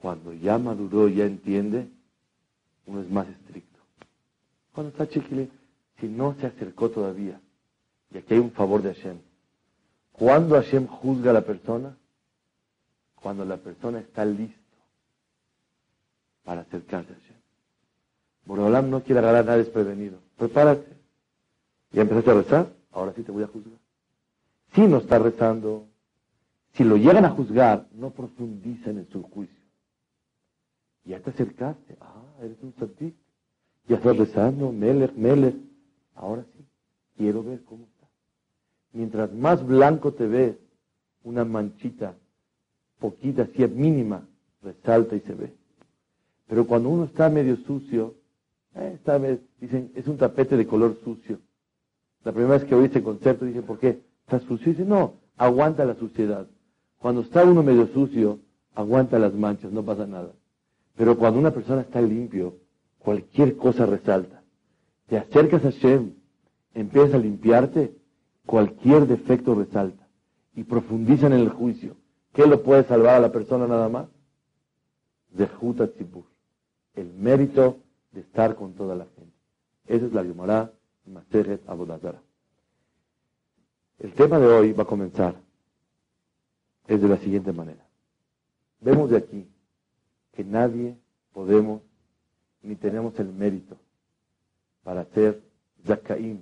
Cuando 0.00 0.32
ya 0.32 0.58
maduró, 0.58 1.08
ya 1.08 1.24
entiende, 1.24 1.88
uno 2.86 3.02
es 3.02 3.10
más 3.10 3.28
estricto. 3.28 3.80
Cuando 4.72 4.90
está 4.92 5.08
chiquile, 5.08 5.48
si 5.98 6.06
no 6.06 6.34
se 6.34 6.46
acercó 6.46 6.90
todavía, 6.90 7.40
y 8.12 8.18
aquí 8.18 8.34
hay 8.34 8.40
un 8.40 8.52
favor 8.52 8.80
de 8.80 8.94
Hashem, 8.94 9.18
¿cuándo 10.12 10.54
Hashem 10.54 10.86
juzga 10.86 11.30
a 11.30 11.34
la 11.34 11.42
persona? 11.42 11.96
Cuando 13.16 13.44
la 13.44 13.56
persona 13.56 13.98
está 13.98 14.24
listo 14.24 14.56
para 16.44 16.60
acercarse 16.60 17.12
a 17.12 17.16
Hashem. 17.16 17.36
Borolam 18.44 18.88
no 18.88 19.02
quiere 19.02 19.18
agarrar 19.18 19.42
a 19.42 19.46
nadie 19.46 19.64
desprevenido. 19.64 20.20
Prepárate. 20.36 20.96
¿Ya 21.90 22.02
empezaste 22.02 22.30
a 22.30 22.34
rezar? 22.34 22.72
Ahora 22.92 23.12
sí 23.14 23.22
te 23.22 23.32
voy 23.32 23.42
a 23.42 23.48
juzgar. 23.48 23.78
Si 24.74 24.82
no 24.82 24.98
está 24.98 25.18
rezando, 25.18 25.86
si 26.74 26.84
lo 26.84 26.96
llegan 26.96 27.24
a 27.24 27.30
juzgar, 27.30 27.86
no 27.92 28.10
profundicen 28.10 28.98
en 28.98 29.08
su 29.08 29.22
juicio. 29.22 29.58
Ya 31.04 31.20
te 31.20 31.30
acercaste. 31.30 31.96
Ah, 32.00 32.22
eres 32.42 32.58
un 32.62 32.74
satik. 32.78 33.14
Ya 33.88 33.96
estás 33.96 34.16
rezando, 34.16 34.70
Meler, 34.70 35.14
Meler. 35.14 35.54
Ahora 36.14 36.44
sí, 36.52 36.64
quiero 37.16 37.42
ver 37.42 37.64
cómo 37.64 37.84
está. 37.84 38.06
Mientras 38.92 39.32
más 39.32 39.66
blanco 39.66 40.12
te 40.12 40.26
ves, 40.26 40.56
una 41.24 41.44
manchita, 41.44 42.14
poquita, 42.98 43.42
así 43.42 43.66
mínima, 43.66 44.26
resalta 44.62 45.16
y 45.16 45.20
se 45.20 45.34
ve. 45.34 45.52
Pero 46.46 46.66
cuando 46.66 46.88
uno 46.90 47.04
está 47.04 47.28
medio 47.28 47.56
sucio, 47.58 48.14
eh, 48.74 48.92
esta 48.94 49.18
vez 49.18 49.40
dicen, 49.60 49.92
es 49.94 50.06
un 50.06 50.16
tapete 50.16 50.56
de 50.56 50.66
color 50.66 50.98
sucio. 51.04 51.38
La 52.24 52.32
primera 52.32 52.54
vez 52.54 52.64
que 52.64 52.74
oí 52.74 52.86
este 52.86 53.02
concepto 53.02 53.44
dije, 53.44 53.62
¿por 53.62 53.78
qué? 53.78 54.00
¿Está 54.26 54.40
sucio? 54.40 54.72
Dice, 54.72 54.84
no, 54.84 55.14
aguanta 55.36 55.84
la 55.84 55.94
suciedad. 55.94 56.48
Cuando 56.98 57.20
está 57.20 57.44
uno 57.44 57.62
medio 57.62 57.86
sucio, 57.88 58.40
aguanta 58.74 59.18
las 59.18 59.34
manchas, 59.34 59.72
no 59.72 59.84
pasa 59.84 60.06
nada. 60.06 60.32
Pero 60.96 61.16
cuando 61.16 61.38
una 61.38 61.52
persona 61.52 61.82
está 61.82 62.00
limpio, 62.00 62.56
cualquier 62.98 63.56
cosa 63.56 63.86
resalta. 63.86 64.42
Te 65.06 65.16
acercas 65.16 65.64
a 65.64 65.70
Shem, 65.70 66.14
empiezas 66.74 67.14
a 67.14 67.18
limpiarte, 67.18 67.94
cualquier 68.46 69.06
defecto 69.06 69.54
resalta. 69.54 70.06
Y 70.54 70.64
profundizan 70.64 71.32
en 71.32 71.40
el 71.40 71.50
juicio. 71.50 71.96
¿Qué 72.32 72.46
lo 72.46 72.62
puede 72.62 72.84
salvar 72.84 73.14
a 73.14 73.20
la 73.20 73.32
persona 73.32 73.66
nada 73.68 73.88
más? 73.88 74.08
Zehuta 75.36 75.86
Tzibur. 75.86 76.24
El 76.94 77.12
mérito 77.14 77.78
de 78.10 78.20
estar 78.20 78.56
con 78.56 78.74
toda 78.74 78.96
la 78.96 79.06
gente. 79.16 79.34
Esa 79.86 80.06
es 80.06 80.12
la 80.12 80.24
Gemara 80.24 80.72
Maseret 81.06 81.62
Abodazara. 81.68 82.20
El 84.00 84.12
tema 84.12 84.38
de 84.38 84.46
hoy 84.46 84.72
va 84.72 84.82
a 84.82 84.86
comenzar. 84.86 85.47
Es 86.88 87.00
de 87.00 87.08
la 87.08 87.18
siguiente 87.18 87.52
manera. 87.52 87.86
Vemos 88.80 89.10
de 89.10 89.18
aquí 89.18 89.46
que 90.32 90.42
nadie 90.42 90.96
podemos 91.32 91.82
ni 92.62 92.74
tenemos 92.74 93.18
el 93.20 93.32
mérito 93.32 93.76
para 94.82 95.04
ser 95.04 95.42
Zakaim 95.86 96.40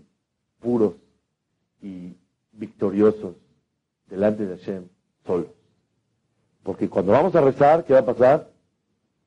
puros 0.60 0.94
y 1.82 2.14
victoriosos 2.52 3.34
delante 4.08 4.46
de 4.46 4.56
Hashem 4.56 4.84
solos. 5.26 5.50
Porque 6.62 6.88
cuando 6.88 7.12
vamos 7.12 7.34
a 7.34 7.40
rezar, 7.40 7.84
¿qué 7.84 7.92
va 7.92 8.00
a 8.00 8.06
pasar? 8.06 8.50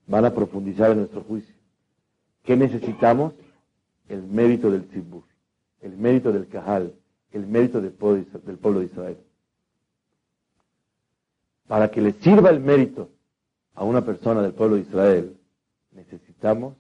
Van 0.08 0.26
a 0.26 0.34
profundizar 0.34 0.92
en 0.92 1.00
nuestro 1.00 1.22
juicio. 1.22 1.54
¿Qué 2.44 2.56
necesitamos? 2.56 3.34
El 4.08 4.24
mérito 4.24 4.72
del 4.72 4.88
Tzibur, 4.88 5.24
el 5.82 5.96
mérito 5.96 6.32
del 6.32 6.48
Kahal, 6.48 6.96
el 7.32 7.46
mérito 7.46 7.80
del 7.80 7.92
pueblo 7.92 8.80
de 8.80 8.86
Israel. 8.88 9.18
Para 11.70 11.92
que 11.92 12.02
le 12.02 12.14
sirva 12.14 12.50
el 12.50 12.62
mérito 12.62 13.12
a 13.76 13.84
una 13.84 14.04
persona 14.04 14.42
del 14.42 14.56
pueblo 14.56 14.78
de 14.78 14.82
Israel, 14.82 15.38
necesitamos 15.92 16.74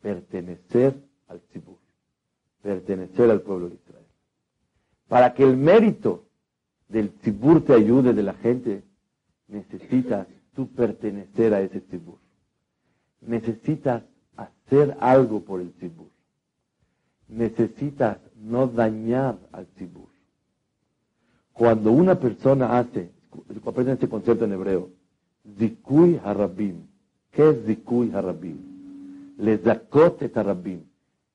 pertenecer 0.00 0.96
al 1.28 1.42
Tzibur, 1.42 1.76
pertenecer 2.62 3.30
al 3.30 3.42
pueblo 3.42 3.68
de 3.68 3.74
Israel. 3.74 4.06
Para 5.06 5.34
que 5.34 5.42
el 5.42 5.58
mérito 5.58 6.24
del 6.88 7.10
Tzibur 7.10 7.62
te 7.62 7.74
ayude 7.74 8.14
de 8.14 8.22
la 8.22 8.32
gente, 8.32 8.82
necesitas 9.48 10.26
tú 10.54 10.66
pertenecer 10.68 11.52
a 11.52 11.60
ese 11.60 11.82
Tzibur. 11.82 12.16
Necesitas 13.20 14.02
hacer 14.34 14.96
algo 14.98 15.44
por 15.44 15.60
el 15.60 15.72
Tzibur. 15.74 16.08
Necesitas 17.28 18.16
no 18.34 18.66
dañar 18.66 19.38
al 19.52 19.66
Tzibur. 19.66 20.08
Cuando 21.52 21.92
una 21.92 22.18
persona 22.18 22.78
hace, 22.78 23.19
aprenden 23.64 23.94
este 23.94 24.08
concepto 24.08 24.44
en 24.44 24.52
hebreo, 24.52 24.90
Zikui 25.58 26.20
Harabim. 26.24 26.86
¿Qué 27.30 27.50
es 27.50 27.64
Zikui 27.66 28.10
Harabim? 28.12 28.56
Le 29.38 29.58
zakot 29.58 30.20
et. 30.22 30.36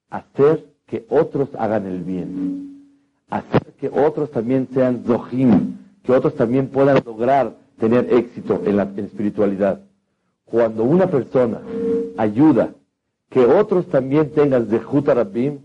Hacer 0.09 0.65
que 0.85 1.05
otros 1.09 1.49
hagan 1.57 1.85
el 1.87 2.03
bien. 2.03 2.91
Hacer 3.29 3.73
que 3.79 3.89
otros 3.89 4.29
también 4.31 4.67
sean 4.73 5.03
Zohim. 5.05 5.77
Que 6.03 6.11
otros 6.11 6.35
también 6.35 6.67
puedan 6.67 7.01
lograr 7.03 7.55
tener 7.79 8.13
éxito 8.13 8.61
en 8.65 8.77
la 8.77 8.83
espiritualidad. 8.95 9.81
Cuando 10.45 10.83
una 10.83 11.07
persona 11.07 11.61
ayuda 12.17 12.75
que 13.29 13.45
otros 13.45 13.87
también 13.87 14.31
tengan 14.31 14.67
Zehut 14.67 15.09
Harabim, 15.09 15.59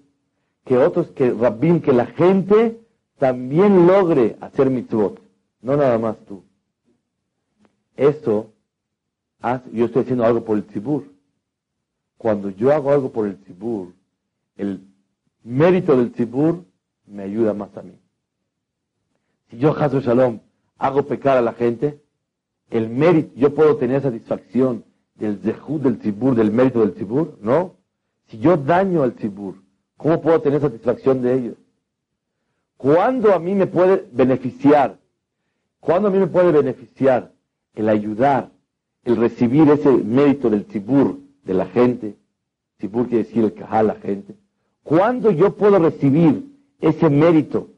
que 0.64 0.76
otros, 0.78 1.08
que 1.08 1.30
Rabbim, 1.32 1.80
que 1.80 1.92
la 1.92 2.06
gente 2.06 2.80
también 3.18 3.86
logre 3.86 4.36
hacer 4.40 4.70
mitzvot, 4.70 5.20
no 5.62 5.76
nada 5.76 5.98
más 5.98 6.16
tú. 6.26 6.42
Eso, 7.96 8.52
yo 9.72 9.86
estoy 9.86 10.02
haciendo 10.02 10.24
algo 10.24 10.44
por 10.44 10.56
el 10.56 10.64
tzibur. 10.64 11.04
Cuando 12.16 12.50
yo 12.50 12.72
hago 12.72 12.90
algo 12.92 13.12
por 13.12 13.26
el 13.26 13.38
tzibur, 13.38 13.94
el 14.56 14.80
mérito 15.42 15.96
del 15.96 16.12
tzibur 16.12 16.64
me 17.06 17.24
ayuda 17.24 17.54
más 17.54 17.76
a 17.76 17.82
mí. 17.82 17.98
Si 19.50 19.58
yo, 19.58 19.76
Hazo 19.76 20.00
Shalom, 20.00 20.40
hago 20.78 21.06
pecar 21.06 21.36
a 21.36 21.42
la 21.42 21.52
gente, 21.52 22.00
el 22.70 22.88
mérito, 22.88 23.32
yo 23.36 23.54
puedo 23.54 23.76
tener 23.76 24.02
satisfacción 24.02 24.84
del 25.16 25.38
zehut 25.38 25.82
del 25.82 25.98
tzibur, 25.98 26.34
del 26.34 26.52
mérito 26.52 26.80
del 26.80 26.94
tzibur, 26.94 27.38
¿no? 27.40 27.76
Si 28.28 28.38
yo 28.38 28.56
daño 28.56 29.02
al 29.02 29.14
tzibur, 29.14 29.56
¿cómo 29.96 30.22
puedo 30.22 30.40
tener 30.40 30.60
satisfacción 30.60 31.20
de 31.20 31.34
ellos? 31.34 31.56
¿Cuándo 32.76 33.34
a 33.34 33.38
mí 33.38 33.54
me 33.54 33.66
puede 33.66 34.08
beneficiar? 34.12 34.99
¿Cuándo 35.80 36.08
a 36.08 36.10
mí 36.10 36.18
me 36.18 36.26
puede 36.26 36.52
beneficiar 36.52 37.32
el 37.74 37.88
ayudar, 37.88 38.50
el 39.04 39.16
recibir 39.16 39.68
ese 39.70 39.90
mérito 39.90 40.50
del 40.50 40.66
tibur 40.66 41.18
de 41.42 41.54
la 41.54 41.66
gente, 41.66 42.16
tibur 42.76 43.08
quiere 43.08 43.24
decir 43.24 43.44
el 43.44 43.54
cajal, 43.54 43.86
la 43.86 43.94
gente, 43.94 44.34
¿cuándo 44.82 45.30
yo 45.30 45.56
puedo 45.56 45.78
recibir 45.78 46.54
ese 46.80 47.08
mérito 47.08 47.68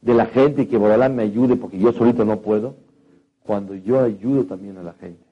de 0.00 0.14
la 0.14 0.26
gente 0.26 0.62
y 0.62 0.66
que 0.66 0.76
Boralán 0.76 1.14
me 1.14 1.22
ayude 1.22 1.56
porque 1.56 1.78
yo 1.78 1.92
solito 1.92 2.24
no 2.24 2.40
puedo? 2.40 2.74
Cuando 3.44 3.74
yo 3.74 4.00
ayudo 4.00 4.44
también 4.44 4.76
a 4.78 4.82
la 4.82 4.94
gente. 4.94 5.24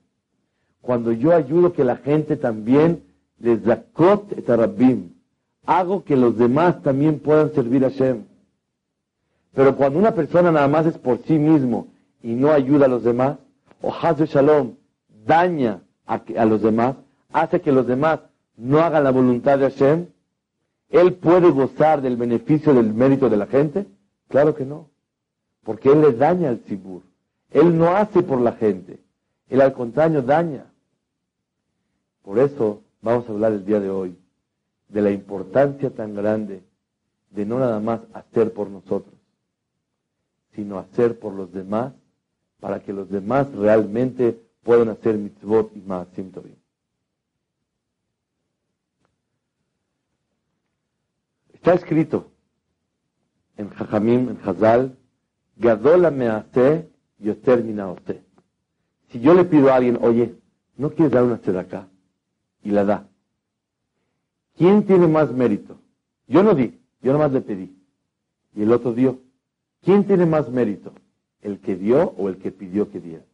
Cuando 0.81 1.13
yo 1.13 1.35
ayudo 1.35 1.73
que 1.73 1.85
la 1.85 1.97
gente 1.97 2.37
también 2.37 3.03
les 3.41 3.61
zakot 3.63 4.33
et 4.37 4.49
arabim. 4.49 5.15
Hago 5.67 6.05
que 6.05 6.17
los 6.17 6.37
demás 6.37 6.83
también 6.83 7.19
puedan 7.19 7.53
servir 7.53 7.85
a 7.85 7.91
Hashem. 7.91 8.25
Pero 9.55 9.77
cuando 9.77 9.99
una 9.99 10.15
persona 10.15 10.51
nada 10.53 10.69
más 10.69 10.87
es 10.87 10.97
por 10.99 11.19
sí 11.25 11.39
mismo 11.39 11.89
y 12.23 12.35
no 12.35 12.51
ayuda 12.53 12.87
a 12.87 12.89
los 12.89 13.03
demás, 13.03 13.39
o 13.81 13.93
Hazu 13.93 14.25
Shalom 14.25 14.75
daña 15.27 15.83
a, 16.07 16.45
los 16.45 16.63
demás, 16.63 16.97
hace 17.33 17.61
que 17.61 17.73
los 17.73 17.87
demás 17.87 18.21
no 18.57 18.81
hagan 18.81 19.05
la 19.05 19.11
voluntad 19.11 19.59
de 19.59 19.71
Hashem, 19.71 20.07
¿él 20.91 21.15
puede 21.15 21.51
gozar 21.51 22.03
del 22.03 22.17
beneficio 22.17 22.75
del 22.75 22.93
mérito 22.93 23.31
de 23.31 23.37
la 23.37 23.47
gente? 23.47 23.87
Claro 24.29 24.55
que 24.55 24.65
no, 24.65 24.89
porque 25.63 25.91
él 25.91 26.01
le 26.01 26.13
daña 26.13 26.49
al 26.49 26.61
Sibur. 26.67 27.03
Él 27.51 27.77
no 27.77 27.97
hace 27.97 28.23
por 28.23 28.41
la 28.41 28.53
gente, 28.53 29.01
él 29.49 29.61
al 29.61 29.73
contrario 29.73 30.23
daña. 30.23 30.67
Por 32.23 32.39
eso 32.39 32.83
vamos 33.03 33.29
a 33.29 33.33
hablar 33.33 33.53
el 33.53 33.65
día 33.65 33.81
de 33.81 33.91
hoy 33.91 34.17
de 34.89 35.03
la 35.03 35.11
importancia 35.11 35.91
tan 35.91 36.15
grande 36.15 36.63
de 37.31 37.47
no 37.47 37.59
nada 37.59 37.81
más 37.81 38.01
hacer 38.13 38.53
por 38.53 38.69
nosotros, 38.69 39.15
sino 40.55 40.79
hacer 40.79 41.19
por 41.19 41.33
los 41.33 41.53
demás 41.53 41.93
para 42.61 42.81
que 42.83 42.93
los 42.93 43.09
demás 43.09 43.51
realmente 43.53 44.41
puedan 44.63 44.91
hacer 44.91 45.17
mitzvot 45.17 45.75
y 45.75 45.81
maasim 45.81 46.31
tovim. 46.31 46.57
Está 51.53 51.75
escrito 51.75 52.31
en 53.57 53.69
Jajamim, 53.71 54.31
en 54.31 54.39
Hazal, 54.45 54.97
Gadola 55.57 56.11
mease 56.11 56.89
yoter 57.19 57.61
usted. 57.93 58.23
Si 59.11 59.21
yo 59.21 59.35
le 59.35 59.45
pido 59.45 59.71
a 59.71 59.77
alguien, 59.77 59.99
oye, 60.01 60.35
¿no 60.77 60.91
quieres 60.91 61.13
dar 61.13 61.25
una 61.25 61.61
acá? 61.61 61.89
Y 62.63 62.71
la 62.71 62.85
da. 62.85 63.09
¿Quién 64.57 64.87
tiene 64.87 65.07
más 65.07 65.33
mérito? 65.33 65.79
Yo 66.27 66.43
no 66.43 66.55
di, 66.55 66.81
yo 67.03 67.13
nomás 67.13 67.33
le 67.33 67.41
pedí. 67.41 67.77
Y 68.55 68.63
el 68.63 68.73
otro 68.73 68.95
dio. 68.95 69.19
¿Quién 69.83 70.05
tiene 70.07 70.27
más 70.27 70.49
mérito? 70.49 70.93
¿El 71.43 71.61
que 71.61 71.77
dio 71.77 72.11
o 72.17 72.29
el 72.29 72.39
que 72.39 72.51
pidió 72.51 72.91
que 72.91 73.01
diera? 73.01 73.25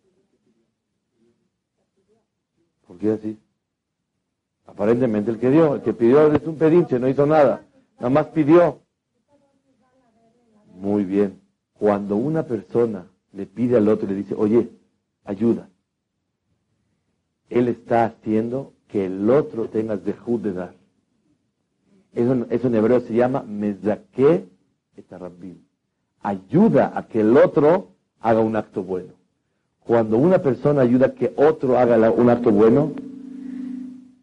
¿Por 2.87 2.99
qué 2.99 3.13
así? 3.13 3.39
Aparentemente 4.67 5.31
el 5.31 5.39
que 5.39 5.51
dio, 5.51 5.77
el 5.77 5.83
que 5.83 5.93
pidió 5.93 6.33
es 6.33 6.47
un 6.47 6.57
pedinche, 6.57 6.99
no 6.99 7.09
hizo 7.09 7.27
nada, 7.27 7.65
nada 7.97 8.11
más 8.11 8.27
pidió. 8.29 8.81
Muy 10.75 11.05
bien. 11.05 11.41
Cuando 11.75 12.17
una 12.17 12.45
persona 12.45 13.07
le 13.33 13.47
pide 13.47 13.77
al 13.77 13.89
otro 13.89 14.07
y 14.07 14.11
le 14.11 14.17
dice, 14.17 14.35
oye, 14.35 14.71
ayuda, 15.25 15.69
él 17.49 17.69
está 17.69 18.05
haciendo 18.05 18.73
que 18.89 19.07
el 19.07 19.29
otro 19.31 19.69
tenga 19.69 19.97
dejud 19.97 20.41
de 20.41 20.53
dar. 20.53 20.75
Eso, 22.13 22.47
eso, 22.51 22.69
en 22.69 22.75
hebreo 22.75 23.01
se 23.01 23.15
llama 23.15 23.43
mezake 23.43 24.47
etarabim. 24.97 25.59
Ayuda 26.23 26.97
a 26.97 27.07
que 27.07 27.21
el 27.21 27.37
otro 27.37 27.96
haga 28.27 28.41
un 28.41 28.57
acto 28.57 28.83
bueno. 28.83 29.13
Cuando 29.87 30.19
una 30.19 30.39
persona 30.39 30.83
ayuda 30.83 31.07
a 31.07 31.15
que 31.15 31.33
otro 31.37 31.79
haga 31.79 32.11
un 32.11 32.29
acto 32.29 32.51
bueno, 32.51 32.93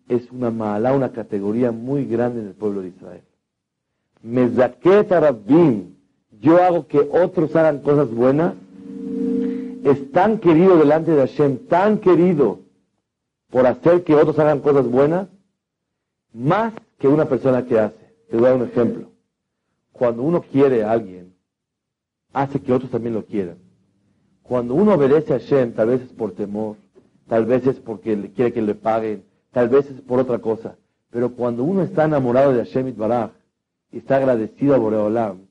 es 0.10 0.30
una 0.30 0.52
mala, 0.52 0.92
una 0.92 1.14
categoría 1.14 1.72
muy 1.72 2.06
grande 2.06 2.42
en 2.42 2.48
el 2.48 2.54
pueblo 2.54 2.82
de 2.82 2.90
Israel. 2.90 3.24
Mezaket 4.22 5.10
yo 6.42 6.62
hago 6.62 6.88
que 6.88 7.00
otros 7.00 7.56
hagan 7.56 7.80
cosas 7.80 8.14
buenas, 8.14 8.56
es 9.86 10.12
tan 10.12 10.40
querido 10.40 10.78
delante 10.78 11.12
de 11.12 11.22
Hashem, 11.26 11.68
tan 11.70 12.00
querido 12.00 12.60
por 13.52 13.66
hacer 13.66 14.04
que 14.04 14.16
otros 14.16 14.38
hagan 14.38 14.60
cosas 14.60 14.86
buenas, 14.86 15.30
más 16.34 16.74
que 17.00 17.08
una 17.08 17.24
persona 17.30 17.66
que 17.66 17.80
hace. 17.80 18.14
Te 18.30 18.36
voy 18.36 18.48
a 18.48 18.50
dar 18.50 18.62
un 18.62 18.68
ejemplo. 18.68 19.08
Cuando 19.94 20.24
uno 20.24 20.42
quiere 20.42 20.84
a 20.84 20.92
alguien, 20.92 21.34
hace 22.34 22.60
que 22.60 22.74
otros 22.74 22.92
también 22.92 23.14
lo 23.14 23.24
quieran. 23.24 23.63
Cuando 24.44 24.76
uno 24.76 24.96
obedece 24.96 25.34
a 25.34 25.40
Hashem, 25.40 25.74
tal 25.74 25.88
vez 25.88 26.02
es 26.02 26.12
por 26.12 26.34
temor, 26.34 26.76
tal 27.28 27.46
vez 27.46 27.66
es 27.66 27.80
porque 27.80 28.32
quiere 28.36 28.52
que 28.54 28.62
le 28.62 28.76
paguen, 28.76 29.24
tal 29.52 29.70
vez 29.70 29.90
es 29.90 30.02
por 30.02 30.20
otra 30.20 30.40
cosa. 30.40 30.76
Pero 31.10 31.34
cuando 31.34 31.64
uno 31.64 31.82
está 31.82 32.06
enamorado 32.06 32.54
de 32.54 32.60
Hashem 32.60 32.90
Itbaraj 32.90 33.32
y 33.92 34.00
está 34.00 34.18
agradecido 34.18 34.76
a 34.76 34.80
Boreolam, 34.80 35.48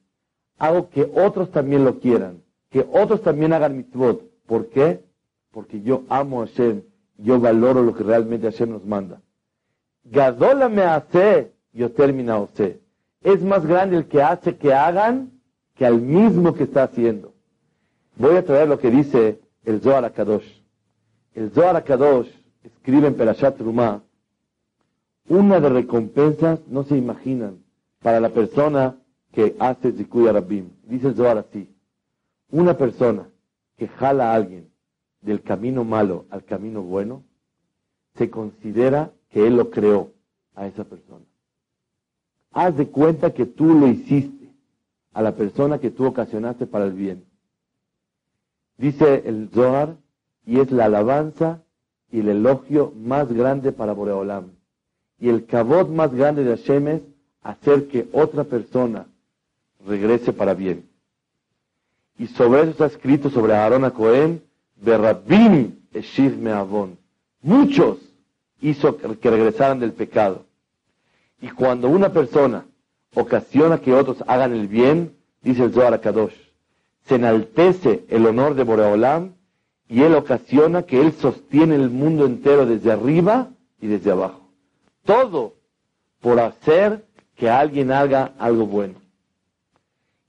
hago 0.59 0.91
que 0.91 1.11
otros 1.15 1.51
también 1.51 1.85
lo 1.85 2.01
quieran, 2.01 2.43
que 2.71 2.87
otros 2.93 3.23
también 3.23 3.53
hagan 3.53 3.77
mitzvot. 3.77 4.23
¿Por 4.47 4.69
qué? 4.69 5.03
Porque 5.51 5.81
yo 5.81 6.03
amo 6.09 6.43
a 6.43 6.47
Hashem, 6.47 6.83
yo 7.17 7.41
valoro 7.41 7.83
lo 7.83 7.95
que 7.95 8.05
realmente 8.05 8.51
Hashem 8.51 8.71
nos 8.71 8.85
manda. 8.85 9.21
Gadola 10.05 10.69
me 10.69 10.83
hace, 10.83 11.53
yo 11.73 11.93
termina 11.93 12.47
sé. 12.55 12.81
Es 13.23 13.43
más 13.43 13.65
grande 13.65 13.97
el 13.97 14.07
que 14.07 14.23
hace 14.23 14.57
que 14.57 14.75
hagan 14.75 15.31
que 15.77 15.87
al 15.87 16.01
mismo 16.01 16.55
que 16.55 16.65
está 16.65 16.85
haciendo. 16.85 17.32
Voy 18.17 18.37
a 18.37 18.45
traer 18.45 18.69
lo 18.69 18.79
que 18.79 18.91
dice 18.91 19.41
el 19.65 19.81
Zohar 19.81 20.05
Akadosh. 20.05 20.47
El 21.35 21.51
Zohar 21.51 21.77
Akadosh 21.77 22.29
escribe 22.63 23.09
en 23.09 23.15
Perashat 23.15 23.61
Rumah 23.61 24.03
una 25.29 25.61
de 25.61 25.69
recompensas 25.69 26.61
no 26.67 26.85
se 26.85 26.97
imaginan 26.97 27.63
para 28.03 28.21
la 28.21 28.31
persona 28.31 28.97
que 29.33 29.57
hace 29.59 29.93
Zikuy 29.93 30.29
Arabim. 30.29 30.71
Dice 30.85 31.09
el 31.09 31.15
Zohar 31.15 31.39
así. 31.39 31.75
Una 32.51 32.77
persona 32.77 33.29
que 33.77 33.89
jala 33.89 34.33
a 34.33 34.35
alguien 34.35 34.69
del 35.21 35.43
camino 35.43 35.85
malo 35.85 36.27
al 36.31 36.45
camino 36.45 36.83
bueno, 36.83 37.23
se 38.17 38.29
considera 38.29 39.13
que 39.31 39.47
él 39.47 39.57
lo 39.57 39.71
creó 39.71 40.11
a 40.55 40.67
esa 40.67 40.85
persona. 40.85 41.25
Haz 42.51 42.77
de 42.77 42.89
cuenta 42.89 43.33
que 43.33 43.47
tú 43.47 43.73
lo 43.73 43.87
hiciste 43.87 44.53
a 45.15 45.23
la 45.23 45.35
persona 45.35 45.79
que 45.79 45.91
tú 45.91 46.05
ocasionaste 46.05 46.67
para 46.67 46.85
el 46.85 46.93
bien. 46.93 47.25
Dice 48.83 49.23
el 49.27 49.49
Zohar, 49.55 49.95
y 50.45 50.59
es 50.59 50.73
la 50.73 50.87
alabanza 50.87 51.63
y 52.11 52.19
el 52.19 52.29
elogio 52.31 52.93
más 52.97 53.33
grande 53.33 53.71
para 53.71 53.93
Boreolam. 53.93 54.51
Y 55.21 55.29
el 55.29 55.47
cabot 55.47 55.89
más 55.89 56.13
grande 56.13 56.43
de 56.43 56.57
Hashem 56.57 56.89
es 56.89 57.03
hacer 57.45 57.87
que 57.87 58.09
otra 58.11 58.43
persona 58.43 59.07
regrese 59.87 60.33
para 60.33 60.55
bien. 60.55 60.89
Y 62.19 62.27
sobre 62.27 62.63
eso 62.63 62.71
está 62.73 62.87
escrito 62.87 63.31
sobre 63.31 63.55
Aarón 63.55 63.85
a 63.85 63.93
Cohen, 63.93 64.43
Berrabim 64.75 65.77
Eshiv 65.93 66.37
Meavon. 66.37 66.99
Muchos 67.41 67.99
hizo 68.61 68.97
que 68.97 69.31
regresaran 69.31 69.79
del 69.79 69.93
pecado. 69.93 70.45
Y 71.41 71.51
cuando 71.51 71.89
una 71.89 72.13
persona 72.13 72.67
ocasiona 73.15 73.79
que 73.81 73.95
otros 73.95 74.25
hagan 74.27 74.53
el 74.53 74.67
bien, 74.67 75.15
dice 75.41 75.63
el 75.63 75.73
Zohar 75.73 76.01
Kadosh, 76.01 76.35
se 77.07 77.17
enaltece 77.17 78.05
el 78.09 78.27
honor 78.27 78.55
de 78.55 78.65
Boreolam 78.65 79.33
y 79.89 80.03
él 80.03 80.15
ocasiona 80.15 80.85
que 80.85 81.01
él 81.01 81.13
sostiene 81.13 81.75
el 81.75 81.91
mundo 81.91 82.27
entero 82.27 82.67
desde 82.67 82.93
arriba 82.93 83.51
y 83.81 83.87
desde 83.87 84.11
abajo. 84.11 84.49
Todo 85.05 85.55
por 86.21 86.41
hacer 86.41 87.05
que 87.37 87.51
alguien 87.51 87.91
haga 87.91 88.33
algo 88.39 88.67
bueno. 88.67 88.95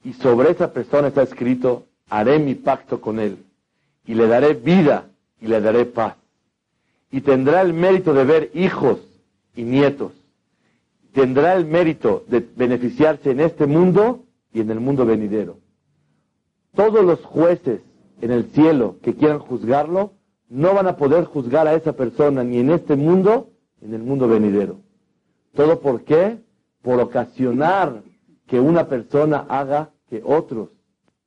Y 0.02 0.12
sobre 0.14 0.50
esa 0.50 0.72
persona 0.72 1.08
está 1.08 1.22
escrito, 1.22 1.84
haré 2.08 2.38
mi 2.38 2.54
pacto 2.54 3.00
con 3.00 3.20
él 3.20 3.38
y 4.04 4.14
le 4.14 4.26
daré 4.26 4.54
vida 4.54 5.06
y 5.40 5.46
le 5.46 5.60
daré 5.60 5.86
paz. 5.86 6.16
Y 7.10 7.20
tendrá 7.20 7.62
el 7.62 7.72
mérito 7.72 8.12
de 8.12 8.24
ver 8.24 8.50
hijos 8.54 8.98
y 9.54 9.62
nietos 9.62 10.12
tendrá 11.14 11.54
el 11.54 11.64
mérito 11.64 12.24
de 12.28 12.40
beneficiarse 12.40 13.30
en 13.30 13.40
este 13.40 13.66
mundo 13.66 14.24
y 14.52 14.60
en 14.60 14.70
el 14.70 14.80
mundo 14.80 15.06
venidero. 15.06 15.56
Todos 16.74 17.04
los 17.04 17.24
jueces 17.24 17.80
en 18.20 18.30
el 18.30 18.50
cielo 18.50 18.96
que 19.02 19.14
quieran 19.14 19.38
juzgarlo 19.38 20.12
no 20.48 20.74
van 20.74 20.86
a 20.86 20.96
poder 20.96 21.24
juzgar 21.24 21.66
a 21.66 21.74
esa 21.74 21.94
persona 21.94 22.44
ni 22.44 22.58
en 22.58 22.70
este 22.70 22.96
mundo 22.96 23.50
ni 23.80 23.88
en 23.88 23.94
el 23.94 24.02
mundo 24.02 24.28
venidero. 24.28 24.78
¿Todo 25.54 25.80
por 25.80 26.02
qué? 26.02 26.38
Por 26.82 27.00
ocasionar 27.00 28.02
que 28.46 28.60
una 28.60 28.88
persona 28.88 29.46
haga 29.48 29.90
que 30.08 30.22
otros 30.24 30.70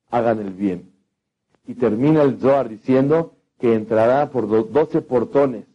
hagan 0.09 0.39
el 0.39 0.51
bien. 0.51 0.91
Y 1.65 1.75
termina 1.75 2.23
el 2.23 2.39
Zohar 2.39 2.69
diciendo 2.69 3.33
que 3.59 3.73
entrará 3.73 4.29
por 4.29 4.47
doce 4.71 5.01
portones 5.01 5.65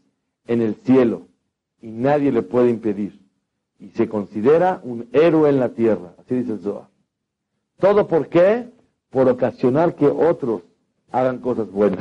en 0.46 0.62
el 0.62 0.76
cielo 0.76 1.22
y 1.80 1.90
nadie 1.90 2.30
le 2.30 2.42
puede 2.42 2.70
impedir 2.70 3.20
y 3.78 3.88
se 3.90 4.08
considera 4.08 4.80
un 4.84 5.08
héroe 5.12 5.50
en 5.50 5.60
la 5.60 5.70
tierra. 5.70 6.14
Así 6.18 6.36
dice 6.36 6.52
el 6.52 6.60
Zohar. 6.60 6.88
¿Todo 7.78 8.06
por 8.06 8.28
qué? 8.28 8.71
Por 9.12 9.28
ocasionar 9.28 9.94
que 9.94 10.06
otros 10.06 10.62
hagan 11.12 11.38
cosas 11.38 11.70
buenas. 11.70 12.00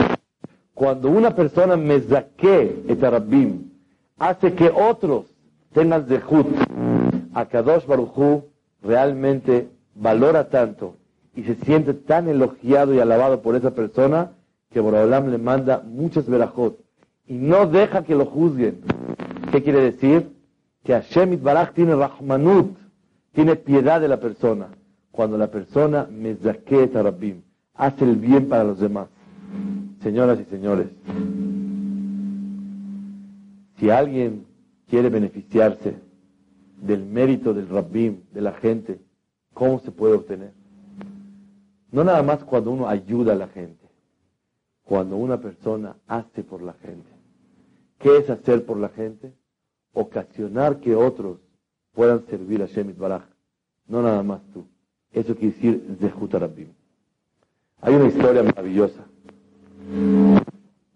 Cuando 0.74 1.12
una 1.12 1.36
persona 1.36 1.78
mezaque 1.78 2.84
etarabim 2.88 3.70
hace 4.18 4.54
que 4.54 4.70
otros 4.70 5.26
tengan 5.74 6.08
zehut, 6.08 6.48
a 7.36 7.46
Kadosh 7.46 7.86
Baruchu 7.86 8.46
realmente 8.82 9.70
valora 9.94 10.50
tanto 10.50 10.96
y 11.36 11.44
se 11.44 11.54
siente 11.54 11.94
tan 11.94 12.28
elogiado 12.28 12.96
y 12.96 13.00
alabado 13.00 13.44
por 13.44 13.56
esa 13.56 13.76
persona 13.76 14.32
que 14.72 14.80
Borolam 14.80 15.30
le 15.30 15.38
manda 15.38 15.84
muchas 15.86 16.26
verajot 16.26 16.80
y 17.28 17.36
no 17.36 17.68
deja 17.68 18.04
que 18.04 18.16
lo 18.16 18.26
juzguen. 18.26 18.82
¿Qué 19.52 19.62
quiere 19.62 19.82
decir? 19.82 20.42
que 20.84 20.94
Hashem 20.94 21.34
Itbaraj 21.34 21.74
tiene 21.74 21.96
rahmanut, 21.96 22.78
tiene 23.34 23.56
piedad 23.56 24.02
de 24.02 24.08
la 24.08 24.20
persona. 24.20 24.70
Cuando 25.12 25.38
la 25.38 25.52
persona 25.52 26.08
mezaket 26.10 26.96
Rabbim, 26.96 27.42
hace 27.76 28.06
el 28.06 28.16
bien 28.16 28.48
para 28.48 28.64
los 28.64 28.80
demás. 28.80 29.08
Señoras 30.02 30.40
y 30.40 30.46
señores, 30.46 30.88
si 33.78 33.90
alguien 33.90 34.46
quiere 34.88 35.10
beneficiarse 35.10 35.96
del 36.82 37.06
mérito 37.06 37.54
del 37.54 37.70
Rabbim, 37.70 38.22
de 38.32 38.42
la 38.42 38.54
gente, 38.54 39.00
¿cómo 39.54 39.80
se 39.80 39.92
puede 39.92 40.16
obtener? 40.16 40.54
No 41.92 42.04
nada 42.04 42.24
más 42.24 42.44
cuando 42.44 42.72
uno 42.72 42.88
ayuda 42.88 43.34
a 43.34 43.36
la 43.36 43.48
gente, 43.48 43.86
cuando 44.84 45.18
una 45.18 45.40
persona 45.40 45.98
hace 46.08 46.44
por 46.44 46.62
la 46.62 46.74
gente. 46.74 47.10
¿Qué 48.00 48.18
es 48.18 48.30
hacer 48.30 48.66
por 48.66 48.78
la 48.78 48.90
gente? 48.90 49.34
ocasionar 49.94 50.80
que 50.80 50.96
otros 50.96 51.40
puedan 51.94 52.26
servir 52.28 52.62
a 52.62 52.66
Shemit 52.66 52.98
Baraj. 52.98 53.24
No 53.88 54.02
nada 54.02 54.24
más 54.24 54.42
tú. 54.54 54.66
Eso 55.14 55.36
quiere 55.36 55.56
decir 55.56 55.98
Zehut 56.00 56.34
Hay 57.82 57.96
una 57.96 58.08
historia 58.08 58.44
maravillosa. 58.44 59.06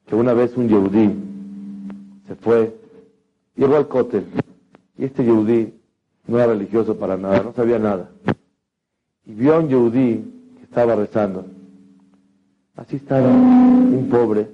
Que 0.06 0.15
una 0.15 0.34
vez 0.34 0.56
un 0.56 0.69
Yehudí 0.69 1.13
se 2.28 2.36
fue, 2.36 2.75
llegó 3.56 3.75
al 3.75 3.88
Kotel. 3.88 4.25
Y 4.97 5.06
este 5.06 5.23
Yehudí 5.23 5.73
no 6.28 6.38
era 6.38 6.47
religioso 6.47 6.97
para 6.97 7.17
nada, 7.17 7.43
no 7.43 7.54
sabía 7.54 7.80
nada. 7.80 8.12
Y 9.25 9.34
vio 9.34 9.56
a 9.56 9.60
un 9.60 9.67
Yehudí 9.67 10.23
que 10.58 10.63
estaba 10.63 10.95
rezando. 10.95 11.45
Así 12.75 12.97
estaba 12.97 13.30
un 13.30 14.08
pobre 14.10 14.49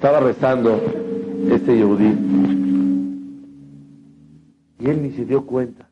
Estaba 0.00 0.20
rezando 0.20 0.80
este 1.48 1.76
Yehudí 1.76 2.40
y 4.80 4.88
él 4.88 5.02
ni 5.02 5.12
se 5.12 5.26
dio 5.26 5.44
cuenta 5.44 5.88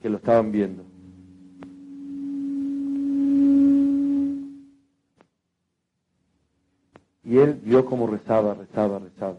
que 0.00 0.10
lo 0.10 0.16
estaban 0.16 0.50
viendo. 0.50 0.84
Y 7.22 7.38
él 7.38 7.60
vio 7.62 7.84
cómo 7.84 8.08
rezaba, 8.08 8.54
rezaba, 8.54 8.98
rezaba. 8.98 9.38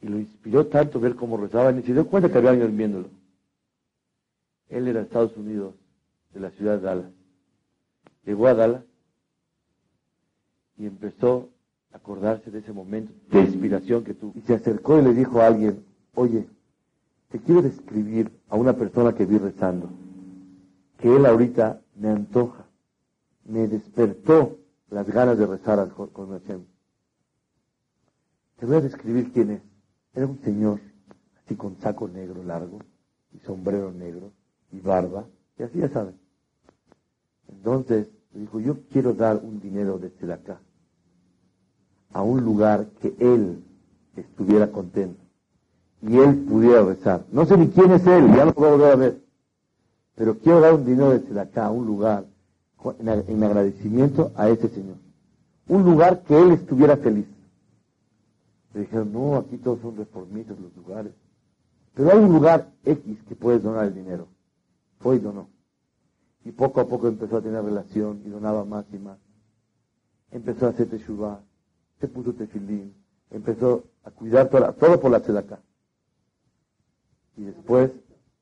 Y 0.00 0.08
lo 0.08 0.18
inspiró 0.18 0.66
tanto 0.66 0.98
ver 0.98 1.14
cómo 1.14 1.36
rezaba, 1.36 1.72
ni 1.72 1.82
se 1.82 1.92
dio 1.92 2.06
cuenta 2.06 2.30
que 2.30 2.38
había 2.38 2.50
alguien 2.50 2.76
viéndolo. 2.76 3.08
Él 4.70 4.88
era 4.88 5.00
de 5.00 5.06
Estados 5.06 5.36
Unidos, 5.36 5.74
de 6.32 6.40
la 6.40 6.50
ciudad 6.52 6.78
de 6.78 6.82
Dallas. 6.86 7.10
Llegó 8.24 8.46
a 8.46 8.54
Dallas 8.54 8.82
y 10.78 10.86
empezó 10.86 11.50
acordarse 11.94 12.50
de 12.50 12.58
ese 12.58 12.72
momento 12.72 13.12
de 13.30 13.40
inspiración 13.40 14.04
que 14.04 14.14
tuvo. 14.14 14.32
Y 14.34 14.40
se 14.42 14.54
acercó 14.54 14.98
y 14.98 15.02
le 15.02 15.14
dijo 15.14 15.40
a 15.40 15.46
alguien, 15.46 15.84
oye, 16.14 16.46
te 17.30 17.38
quiero 17.38 17.62
describir 17.62 18.30
a 18.48 18.56
una 18.56 18.74
persona 18.74 19.14
que 19.14 19.24
vi 19.24 19.38
rezando, 19.38 19.88
que 20.98 21.14
él 21.14 21.24
ahorita 21.24 21.80
me 21.94 22.08
antoja, 22.08 22.66
me 23.44 23.68
despertó 23.68 24.58
las 24.90 25.08
ganas 25.08 25.38
de 25.38 25.46
rezar 25.46 25.88
con 25.90 26.30
Hashem. 26.30 26.64
Te 28.58 28.66
voy 28.66 28.76
a 28.76 28.80
describir 28.80 29.32
quién 29.32 29.50
es. 29.50 29.62
Era 30.14 30.26
un 30.26 30.38
señor, 30.40 30.80
así 31.44 31.54
con 31.54 31.76
saco 31.78 32.08
negro 32.08 32.42
largo, 32.42 32.80
y 33.32 33.38
sombrero 33.40 33.92
negro, 33.92 34.32
y 34.72 34.80
barba, 34.80 35.26
y 35.58 35.62
así 35.62 35.78
ya 35.78 35.88
saben. 35.88 36.16
Entonces, 37.48 38.08
dijo, 38.32 38.58
yo 38.58 38.78
quiero 38.90 39.14
dar 39.14 39.36
un 39.36 39.60
dinero 39.60 39.98
desde 39.98 40.32
acá 40.32 40.60
a 42.14 42.22
un 42.22 42.42
lugar 42.42 42.86
que 43.02 43.14
él 43.18 43.62
estuviera 44.16 44.70
contento. 44.70 45.20
y 46.00 46.18
él 46.18 46.44
pudiera 46.44 46.82
rezar. 46.82 47.24
No 47.32 47.46
sé 47.46 47.56
ni 47.56 47.68
quién 47.68 47.90
es 47.92 48.06
él, 48.06 48.28
ya 48.34 48.44
lo 48.44 48.52
puedo 48.52 48.72
volver 48.72 48.92
a 48.92 48.96
ver. 48.96 49.20
Pero 50.14 50.38
quiero 50.38 50.60
dar 50.60 50.74
un 50.74 50.84
dinero 50.84 51.18
desde 51.18 51.40
acá 51.40 51.66
a 51.66 51.70
un 51.70 51.86
lugar 51.86 52.26
en 52.98 53.42
agradecimiento 53.42 54.30
a 54.36 54.50
ese 54.50 54.68
señor. 54.68 54.96
Un 55.66 55.82
lugar 55.82 56.22
que 56.24 56.38
él 56.38 56.52
estuviera 56.52 56.98
feliz. 56.98 57.26
Le 58.74 58.80
dijeron, 58.80 59.12
no, 59.14 59.36
aquí 59.36 59.56
todos 59.56 59.80
son 59.80 59.96
reformistas 59.96 60.58
los 60.60 60.76
lugares. 60.76 61.12
Pero 61.94 62.12
hay 62.12 62.18
un 62.18 62.32
lugar 62.32 62.70
X 62.84 63.18
que 63.26 63.34
puedes 63.34 63.62
donar 63.62 63.86
el 63.86 63.94
dinero. 63.94 64.28
Fue 64.98 65.16
y 65.16 65.20
donó. 65.20 65.48
Y 66.44 66.52
poco 66.52 66.82
a 66.82 66.86
poco 66.86 67.08
empezó 67.08 67.38
a 67.38 67.42
tener 67.42 67.64
relación 67.64 68.20
y 68.26 68.28
donaba 68.28 68.66
más 68.66 68.84
y 68.92 68.98
más. 68.98 69.16
Empezó 70.30 70.66
a 70.66 70.70
hacer 70.70 70.90
teshuvah, 70.90 71.40
se 72.04 72.08
puso 72.08 72.34
tefilín, 72.34 72.94
empezó 73.30 73.84
a 74.02 74.10
cuidar 74.10 74.50
todo 74.50 75.00
por 75.00 75.10
la 75.10 75.20
tzedakah. 75.20 75.60
Y 77.38 77.44
después 77.44 77.92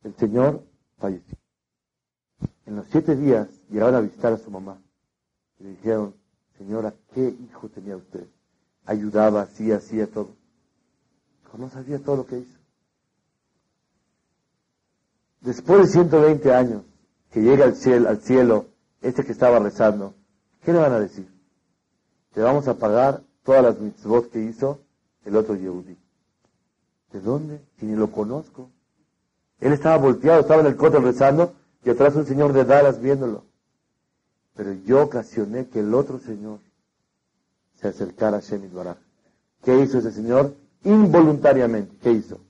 el 0.02 0.16
Señor 0.16 0.64
falleció. 0.98 1.38
En 2.66 2.76
los 2.76 2.86
siete 2.90 3.14
días 3.14 3.48
llegaron 3.70 3.94
a 3.94 4.00
visitar 4.00 4.32
a 4.32 4.38
su 4.38 4.50
mamá. 4.50 4.82
Y 5.60 5.64
le 5.64 5.70
dijeron, 5.70 6.14
señora, 6.58 6.92
¿qué 7.14 7.28
hijo 7.28 7.68
tenía 7.68 7.96
usted? 7.96 8.26
Ayudaba, 8.84 9.42
hacía, 9.42 9.76
hacía 9.76 10.10
todo. 10.10 10.34
no 11.56 11.70
sabía 11.70 12.02
todo 12.02 12.16
lo 12.16 12.26
que 12.26 12.38
hizo. 12.40 12.58
Después 15.40 15.82
de 15.82 15.86
120 15.86 16.52
años, 16.52 16.82
que 17.30 17.42
llega 17.42 17.64
al 17.64 17.76
cielo, 17.76 18.08
al 18.08 18.20
cielo 18.22 18.66
este 19.00 19.24
que 19.24 19.32
estaba 19.32 19.60
rezando, 19.60 20.14
¿qué 20.64 20.72
le 20.72 20.80
van 20.80 20.92
a 20.92 21.00
decir? 21.00 21.32
Te 22.32 22.40
vamos 22.40 22.66
a 22.66 22.76
pagar 22.76 23.22
todas 23.44 23.62
las 23.62 23.78
mitzvot 23.78 24.30
que 24.30 24.40
hizo 24.40 24.80
el 25.24 25.36
otro 25.36 25.54
Yehudi. 25.54 25.96
¿De 27.12 27.20
dónde? 27.20 27.60
Si 27.78 27.86
ni 27.86 27.96
lo 27.96 28.10
conozco. 28.10 28.70
Él 29.60 29.72
estaba 29.72 29.96
volteado, 29.96 30.40
estaba 30.40 30.60
en 30.60 30.66
el 30.66 30.76
coto 30.76 31.00
rezando 31.00 31.54
y 31.84 31.90
atrás 31.90 32.16
un 32.16 32.26
señor 32.26 32.52
de 32.52 32.64
Dallas 32.64 33.00
viéndolo. 33.00 33.44
Pero 34.54 34.72
yo 34.72 35.02
ocasioné 35.02 35.68
que 35.68 35.80
el 35.80 35.94
otro 35.94 36.18
señor 36.18 36.58
se 37.80 37.88
acercara 37.88 38.38
a 38.38 38.40
Shemit 38.40 38.72
Baraj. 38.72 38.96
¿Qué 39.62 39.78
hizo 39.78 39.98
ese 39.98 40.12
señor? 40.12 40.54
Involuntariamente. 40.84 41.96
¿Qué 42.02 42.12
hizo? 42.12 42.40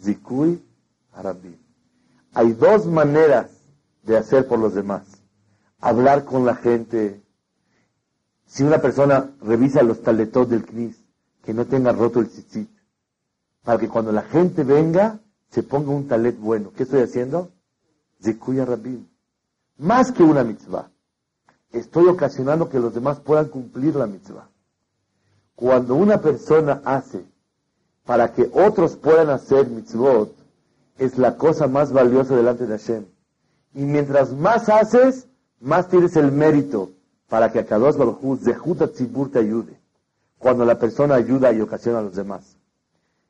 Zikui 0.00 0.62
Arabim. 1.12 1.56
Hay 2.34 2.52
dos 2.52 2.86
maneras 2.86 3.50
de 4.02 4.16
hacer 4.16 4.46
por 4.46 4.58
los 4.58 4.74
demás. 4.74 5.02
Hablar 5.80 6.24
con 6.24 6.44
la 6.46 6.54
gente. 6.54 7.20
Si 8.46 8.62
una 8.62 8.78
persona 8.78 9.30
revisa 9.42 9.82
los 9.82 10.02
taletos 10.02 10.48
del 10.48 10.64
CNIS, 10.64 11.04
que 11.42 11.52
no 11.52 11.66
tenga 11.66 11.92
roto 11.92 12.20
el 12.20 12.28
tzitzit, 12.28 12.70
para 13.64 13.78
que 13.78 13.88
cuando 13.88 14.12
la 14.12 14.22
gente 14.22 14.62
venga, 14.62 15.20
se 15.50 15.62
ponga 15.62 15.90
un 15.90 16.06
talet 16.06 16.38
bueno. 16.38 16.72
¿Qué 16.76 16.84
estoy 16.84 17.02
haciendo? 17.02 17.50
Zikuya 18.22 18.64
Rabim. 18.64 19.06
Más 19.78 20.12
que 20.12 20.22
una 20.22 20.44
mitzvah. 20.44 20.90
Estoy 21.72 22.06
ocasionando 22.06 22.68
que 22.68 22.78
los 22.78 22.94
demás 22.94 23.20
puedan 23.20 23.48
cumplir 23.48 23.96
la 23.96 24.06
mitzvah. 24.06 24.48
Cuando 25.54 25.94
una 25.94 26.20
persona 26.20 26.80
hace 26.84 27.24
para 28.04 28.32
que 28.32 28.48
otros 28.52 28.96
puedan 28.96 29.30
hacer 29.30 29.68
mitzvot, 29.68 30.32
es 30.98 31.18
la 31.18 31.36
cosa 31.36 31.66
más 31.66 31.92
valiosa 31.92 32.36
delante 32.36 32.66
de 32.66 32.78
Hashem. 32.78 33.04
Y 33.74 33.84
mientras 33.84 34.32
más 34.32 34.68
haces, 34.68 35.26
más 35.60 35.88
tienes 35.88 36.16
el 36.16 36.32
mérito 36.32 36.95
para 37.28 37.50
que 37.50 37.58
a 37.58 37.66
Kadosh 37.66 37.96
Baruj 37.96 38.38
Zehuta 38.40 38.88
Tzibur 38.88 39.30
te 39.30 39.40
ayude. 39.40 39.78
Cuando 40.38 40.64
la 40.64 40.78
persona 40.78 41.14
ayuda 41.14 41.52
y 41.52 41.60
ocasiona 41.60 41.98
a 41.98 42.02
los 42.02 42.14
demás. 42.14 42.56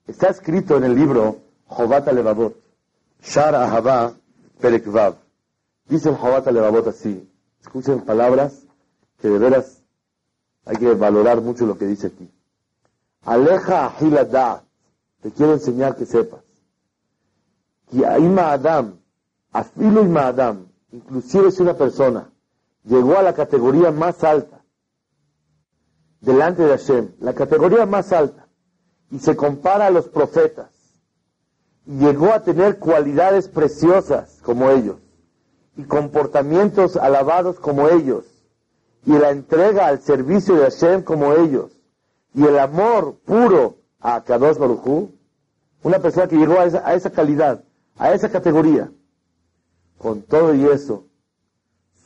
Está 0.07 0.29
escrito 0.29 0.77
en 0.77 0.85
el 0.85 0.95
libro 0.95 1.39
Jobat 1.67 2.07
Levavot, 2.13 2.57
Shar 3.23 3.55
Ahava 3.55 4.13
Perekvav. 4.61 5.17
Dice 5.89 6.11
el 6.11 6.17
Jobat 6.17 6.47
Levavot 6.47 6.87
así. 6.89 7.29
Escuchen 7.61 8.03
palabras 8.03 8.67
que 9.19 9.29
de 9.29 9.39
veras 9.39 9.83
hay 10.65 10.77
que 10.77 10.95
valorar 10.95 11.41
mucho 11.41 11.65
lo 11.65 11.79
que 11.79 11.87
dice 11.87 12.09
aquí. 12.09 12.31
Aleja 13.25 13.87
Ahiladat. 13.87 14.65
Te 15.23 15.33
quiero 15.33 15.55
enseñar 15.55 15.97
que 15.97 16.07
sepas. 16.07 16.41
Que 17.91 17.99
Ima 17.99 18.53
Adam, 18.53 18.99
Afilo 19.53 20.03
Adam, 20.21 20.67
inclusive 20.93 21.51
si 21.51 21.63
una 21.63 21.75
persona 21.75 22.31
llegó 22.87 23.19
a 23.19 23.23
la 23.23 23.35
categoría 23.35 23.91
más 23.91 24.25
alta 24.25 24.65
delante 26.21 26.63
de 26.63 26.71
Hashem, 26.71 27.11
la 27.21 27.35
categoría 27.35 27.87
más 27.87 28.13
alta, 28.13 28.49
y 29.11 29.19
se 29.19 29.37
compara 29.37 29.87
a 29.87 29.91
los 29.91 30.09
profetas, 30.09 30.71
llegó 31.85 32.33
a 32.33 32.43
tener 32.43 32.79
cualidades 32.79 33.49
preciosas 33.49 34.41
como 34.43 34.71
ellos 34.71 34.97
y 35.77 35.85
comportamientos 35.85 36.97
alabados 36.97 37.61
como 37.61 37.89
ellos 37.89 38.25
y 39.05 39.13
la 39.13 39.31
entrega 39.31 39.87
al 39.87 40.01
servicio 40.01 40.57
de 40.57 40.63
Hashem 40.63 41.03
como 41.03 41.33
ellos 41.35 41.71
y 42.35 42.45
el 42.45 42.59
amor 42.59 43.19
puro 43.25 43.79
a 44.01 44.25
Kadosh 44.25 44.59
Baruchu, 44.59 45.13
una 45.83 46.01
persona 46.01 46.27
que 46.27 46.37
llegó 46.37 46.59
a 46.59 46.65
esa, 46.65 46.87
a 46.87 46.95
esa 46.95 47.11
calidad, 47.11 47.65
a 47.97 48.13
esa 48.13 48.31
categoría, 48.31 48.91
con 49.99 50.23
todo 50.23 50.55
y 50.55 50.65
eso, 50.67 51.07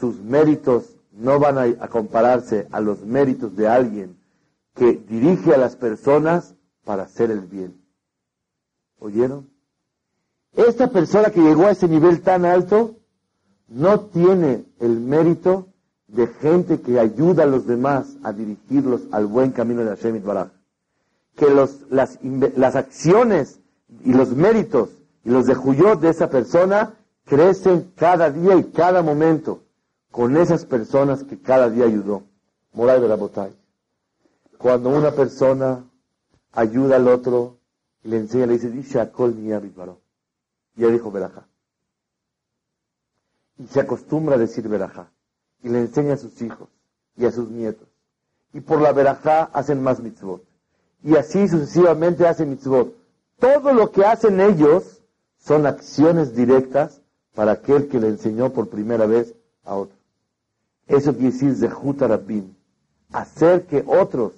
sus 0.00 0.18
méritos 0.18 0.96
no 1.12 1.38
van 1.38 1.58
a, 1.58 1.88
compararse 1.88 2.66
a 2.72 2.80
los 2.80 3.04
méritos 3.04 3.54
de 3.54 3.68
alguien 3.68 4.16
que 4.74 4.92
dirige 4.94 5.54
a 5.54 5.58
las 5.58 5.76
personas 5.76 6.54
para 6.84 7.02
hacer 7.02 7.30
el 7.30 7.40
bien. 7.40 7.78
¿Oyeron? 8.98 9.50
Esta 10.54 10.88
persona 10.88 11.30
que 11.30 11.42
llegó 11.42 11.66
a 11.66 11.72
ese 11.72 11.86
nivel 11.86 12.22
tan 12.22 12.44
alto 12.44 12.96
no 13.68 14.00
tiene 14.00 14.64
el 14.80 14.98
mérito 14.98 15.68
de 16.08 16.26
gente 16.26 16.80
que 16.80 16.98
ayuda 16.98 17.44
a 17.44 17.46
los 17.46 17.66
demás 17.66 18.16
a 18.22 18.32
dirigirlos 18.32 19.02
al 19.12 19.26
buen 19.26 19.52
camino 19.52 19.84
de 19.84 19.90
Hashem 19.90 20.22
Baraj. 20.24 20.48
Que 21.36 21.50
las, 21.50 21.78
las, 21.90 22.76
acciones 22.76 23.60
y 24.04 24.12
los 24.12 24.30
méritos 24.30 24.90
y 25.24 25.30
los 25.30 25.46
de 25.46 25.54
Juyot 25.54 26.00
de 26.00 26.08
esa 26.08 26.30
persona 26.30 26.94
crecen 27.26 27.92
cada 27.96 28.30
día 28.30 28.56
y 28.56 28.64
cada 28.64 29.02
momento 29.02 29.60
con 30.10 30.36
esas 30.36 30.64
personas 30.64 31.24
que 31.24 31.40
cada 31.40 31.70
día 31.70 31.84
ayudó. 31.84 32.24
La 32.72 33.16
botella. 33.16 33.54
Cuando 34.58 34.90
una 34.90 35.10
persona 35.10 35.84
ayuda 36.52 36.96
al 36.96 37.08
otro, 37.08 37.58
le 38.02 38.18
enseña, 38.18 38.46
le 38.46 38.54
dice, 38.54 38.70
dice 38.70 39.00
a 39.00 39.10
Kol 39.10 39.36
ya 39.42 39.60
dijo 40.88 41.10
Berajá. 41.10 41.46
Y 43.58 43.66
se 43.66 43.80
acostumbra 43.80 44.36
a 44.36 44.38
decir 44.38 44.68
Berajá. 44.68 45.10
Y 45.62 45.68
le 45.68 45.80
enseña 45.80 46.14
a 46.14 46.16
sus 46.16 46.40
hijos 46.40 46.68
y 47.16 47.26
a 47.26 47.32
sus 47.32 47.50
nietos. 47.50 47.88
Y 48.52 48.60
por 48.60 48.80
la 48.80 48.92
Berajá 48.92 49.44
hacen 49.52 49.82
más 49.82 50.00
mitzvot. 50.00 50.42
Y 51.02 51.16
así 51.16 51.48
sucesivamente 51.48 52.26
hacen 52.26 52.50
mitzvot. 52.50 52.94
Todo 53.38 53.72
lo 53.72 53.90
que 53.90 54.04
hacen 54.04 54.40
ellos 54.40 55.02
son 55.38 55.66
acciones 55.66 56.34
directas 56.34 57.02
para 57.34 57.52
aquel 57.52 57.88
que 57.88 58.00
le 58.00 58.08
enseñó 58.08 58.52
por 58.52 58.68
primera 58.68 59.06
vez 59.06 59.34
a 59.64 59.74
otro. 59.74 59.99
Eso 60.90 61.12
quiere 61.12 61.30
decir 61.30 61.54
Zehut 61.54 62.00
Rabbim. 62.02 62.52
Hacer 63.12 63.66
que 63.66 63.84
otros 63.86 64.32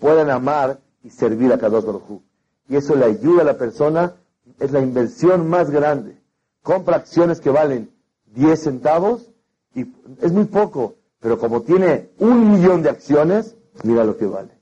puedan 0.00 0.30
amar 0.30 0.80
y 1.04 1.10
servir 1.10 1.52
a 1.52 1.58
Kadosh 1.58 1.84
Baruj 1.84 2.20
Y 2.68 2.76
eso 2.76 2.96
le 2.96 3.04
ayuda 3.04 3.42
a 3.42 3.44
la 3.44 3.56
persona 3.56 4.14
es 4.58 4.72
la 4.72 4.80
inversión 4.80 5.48
más 5.48 5.70
grande. 5.70 6.20
Compra 6.62 6.96
acciones 6.96 7.40
que 7.40 7.50
valen 7.50 7.90
10 8.34 8.60
centavos 8.60 9.30
y 9.74 9.86
es 10.20 10.32
muy 10.32 10.44
poco, 10.44 10.96
pero 11.20 11.38
como 11.38 11.62
tiene 11.62 12.10
un 12.18 12.50
millón 12.50 12.82
de 12.82 12.90
acciones, 12.90 13.56
mira 13.84 14.04
lo 14.04 14.16
que 14.16 14.26
vale. 14.26 14.58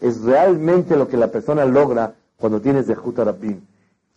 Es 0.00 0.22
realmente 0.22 0.96
lo 0.96 1.06
que 1.06 1.16
la 1.16 1.30
persona 1.30 1.64
logra 1.64 2.16
cuando 2.36 2.60
tienes 2.60 2.88
de 2.88 2.96
Jutarabim. 2.96 3.60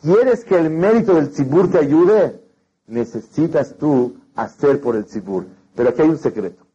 ¿Quieres 0.02 0.44
que 0.46 0.56
el 0.56 0.72
mérito 0.72 1.14
del 1.14 1.30
Tzibur 1.30 1.70
te 1.72 1.78
ayude? 1.78 2.42
Necesitas 2.88 3.76
tú 3.76 4.18
hacer 4.36 4.82
por 4.82 4.96
el 4.96 5.06
Tzibur. 5.06 5.46
Pero 5.80 5.92
aquí 5.92 6.02
hay 6.02 6.10
un 6.10 6.18
secreto. 6.18 6.68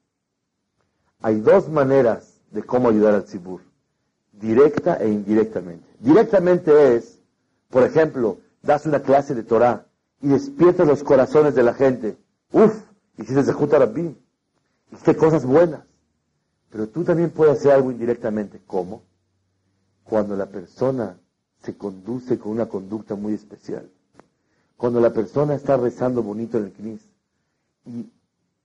Hay 1.20 1.38
dos 1.42 1.68
maneras 1.68 2.40
de 2.50 2.62
cómo 2.62 2.88
ayudar 2.88 3.12
al 3.12 3.24
Tzibur. 3.24 3.60
Directa 4.32 4.94
e 4.94 5.10
indirectamente. 5.10 5.86
Directamente 6.00 6.96
es 6.96 7.20
por 7.68 7.82
ejemplo, 7.82 8.38
das 8.62 8.86
una 8.86 9.02
clase 9.02 9.34
de 9.34 9.42
Torah 9.42 9.84
y 10.22 10.28
despiertas 10.28 10.88
los 10.88 11.02
corazones 11.02 11.54
de 11.54 11.62
la 11.62 11.74
gente. 11.74 12.16
Uf, 12.50 12.72
hiciste 13.18 13.44
Zehut 13.44 13.72
Rabbim, 13.72 14.14
hiciste 14.90 15.14
cosas 15.16 15.44
buenas. 15.44 15.82
Pero 16.70 16.88
tú 16.88 17.04
también 17.04 17.28
puedes 17.28 17.58
hacer 17.58 17.72
algo 17.72 17.90
indirectamente. 17.90 18.62
¿Cómo? 18.66 19.02
Cuando 20.02 20.34
la 20.34 20.46
persona 20.46 21.18
se 21.62 21.76
conduce 21.76 22.38
con 22.38 22.52
una 22.52 22.70
conducta 22.70 23.16
muy 23.16 23.34
especial. 23.34 23.90
Cuando 24.78 24.98
la 24.98 25.12
persona 25.12 25.56
está 25.56 25.76
rezando 25.76 26.22
bonito 26.22 26.56
en 26.56 26.64
el 26.64 26.72
Knis 26.72 27.02
y 27.84 28.08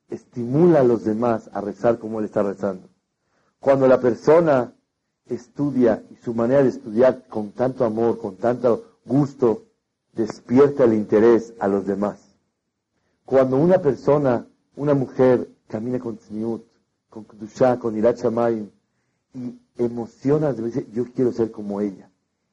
estimula 0.10 0.80
a 0.80 0.84
los 0.84 1.04
demás 1.04 1.50
a 1.54 1.62
rezar 1.62 2.00
como 2.00 2.20
él 2.20 2.26
está 2.26 2.44
rezando. 2.44 2.88
Cuando 3.60 3.88
la 3.88 4.00
persona 4.00 4.74
estudia 5.26 6.04
y 6.10 6.16
su 6.16 6.34
manera 6.34 6.64
de 6.64 6.70
estudiar 6.70 7.26
con 7.28 7.52
tanto 7.52 7.86
amor, 7.86 8.18
con 8.18 8.36
tanto 8.36 8.98
gusto 9.06 9.64
despierta 10.14 10.86
el 10.86 10.94
interés 10.94 11.54
a 11.60 11.68
los 11.68 11.86
demás. 11.86 12.20
Cuando 13.26 13.58
una 13.58 13.80
persona, 13.80 14.46
una 14.76 14.94
mujer, 14.94 15.50
camina 15.68 16.00
con 16.00 16.18
tzniut, 16.18 16.64
con 17.10 17.26
Kedushah, 17.26 17.78
con 17.78 17.96
Irat 17.96 18.20
y 19.34 19.60
emociona, 19.78 20.54
dice, 20.54 20.88
yo 20.92 21.06
quiero 21.14 21.32
ser 21.32 21.52
como 21.52 21.82
ella. 21.82 22.10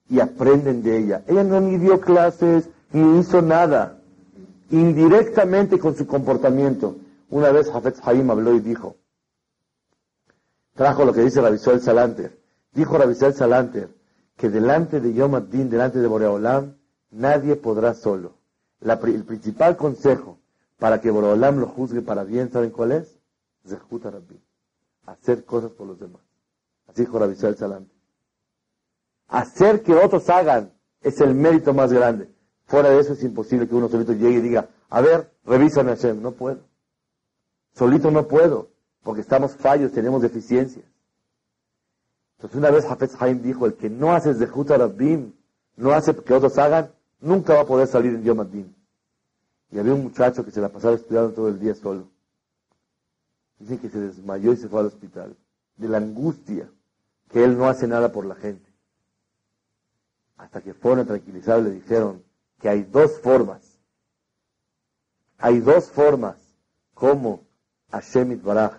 Y 0.09 0.21
aprenden 0.21 0.83
de 0.83 0.99
ella. 0.99 1.25
Ella 1.27 1.43
no 1.43 1.61
ni 1.61 1.79
dio 1.79 2.01
clases, 2.01 2.69
ni 2.93 3.19
hizo 3.19 3.43
nada. 3.43 3.99
Indirectamente 4.71 5.79
con 5.79 5.97
su 5.97 6.07
comportamiento. 6.07 6.97
Una 7.31 7.51
vez 7.51 7.69
Hafez 7.69 8.01
Haim 8.05 8.31
habló 8.31 8.55
y 8.55 8.61
dijo, 8.61 8.97
trajo 10.75 11.05
lo 11.05 11.13
que 11.13 11.23
dice 11.23 11.41
Rabisol 11.41 11.81
Salanter. 11.81 12.39
Dijo 12.73 12.97
Rabisol 12.97 13.35
Salanter 13.35 13.91
que 14.37 14.51
delante 14.51 15.01
de 15.01 15.15
Yom 15.15 15.49
Din, 15.49 15.71
delante 15.71 15.99
de 15.99 16.07
Boreolam, 16.07 16.77
nadie 17.11 17.57
podrá 17.57 17.95
solo. 17.95 18.35
el 18.81 19.25
principal 19.25 19.77
consejo 19.77 20.39
para 20.79 21.01
que 21.01 21.11
Boreolam 21.11 21.59
lo 21.59 21.69
juzgue 21.69 22.03
para 22.03 22.23
bien, 22.23 22.53
¿saben 22.53 22.71
cuál 22.71 22.93
es? 22.93 23.19
Zehuta 23.67 24.11
Rabbi. 24.11 24.41
Hacer 25.07 25.45
cosas 25.45 25.71
por 25.73 25.87
los 25.87 25.99
demás. 25.99 26.23
Así 26.87 27.03
dijo 27.03 27.19
Rabisol 27.19 27.57
Salanter. 27.57 27.97
Hacer 29.29 29.83
que 29.83 29.95
otros 29.95 30.29
hagan 30.31 30.73
es 31.01 31.21
el 31.21 31.35
mérito 31.35 31.75
más 31.75 31.93
grande. 31.93 32.31
Fuera 32.67 32.91
de 32.91 33.01
eso 33.01 33.15
es 33.15 33.23
imposible 33.23 33.67
que 33.69 33.75
uno 33.75 33.89
solito 33.89 34.13
llegue 34.13 34.39
y 34.39 34.43
diga, 34.43 34.69
a 34.89 35.01
ver, 35.01 35.33
revísame 35.45 35.91
Hashem. 35.91 36.21
No 36.21 36.33
puedo. 36.33 36.61
Solito 37.77 38.11
no 38.11 38.27
puedo, 38.27 38.71
porque 39.03 39.21
estamos 39.21 39.55
fallos, 39.55 39.93
tenemos 39.93 40.23
deficiencias. 40.23 40.85
Entonces 42.37 42.57
una 42.57 42.71
vez 42.71 42.87
Hafez 42.87 43.21
Haim 43.21 43.43
dijo, 43.43 43.67
el 43.67 43.75
que 43.75 43.91
no 43.91 44.15
hace 44.15 44.35
Zehut 44.35 44.71
Rabbim, 44.71 45.33
no 45.77 45.93
hace 45.93 46.17
que 46.17 46.33
otros 46.33 46.57
hagan, 46.57 46.91
nunca 47.21 47.55
va 47.55 47.61
a 47.61 47.67
poder 47.67 47.87
salir 47.87 48.15
en 48.15 48.25
Yom 48.25 48.49
Y 49.71 49.79
había 49.79 49.93
un 49.93 50.05
muchacho 50.05 50.43
que 50.43 50.51
se 50.51 50.61
la 50.63 50.71
pasaba 50.71 50.95
estudiando 50.95 51.33
todo 51.33 51.49
el 51.49 51.61
día 51.61 51.75
solo. 51.75 52.09
Dice 53.59 53.79
que 53.79 53.91
se 53.91 54.01
desmayó 54.01 54.55
y 54.55 54.57
se 54.57 54.69
fue 54.69 54.81
al 54.81 54.87
hospital. 54.87 55.37
De 55.77 55.89
la 55.89 55.99
angustia 55.99 56.71
que 57.29 57.45
él 57.45 57.59
no 57.59 57.69
hace 57.69 57.87
nada 57.87 58.11
por 58.11 58.25
la 58.25 58.37
gente. 58.37 58.71
Hasta 60.39 60.63
que 60.63 60.73
fueron 60.73 61.01
a 61.01 61.07
tranquilizar 61.07 61.61
le 61.61 61.71
dijeron 61.71 62.23
que 62.59 62.71
hay 62.71 62.85
dos 62.85 63.21
formas. 63.21 63.79
Hay 65.39 65.61
dos 65.61 65.91
formas 65.91 66.37
como 66.95 67.46
Hashem 67.91 68.41
Baraj 68.43 68.73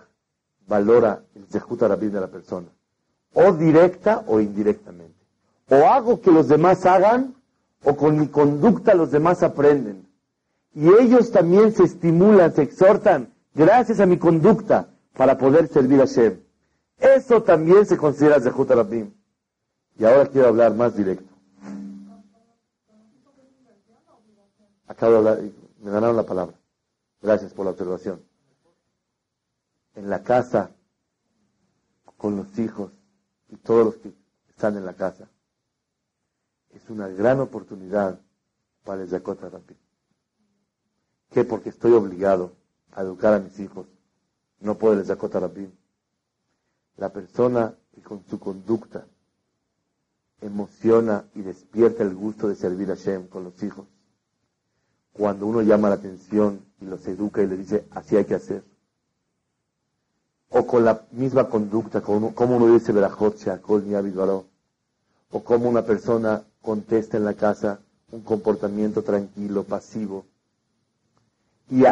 valora 0.66 1.22
el 1.34 1.46
Zehut 1.46 1.80
Rabin 1.80 2.12
de 2.12 2.20
la 2.20 2.28
persona. 2.28 2.68
O 3.32 3.52
directa 3.52 4.24
o 4.26 4.40
indirectamente. 4.40 5.16
O 5.70 5.76
hago 5.88 6.20
que 6.20 6.30
los 6.30 6.48
demás 6.48 6.84
hagan, 6.86 7.34
o 7.84 7.96
con 7.96 8.18
mi 8.18 8.28
conducta 8.28 8.94
los 8.94 9.10
demás 9.10 9.42
aprenden. 9.42 10.06
Y 10.74 10.88
ellos 10.88 11.30
también 11.30 11.72
se 11.72 11.84
estimulan, 11.84 12.54
se 12.54 12.62
exhortan, 12.62 13.32
gracias 13.54 14.00
a 14.00 14.06
mi 14.06 14.18
conducta, 14.18 14.88
para 15.16 15.36
poder 15.36 15.68
servir 15.68 16.00
a 16.00 16.06
Hashem. 16.06 16.40
Eso 16.98 17.42
también 17.42 17.86
se 17.86 17.96
considera 17.96 18.40
Zehut 18.40 18.70
Rabin. 18.70 19.14
Y 19.98 20.04
ahora 20.04 20.26
quiero 20.26 20.48
hablar 20.48 20.74
más 20.74 20.96
directo. 20.96 21.24
Acabo 24.86 25.12
de 25.12 25.18
hablar, 25.18 25.40
me 25.80 25.90
ganaron 25.90 26.16
la 26.16 26.24
palabra. 26.24 26.54
Gracias 27.20 27.52
por 27.52 27.64
la 27.64 27.72
observación 27.72 28.27
en 29.98 30.08
la 30.08 30.22
casa 30.22 30.70
con 32.16 32.36
los 32.36 32.56
hijos 32.58 32.92
y 33.48 33.56
todos 33.56 33.84
los 33.84 33.96
que 33.96 34.14
están 34.48 34.76
en 34.76 34.86
la 34.86 34.94
casa. 34.94 35.28
Es 36.70 36.88
una 36.88 37.08
gran 37.08 37.40
oportunidad 37.40 38.20
para 38.84 39.02
el 39.02 39.08
Yakota 39.08 39.48
Rabbi. 39.48 39.76
Que 41.30 41.44
porque 41.44 41.70
estoy 41.70 41.92
obligado 41.92 42.52
a 42.92 43.02
educar 43.02 43.34
a 43.34 43.40
mis 43.40 43.58
hijos, 43.58 43.86
no 44.60 44.78
puedo 44.78 45.00
el 45.00 45.04
Yakota. 45.04 45.40
La 46.96 47.12
persona 47.12 47.74
que 47.92 48.00
con 48.00 48.24
su 48.26 48.38
conducta 48.38 49.04
emociona 50.40 51.24
y 51.34 51.42
despierta 51.42 52.04
el 52.04 52.14
gusto 52.14 52.48
de 52.48 52.54
servir 52.54 52.90
a 52.92 52.94
Shem 52.94 53.26
con 53.26 53.42
los 53.42 53.60
hijos. 53.64 53.86
Cuando 55.12 55.46
uno 55.46 55.62
llama 55.62 55.88
la 55.88 55.96
atención 55.96 56.64
y 56.80 56.84
los 56.84 57.04
educa 57.08 57.42
y 57.42 57.48
le 57.48 57.56
dice, 57.56 57.88
así 57.90 58.16
hay 58.16 58.24
que 58.24 58.36
hacer 58.36 58.77
o 60.50 60.66
con 60.66 60.84
la 60.84 61.02
misma 61.12 61.48
conducta, 61.48 62.00
como, 62.00 62.32
uno 62.36 62.72
dice 62.72 62.92
Berajot 62.92 63.36
Shakol 63.36 63.84
o 65.30 65.44
como 65.44 65.68
una 65.68 65.84
persona 65.84 66.42
contesta 66.62 67.16
en 67.16 67.24
la 67.24 67.34
casa 67.34 67.80
un 68.10 68.22
comportamiento 68.22 69.02
tranquilo, 69.02 69.64
pasivo, 69.64 70.24
y 71.70 71.84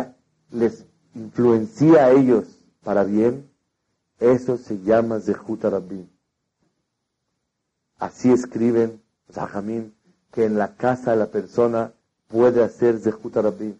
les 0.50 0.84
influencia 1.14 2.06
a 2.06 2.10
ellos 2.10 2.46
para 2.82 3.04
bien, 3.04 3.50
eso 4.18 4.56
se 4.56 4.80
llama 4.80 5.20
Zehut 5.20 5.62
Rabbi. 5.62 6.08
Así 7.98 8.30
escriben 8.30 9.02
Zahamim, 9.30 9.92
que 10.32 10.44
en 10.44 10.56
la 10.56 10.76
casa 10.76 11.14
la 11.16 11.26
persona 11.26 11.92
puede 12.28 12.62
hacer 12.62 12.98
Zehut 12.98 13.36
Rabbi. 13.36 13.78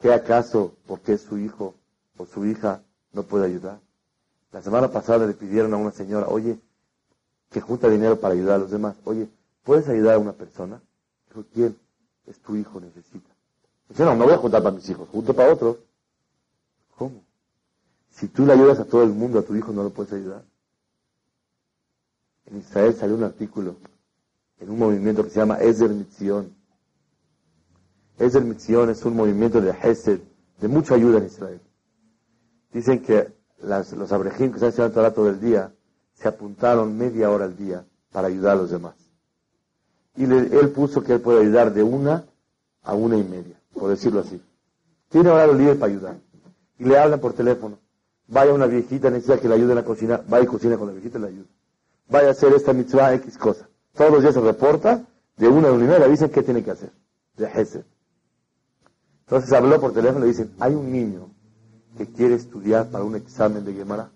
¿Qué 0.00 0.12
acaso, 0.12 0.74
porque 0.86 1.18
su 1.18 1.38
hijo 1.38 1.74
o 2.16 2.26
su 2.26 2.46
hija, 2.46 2.82
no 3.12 3.24
puede 3.24 3.46
ayudar? 3.46 3.80
La 4.52 4.62
semana 4.62 4.90
pasada 4.90 5.26
le 5.26 5.34
pidieron 5.34 5.72
a 5.74 5.76
una 5.76 5.92
señora, 5.92 6.28
oye, 6.28 6.58
que 7.50 7.60
junta 7.60 7.88
dinero 7.88 8.18
para 8.18 8.34
ayudar 8.34 8.56
a 8.56 8.58
los 8.58 8.70
demás. 8.70 8.96
Oye, 9.04 9.28
¿puedes 9.64 9.88
ayudar 9.88 10.14
a 10.14 10.18
una 10.18 10.32
persona? 10.32 10.80
Dijo, 11.28 11.44
¿quién? 11.52 11.76
Es 12.26 12.38
tu 12.40 12.56
hijo, 12.56 12.80
necesita. 12.80 13.30
Dice, 13.88 14.04
no, 14.04 14.14
no 14.14 14.24
voy 14.24 14.34
a 14.34 14.38
juntar 14.38 14.62
para 14.62 14.74
mis 14.74 14.88
hijos, 14.88 15.08
junto 15.10 15.34
para 15.34 15.52
otros. 15.52 15.78
¿Cómo? 16.96 17.22
Si 18.10 18.28
tú 18.28 18.44
le 18.44 18.52
ayudas 18.52 18.78
a 18.80 18.84
todo 18.84 19.02
el 19.02 19.10
mundo, 19.10 19.38
a 19.38 19.42
tu 19.42 19.54
hijo 19.54 19.72
no 19.72 19.82
lo 19.82 19.90
puedes 19.90 20.12
ayudar. 20.12 20.44
En 22.46 22.58
Israel 22.58 22.94
salió 22.94 23.14
un 23.14 23.24
artículo 23.24 23.76
en 24.60 24.70
un 24.70 24.78
movimiento 24.78 25.22
que 25.22 25.30
se 25.30 25.38
llama 25.38 25.58
Ezer 25.60 25.90
Mitzion. 25.90 26.52
Ezer 28.18 28.42
Mitzion 28.42 28.90
es 28.90 29.04
un 29.04 29.14
movimiento 29.14 29.60
de 29.60 29.70
Hesed, 29.70 30.20
de 30.60 30.68
mucha 30.68 30.94
ayuda 30.94 31.18
en 31.18 31.26
Israel. 31.26 31.60
Dicen 32.72 33.00
que 33.02 33.37
los 33.62 34.12
abrejim 34.12 34.50
que 34.50 34.56
están 34.56 34.70
haciendo 34.70 34.92
Torah 34.92 35.12
todo 35.12 35.28
el 35.28 35.40
día 35.40 35.72
se 36.14 36.28
apuntaron 36.28 36.96
media 36.96 37.30
hora 37.30 37.44
al 37.44 37.56
día 37.56 37.84
para 38.12 38.28
ayudar 38.28 38.52
a 38.52 38.60
los 38.60 38.70
demás. 38.70 38.94
Y 40.16 40.24
él 40.24 40.70
puso 40.70 41.02
que 41.02 41.14
él 41.14 41.20
puede 41.20 41.40
ayudar 41.40 41.72
de 41.72 41.82
una 41.82 42.24
a 42.82 42.94
una 42.94 43.16
y 43.16 43.22
media, 43.22 43.60
por 43.72 43.90
decirlo 43.90 44.20
así. 44.20 44.42
Tiene 45.08 45.30
horario 45.30 45.54
libre 45.54 45.74
para 45.76 45.92
ayudar. 45.92 46.16
Y 46.78 46.84
le 46.84 46.98
hablan 46.98 47.20
por 47.20 47.32
teléfono. 47.34 47.78
Vaya 48.26 48.52
una 48.52 48.66
viejita, 48.66 49.10
necesita 49.10 49.40
que 49.40 49.48
le 49.48 49.54
ayuden 49.54 49.78
a 49.78 49.84
cocinar. 49.84 50.24
Vaya 50.28 50.44
y 50.44 50.46
cocina 50.46 50.76
con 50.76 50.88
la 50.88 50.92
viejita 50.92 51.18
y 51.18 51.22
le 51.22 51.28
ayuda. 51.28 51.46
Vaya 52.08 52.28
a 52.28 52.30
hacer 52.32 52.52
esta 52.52 52.72
mitzvah 52.72 53.14
X 53.14 53.38
cosa. 53.38 53.68
Todos 53.94 54.10
los 54.10 54.22
días 54.22 54.34
se 54.34 54.40
reporta 54.40 55.04
de 55.36 55.48
una 55.48 55.68
a 55.68 55.72
una 55.72 55.84
y 55.84 55.88
media, 55.88 56.06
le 56.06 56.10
dicen 56.10 56.30
qué 56.30 56.42
tiene 56.42 56.62
que 56.62 56.72
hacer. 56.72 56.90
De 57.36 57.46
Hesed. 57.46 57.84
Entonces 59.20 59.52
habló 59.52 59.80
por 59.80 59.92
teléfono 59.92 60.24
y 60.24 60.28
le 60.28 60.28
dicen, 60.28 60.52
hay 60.58 60.74
un 60.74 60.90
niño 60.90 61.30
que 61.98 62.06
quiere 62.06 62.36
estudiar 62.36 62.88
para 62.90 63.02
un 63.02 63.16
examen 63.16 63.64
de 63.64 63.74
Gemara? 63.74 64.10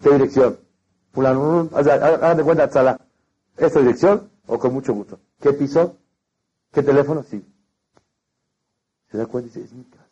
¿Qué 0.00 0.10
dirección? 0.10 0.58
Fulano, 1.12 1.70
hagan 1.72 2.36
de 2.36 2.44
cuenta, 2.44 2.70
sala. 2.70 3.00
¿Esta 3.56 3.80
dirección? 3.80 4.30
O 4.46 4.58
con 4.58 4.74
mucho 4.74 4.92
gusto. 4.92 5.18
¿Qué 5.40 5.54
piso? 5.54 5.96
¿Qué 6.70 6.82
teléfono? 6.82 7.22
Sí. 7.22 7.42
Se 9.10 9.16
da 9.16 9.26
cuenta 9.26 9.48
y 9.48 9.62
dice, 9.62 9.64
es 9.64 9.72
mi 9.72 9.84
casa. 9.84 10.06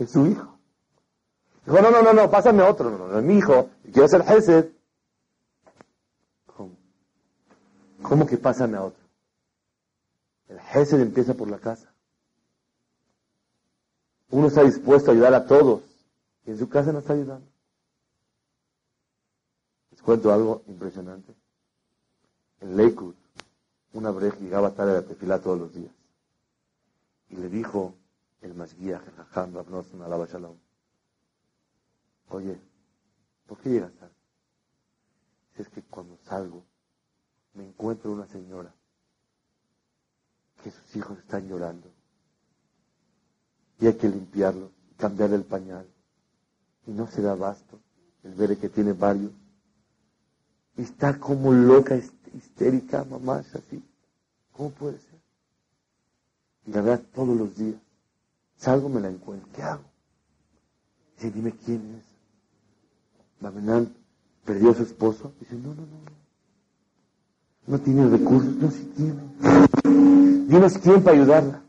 Es 0.00 0.10
su 0.10 0.26
hijo. 0.26 0.58
Dijo, 1.64 1.80
no, 1.80 1.90
no, 1.90 2.02
no, 2.02 2.12
no, 2.12 2.28
pásame 2.28 2.62
otro. 2.62 2.90
No, 2.90 3.06
no, 3.06 3.18
es 3.18 3.24
mi 3.24 3.38
hijo. 3.38 3.70
Quiero 3.92 4.08
ser 4.08 4.24
Gesed. 4.24 4.70
¿Cómo? 6.56 6.76
¿Cómo 8.02 8.26
que 8.26 8.36
pásame 8.36 8.76
a 8.78 8.82
otro? 8.82 9.04
El 10.48 10.58
Gesed 10.58 11.00
empieza 11.00 11.34
por 11.34 11.48
la 11.48 11.58
casa. 11.58 11.92
Uno 14.30 14.48
está 14.48 14.62
dispuesto 14.62 15.10
a 15.10 15.14
ayudar 15.14 15.34
a 15.34 15.46
todos 15.46 15.82
y 16.44 16.50
en 16.50 16.58
su 16.58 16.68
casa 16.68 16.92
no 16.92 16.98
está 16.98 17.12
ayudando. 17.12 17.46
Les 19.90 20.02
cuento 20.02 20.32
algo 20.32 20.62
impresionante. 20.66 21.34
En 22.60 22.76
Lakewood, 22.76 23.14
una 23.92 24.10
breja 24.10 24.36
llegaba 24.38 24.72
tarde 24.72 24.92
a 24.92 25.00
la 25.00 25.06
tefilá 25.06 25.40
todos 25.40 25.58
los 25.58 25.74
días. 25.74 25.92
Y 27.28 27.36
le 27.36 27.48
dijo 27.48 27.94
el 28.40 28.54
masguía, 28.54 29.02
Jajam, 29.16 29.54
Rabnoson, 29.54 30.02
Alaba 30.02 30.26
Shalom, 30.26 30.56
oye, 32.30 32.60
¿por 33.46 33.58
qué 33.58 33.70
llegas 33.70 33.92
tarde? 33.94 34.14
Si 35.54 35.62
es 35.62 35.68
que 35.68 35.82
cuando 35.82 36.16
salgo 36.24 36.64
me 37.54 37.66
encuentro 37.66 38.12
una 38.12 38.26
señora 38.26 38.72
que 40.62 40.70
sus 40.70 40.96
hijos 40.96 41.18
están 41.18 41.48
llorando 41.48 41.95
y 43.80 43.86
hay 43.86 43.94
que 43.94 44.08
limpiarlo, 44.08 44.70
cambiar 44.96 45.32
el 45.32 45.44
pañal. 45.44 45.86
Y 46.86 46.92
no 46.92 47.06
se 47.08 47.22
da 47.22 47.32
abasto 47.32 47.78
el 48.22 48.34
ver 48.34 48.56
que 48.56 48.68
tiene 48.68 48.92
varios. 48.92 49.32
Y 50.76 50.82
está 50.82 51.18
como 51.18 51.52
loca 51.52 51.96
histérica, 52.34 53.04
mamá, 53.04 53.38
así. 53.38 53.82
¿Cómo 54.52 54.70
puede 54.70 54.98
ser? 54.98 55.18
Y 56.66 56.72
la 56.72 56.82
verdad, 56.82 57.04
todos 57.14 57.36
los 57.36 57.56
días. 57.56 57.76
Salgo, 58.56 58.88
me 58.88 59.00
la 59.00 59.08
encuentro. 59.08 59.48
¿Qué 59.54 59.62
hago? 59.62 59.84
Dice, 61.16 61.30
dime 61.30 61.52
quién 61.64 61.96
es. 61.96 62.04
Bamenán 63.40 63.94
perdió 64.44 64.70
a 64.70 64.74
su 64.74 64.82
esposo. 64.82 65.32
Dice, 65.40 65.54
no, 65.56 65.74
no, 65.74 65.82
no. 65.82 66.16
No 67.66 67.78
tiene 67.80 68.08
recursos. 68.08 68.54
No, 68.56 68.70
sí 68.70 68.90
tiene. 68.96 70.46
Dinos 70.46 70.78
quién 70.78 71.02
para 71.02 71.16
ayudarla. 71.16 71.62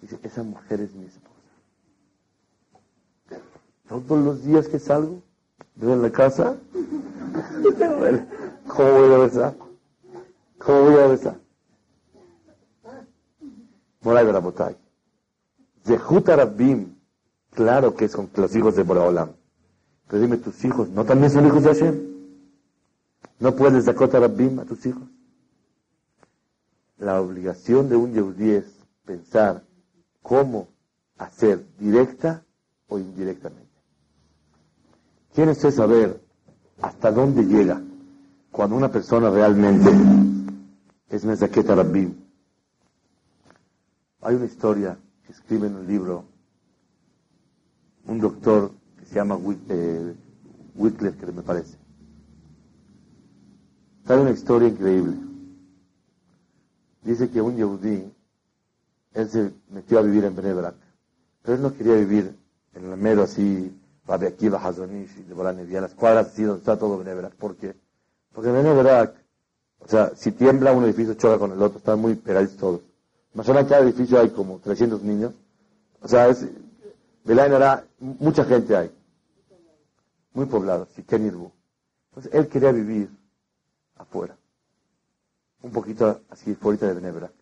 Dice, 0.00 0.18
esa 0.22 0.42
mujer 0.42 0.80
es 0.80 0.94
mi. 0.94 1.06
Todos 3.92 4.24
los 4.24 4.42
días 4.42 4.68
que 4.68 4.78
salgo, 4.78 5.22
en 5.78 6.00
la 6.00 6.10
casa, 6.10 6.56
¿cómo 8.66 8.90
voy 8.90 9.12
a 9.12 9.18
besar? 9.18 9.54
¿Cómo 10.56 10.82
voy 10.84 10.94
a 10.94 11.06
besar? 11.08 11.36
Moray 14.00 14.24
Berabotay. 14.24 14.76
Zehut 15.84 16.26
Arabim, 16.30 16.94
claro 17.50 17.94
que 17.94 18.08
son 18.08 18.30
los 18.34 18.56
hijos 18.56 18.76
de 18.76 18.82
Boraholam. 18.82 19.32
Pero 20.08 20.22
dime, 20.22 20.38
tus 20.38 20.64
hijos, 20.64 20.88
¿no 20.88 21.04
también 21.04 21.30
son 21.30 21.46
hijos 21.46 21.62
de 21.62 21.68
Hashem? 21.68 22.12
¿No 23.40 23.54
puedes 23.54 23.84
Zakot 23.84 24.14
Arabim 24.14 24.58
a 24.58 24.64
tus 24.64 24.86
hijos? 24.86 25.02
La 26.96 27.20
obligación 27.20 27.90
de 27.90 27.96
un 27.96 28.14
Yehudí 28.14 28.52
es 28.52 28.64
pensar 29.04 29.64
cómo 30.22 30.68
hacer 31.18 31.62
directa 31.78 32.42
o 32.88 32.98
indirectamente. 32.98 33.61
¿Quiere 35.34 35.52
usted 35.52 35.70
saber 35.70 36.20
hasta 36.82 37.10
dónde 37.10 37.44
llega 37.44 37.80
cuando 38.50 38.76
una 38.76 38.90
persona 38.90 39.30
realmente 39.30 39.90
es 41.08 41.24
Mezaket 41.24 41.70
Arabim? 41.70 42.14
Hay 44.20 44.34
una 44.34 44.44
historia 44.44 44.98
que 45.24 45.32
escribe 45.32 45.68
en 45.68 45.76
un 45.76 45.86
libro 45.86 46.24
un 48.06 48.20
doctor 48.20 48.72
que 48.98 49.06
se 49.06 49.14
llama 49.14 49.38
eh, 49.70 50.14
Wycliffe, 50.74 51.16
que 51.16 51.32
me 51.32 51.42
parece. 51.42 51.78
Hay 54.06 54.18
una 54.18 54.32
historia 54.32 54.68
increíble. 54.68 55.16
Dice 57.02 57.30
que 57.30 57.40
un 57.40 57.56
yehudí, 57.56 58.04
él 59.14 59.30
se 59.30 59.52
metió 59.70 59.98
a 59.98 60.02
vivir 60.02 60.24
en 60.24 60.36
Benebrak, 60.36 60.74
pero 61.42 61.56
él 61.56 61.62
no 61.62 61.74
quería 61.74 61.94
vivir 61.94 62.36
en 62.74 62.84
el 62.84 62.96
mero 62.98 63.22
así, 63.22 63.72
Rabbi 64.12 64.26
Akiva, 64.26 64.58
Hazonish 64.58 65.20
y 65.20 65.22
de 65.22 65.80
las 65.80 65.94
cuadras 65.94 66.26
así 66.26 66.42
donde 66.42 66.58
está 66.58 66.78
todo 66.78 66.98
Benebrak. 66.98 67.32
¿Por 67.34 67.56
qué? 67.56 67.74
Porque 68.34 68.50
en 68.50 68.56
Benebrak, 68.56 69.14
o 69.78 69.88
sea, 69.88 70.12
si 70.14 70.32
tiembla 70.32 70.72
un 70.72 70.84
edificio 70.84 71.14
choca 71.14 71.38
con 71.38 71.52
el 71.52 71.62
otro, 71.62 71.78
están 71.78 71.98
muy 71.98 72.14
pegados 72.16 72.54
todos. 72.58 72.82
Más 73.32 73.48
en 73.48 73.54
cada 73.66 73.80
edificio 73.80 74.20
hay 74.20 74.28
como 74.28 74.58
300 74.58 75.02
niños. 75.02 75.32
O 76.02 76.08
sea, 76.08 76.28
es, 76.28 76.46
Belain 77.24 77.54
era, 77.54 77.86
mucha 78.00 78.44
gente 78.44 78.76
hay. 78.76 78.90
Muy 80.34 80.44
poblado, 80.44 80.86
si 80.94 81.00
Entonces 81.00 82.32
él 82.32 82.48
quería 82.48 82.72
vivir 82.72 83.08
afuera. 83.96 84.36
Un 85.62 85.70
poquito 85.70 86.20
así, 86.28 86.54
fuera 86.54 86.86
de 86.86 86.94
Benebra. 86.94 87.32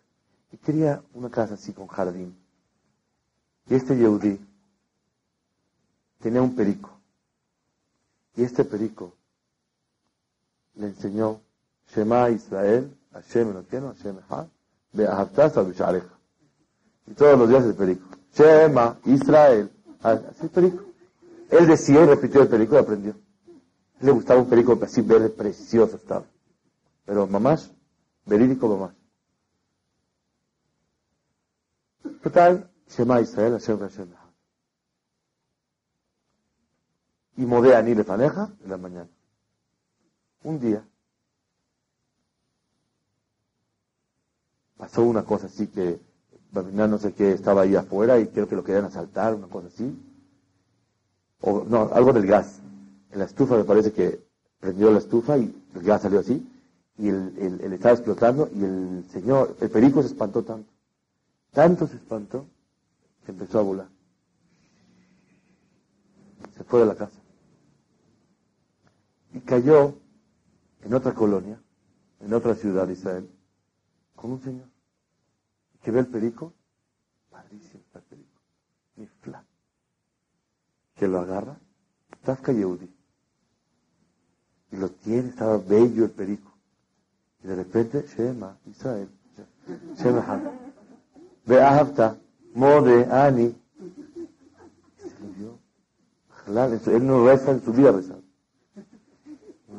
Y 0.52 0.56
quería 0.56 1.02
una 1.14 1.30
casa 1.30 1.54
así 1.54 1.72
con 1.72 1.88
jardín. 1.88 2.36
Y 3.68 3.74
este 3.74 3.96
Yehudi 3.96 4.38
tenía 6.20 6.42
un 6.42 6.54
perico. 6.54 6.90
Y 8.36 8.44
este 8.44 8.64
perico 8.64 9.16
le 10.74 10.86
enseñó 10.86 11.40
Shema 11.88 12.30
Israel, 12.30 12.96
Hashem 13.12 13.50
Elokeinu, 13.50 13.88
Hashem 13.88 14.18
Echad, 14.18 14.46
y 17.06 17.14
todos 17.14 17.38
los 17.38 17.48
días 17.48 17.64
el 17.64 17.74
perico. 17.74 18.06
Shema, 18.34 18.98
Israel. 19.04 19.70
Así 20.02 20.42
el 20.42 20.50
perico. 20.50 20.84
Él 21.50 21.66
decía 21.66 22.02
y 22.02 22.06
repitió 22.06 22.42
el 22.42 22.48
perico 22.48 22.76
y 22.76 22.78
aprendió. 22.78 23.14
Le 24.00 24.12
gustaba 24.12 24.40
un 24.40 24.48
perico 24.48 24.78
así 24.82 25.02
verde, 25.02 25.28
precioso 25.28 25.96
estaba. 25.96 26.24
Pero 27.04 27.26
mamás, 27.26 27.70
verídico 28.24 28.68
mamás. 28.68 28.94
Total, 32.22 32.70
Shema 32.88 33.20
Israel, 33.20 33.52
Hashem 33.52 33.78
Hashem. 33.78 34.19
Y 37.40 37.46
modea 37.46 37.80
ni 37.80 37.94
le 37.94 38.04
faneja 38.04 38.50
en 38.62 38.70
la 38.70 38.76
mañana. 38.76 39.08
Un 40.42 40.60
día, 40.60 40.84
pasó 44.76 45.02
una 45.04 45.24
cosa 45.24 45.46
así 45.46 45.66
que 45.68 45.98
no 46.52 46.98
sé 46.98 47.14
qué 47.14 47.32
estaba 47.32 47.62
ahí 47.62 47.76
afuera 47.76 48.18
y 48.18 48.26
creo 48.26 48.46
que 48.46 48.56
lo 48.56 48.62
querían 48.62 48.84
asaltar, 48.84 49.34
una 49.34 49.46
cosa 49.46 49.68
así. 49.68 49.98
O 51.40 51.64
no, 51.64 51.88
algo 51.94 52.12
del 52.12 52.26
gas. 52.26 52.60
En 53.10 53.20
la 53.20 53.24
estufa 53.24 53.56
me 53.56 53.64
parece 53.64 53.94
que 53.94 54.22
prendió 54.58 54.90
la 54.90 54.98
estufa 54.98 55.38
y 55.38 55.64
el 55.74 55.82
gas 55.82 56.02
salió 56.02 56.20
así 56.20 56.46
y 56.98 57.08
el, 57.08 57.72
estaba 57.72 57.94
explotando 57.94 58.50
y 58.54 58.64
el 58.64 59.06
señor, 59.10 59.56
el 59.62 59.70
perico 59.70 60.02
se 60.02 60.08
espantó 60.08 60.42
tanto. 60.42 60.70
Tanto 61.52 61.86
se 61.86 61.96
espantó 61.96 62.44
que 63.24 63.32
empezó 63.32 63.60
a 63.60 63.62
volar. 63.62 63.88
Se 66.54 66.64
fue 66.64 66.80
de 66.80 66.86
la 66.86 66.94
casa. 66.96 67.19
Y 69.32 69.40
cayó 69.40 69.94
en 70.82 70.94
otra 70.94 71.14
colonia, 71.14 71.60
en 72.20 72.34
otra 72.34 72.54
ciudad 72.54 72.86
de 72.86 72.94
Israel, 72.94 73.30
con 74.16 74.32
un 74.32 74.42
señor. 74.42 74.66
Que 75.82 75.90
ve 75.90 76.00
el 76.00 76.06
perico, 76.06 76.52
padrísimo 77.30 77.80
está 77.86 78.00
el 78.00 78.04
perico, 78.04 78.40
mi 78.96 79.06
fla, 79.06 79.44
que 80.96 81.08
lo 81.08 81.20
agarra, 81.20 81.58
Tafka 82.22 82.52
Yehudi, 82.52 82.90
y 84.72 84.76
lo 84.76 84.90
tiene, 84.90 85.30
estaba 85.30 85.56
bello 85.56 86.04
el 86.04 86.10
perico, 86.10 86.52
y 87.42 87.46
de 87.46 87.56
repente, 87.56 88.04
Shema, 88.06 88.58
Israel, 88.66 89.08
Shema 89.96 90.52
ve 91.46 91.62
Ahavta, 91.62 92.18
Mode, 92.54 93.06
Ani, 93.06 93.56
se 94.98 95.10
lo 95.20 95.32
dio, 95.34 95.58
él 96.94 97.06
no 97.06 97.26
reza 97.26 97.52
en 97.52 97.64
su 97.64 97.72
vida 97.72 97.92
rezado. 97.92 98.19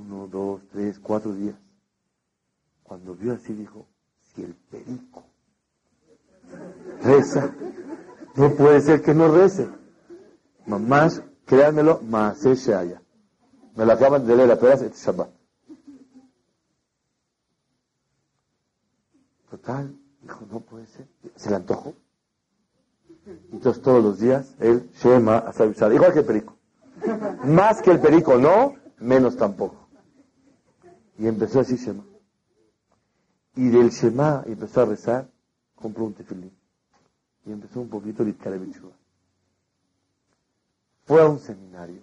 Uno, 0.02 0.28
dos, 0.28 0.62
tres, 0.72 1.00
cuatro 1.00 1.34
días. 1.34 1.56
Cuando 2.84 3.16
vio 3.16 3.34
así 3.34 3.54
dijo, 3.54 3.88
si 4.34 4.44
el 4.44 4.56
perico 4.56 5.24
reza, 7.02 7.54
no 8.36 8.56
puede 8.56 8.82
ser 8.82 9.02
que 9.02 9.14
no 9.14 9.28
rece. 9.34 9.70
Más, 10.66 11.22
créanmelo, 11.46 12.02
más 12.02 12.40
se 12.40 12.74
haya. 12.74 13.02
Me 13.76 13.86
lo 13.86 13.94
acaban 13.94 14.26
de 14.26 14.36
leer 14.36 14.52
apenas 14.52 14.82
este 14.82 14.98
Shabbat. 14.98 15.30
Total, 19.50 19.96
dijo, 20.22 20.46
no 20.50 20.62
puede 20.62 20.88
ser. 20.88 21.08
Se 21.36 21.50
le 21.50 21.58
antojó. 21.58 21.94
Entonces 23.52 23.82
todos 23.84 24.04
los 24.04 24.20
días, 24.20 24.56
él, 24.60 24.90
Shema, 24.96 25.38
hasta 25.38 25.66
igual 25.66 26.14
que 26.14 26.20
el 26.20 26.26
perico. 26.26 26.58
Más 27.46 27.82
que 27.82 27.92
el 27.92 28.00
perico, 28.00 28.38
no, 28.38 28.76
menos 29.00 29.36
tampoco. 29.38 29.81
Y 31.22 31.28
empezó 31.28 31.60
a 31.60 31.62
decir 31.62 31.78
Shema. 31.78 32.04
Y 33.56 33.70
del 33.70 33.92
Shema 33.92 34.44
empezó 34.48 34.82
a 34.82 34.86
rezar, 34.86 35.30
compró 35.76 36.06
un 36.06 36.16
tefilín. 36.16 36.52
Y 37.46 37.52
empezó 37.52 37.80
un 37.80 37.90
poquito 37.90 38.26
de 38.26 38.32
Bichua. 38.32 38.92
Fue 41.06 41.22
a 41.22 41.28
un 41.28 41.38
seminario. 41.38 42.02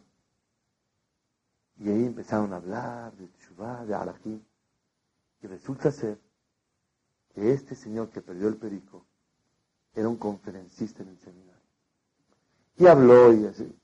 Y 1.81 1.89
ahí 1.91 2.05
empezaron 2.05 2.53
a 2.53 2.57
hablar 2.59 3.13
de 3.17 3.27
Teshuvah, 3.27 3.85
de 3.87 3.95
Arahim. 3.97 4.41
Y 5.43 5.47
resulta 5.49 5.91
ser 5.91 6.21
que 7.35 7.53
este 7.53 7.75
señor 7.75 8.11
que 8.11 8.21
perdió 8.21 8.47
el 8.47 8.57
perico 8.57 9.05
era 9.97 10.09
un 10.09 10.17
conferencista 10.17 11.03
en 11.03 11.09
el 11.09 11.19
seminario. 11.19 11.67
Y 12.77 12.87
habló 12.87 13.33
y 13.33 13.47
así. 13.47 13.77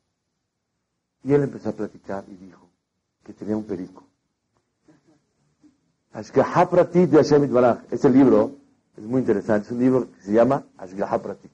Y 1.24 1.32
él 1.32 1.42
empezó 1.42 1.70
a 1.70 1.72
platicar 1.72 2.24
y 2.28 2.36
dijo 2.36 2.70
que 3.24 3.32
tenía 3.32 3.56
un 3.56 3.64
perico. 3.64 4.13
Ashgaha 6.14 6.70
Pratit 6.70 7.10
de 7.10 7.16
Hashem 7.16 7.44
Itbaraj. 7.44 7.78
Ese 7.90 8.08
libro 8.08 8.52
es 8.96 9.02
muy 9.02 9.20
interesante. 9.20 9.66
Es 9.66 9.72
un 9.72 9.80
libro 9.80 10.10
que 10.12 10.22
se 10.22 10.32
llama 10.32 10.64
Ashgaha 10.78 11.20
Pratit. 11.20 11.50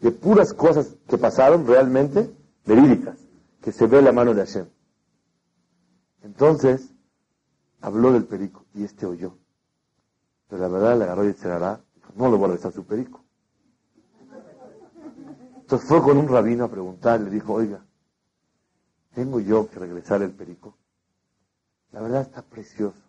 De 0.00 0.10
puras 0.10 0.54
cosas 0.54 0.96
que 1.06 1.18
pasaron 1.18 1.66
realmente 1.66 2.34
verídicas. 2.64 3.18
Que 3.60 3.70
se 3.70 3.86
ve 3.86 4.00
la 4.00 4.10
mano 4.10 4.32
de 4.32 4.46
Hashem. 4.46 4.66
Entonces, 6.22 6.90
habló 7.82 8.12
del 8.12 8.24
perico 8.24 8.64
y 8.74 8.84
este 8.84 9.04
oyó. 9.04 9.36
Pero 10.48 10.62
la 10.62 10.68
verdad 10.68 10.98
le 10.98 11.04
agarró 11.04 11.28
y 11.28 11.34
se. 11.34 11.48
No 11.48 12.30
lo 12.30 12.38
voy 12.38 12.44
a 12.44 12.46
regresar 12.48 12.72
su 12.72 12.84
perico. 12.84 13.22
Entonces 15.60 15.86
fue 15.86 16.02
con 16.02 16.16
un 16.16 16.28
rabino 16.28 16.64
a 16.64 16.68
preguntar, 16.68 17.20
le 17.20 17.30
dijo, 17.30 17.54
oiga, 17.54 17.84
¿tengo 19.14 19.40
yo 19.40 19.70
que 19.70 19.78
regresar 19.78 20.20
el 20.22 20.32
perico? 20.32 20.76
La 21.92 22.02
verdad 22.02 22.22
está 22.22 22.42
precioso 22.42 23.01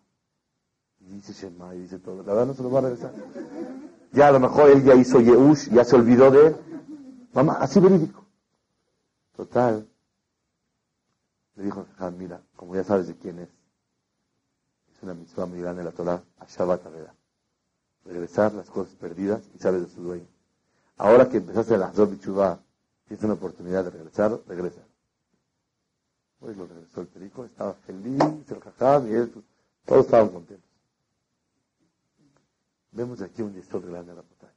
dice 1.08 1.32
Shema 1.32 1.74
y 1.74 1.80
dice 1.80 1.98
todo. 1.98 2.22
La 2.22 2.32
verdad 2.32 2.46
no 2.46 2.54
se 2.54 2.62
lo 2.62 2.70
va 2.70 2.80
a 2.80 2.82
regresar. 2.82 3.12
Ya 4.12 4.28
a 4.28 4.32
lo 4.32 4.40
mejor 4.40 4.70
él 4.70 4.84
ya 4.84 4.94
hizo 4.94 5.20
Yehush, 5.20 5.70
ya 5.70 5.84
se 5.84 5.96
olvidó 5.96 6.30
de 6.30 6.46
él. 6.48 6.56
Mamá, 7.32 7.54
así 7.54 7.80
verídico. 7.80 8.24
Total. 9.36 9.88
Le 11.56 11.64
dijo 11.64 11.86
a 11.98 12.10
mira, 12.10 12.40
como 12.56 12.74
ya 12.74 12.84
sabes 12.84 13.08
de 13.08 13.16
quién 13.16 13.38
es, 13.38 13.48
es 14.92 15.02
una 15.02 15.14
mitzvah 15.14 15.46
muy 15.46 15.60
grande 15.60 15.82
de 15.82 15.84
la 15.84 15.92
Torah, 15.92 16.22
a 16.38 16.46
Shabbat 16.46 16.82
Regresar 18.04 18.52
las 18.54 18.68
cosas 18.70 18.94
perdidas 18.94 19.42
y 19.54 19.58
sabes 19.58 19.82
de 19.82 19.88
su 19.88 20.02
dueño. 20.02 20.26
Ahora 20.96 21.28
que 21.28 21.38
empezaste 21.38 21.76
la 21.76 21.86
Hazor 21.86 22.10
Bichubá, 22.10 22.60
tienes 23.06 23.24
una 23.24 23.34
oportunidad 23.34 23.84
de 23.84 23.90
regresar, 23.90 24.40
regresa. 24.46 24.82
Hoy 26.40 26.54
lo 26.54 26.66
regresó 26.66 27.00
el 27.00 27.06
perico, 27.06 27.44
estaba 27.44 27.72
feliz, 27.72 28.20
el 28.48 28.60
jajam 28.60 29.08
y 29.08 29.14
él, 29.14 29.32
todos 29.86 30.04
estaban 30.04 30.28
contentos. 30.28 30.63
Vemos 32.94 33.20
aquí 33.22 33.42
un 33.42 33.52
yesod 33.52 33.84
grande 33.84 34.12
batalla. 34.14 34.54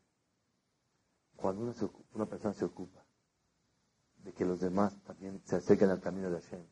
Cuando 1.35 1.63
una, 1.63 1.73
una, 2.13 2.25
persona 2.27 2.53
se 2.53 2.65
ocupa 2.65 3.03
de 4.23 4.31
que 4.31 4.45
los 4.45 4.59
demás 4.59 4.95
también 5.05 5.41
se 5.43 5.55
acerquen 5.55 5.89
al 5.89 5.99
camino 5.99 6.29
de 6.29 6.39
Hashem, 6.39 6.63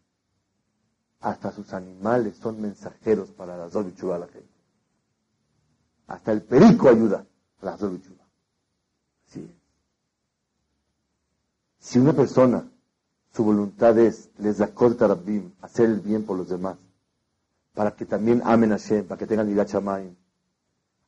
hasta 1.22 1.52
sus 1.52 1.74
animales 1.74 2.38
son 2.38 2.62
mensajeros 2.62 3.32
para 3.32 3.58
la 3.58 3.70
Zol 3.70 3.94
a 4.14 4.18
la 4.20 4.28
gente. 4.28 4.54
Hasta 6.08 6.32
el 6.32 6.44
perico 6.44 6.88
ayuda 6.88 7.26
a 7.62 7.66
la 7.66 7.78
Zol 7.78 8.00
Sí. 9.26 9.52
Si 11.80 11.98
una 11.98 12.14
persona, 12.14 12.72
su 13.34 13.44
voluntad 13.44 13.98
es, 13.98 14.30
les 14.38 14.60
da 14.60 14.72
corta 14.74 15.08
hacer 15.62 15.90
el 15.90 16.00
bien 16.00 16.26
por 16.26 16.38
los 16.38 16.50
demás, 16.50 16.78
para 17.74 17.96
que 17.96 18.06
también 18.06 18.44
amen 18.46 18.72
a 18.72 18.78
Hashem, 18.78 19.08
para 19.08 19.18
que 19.18 19.26
tengan 19.26 19.50
Irat 19.50 19.70
Shamayim, 19.70 20.16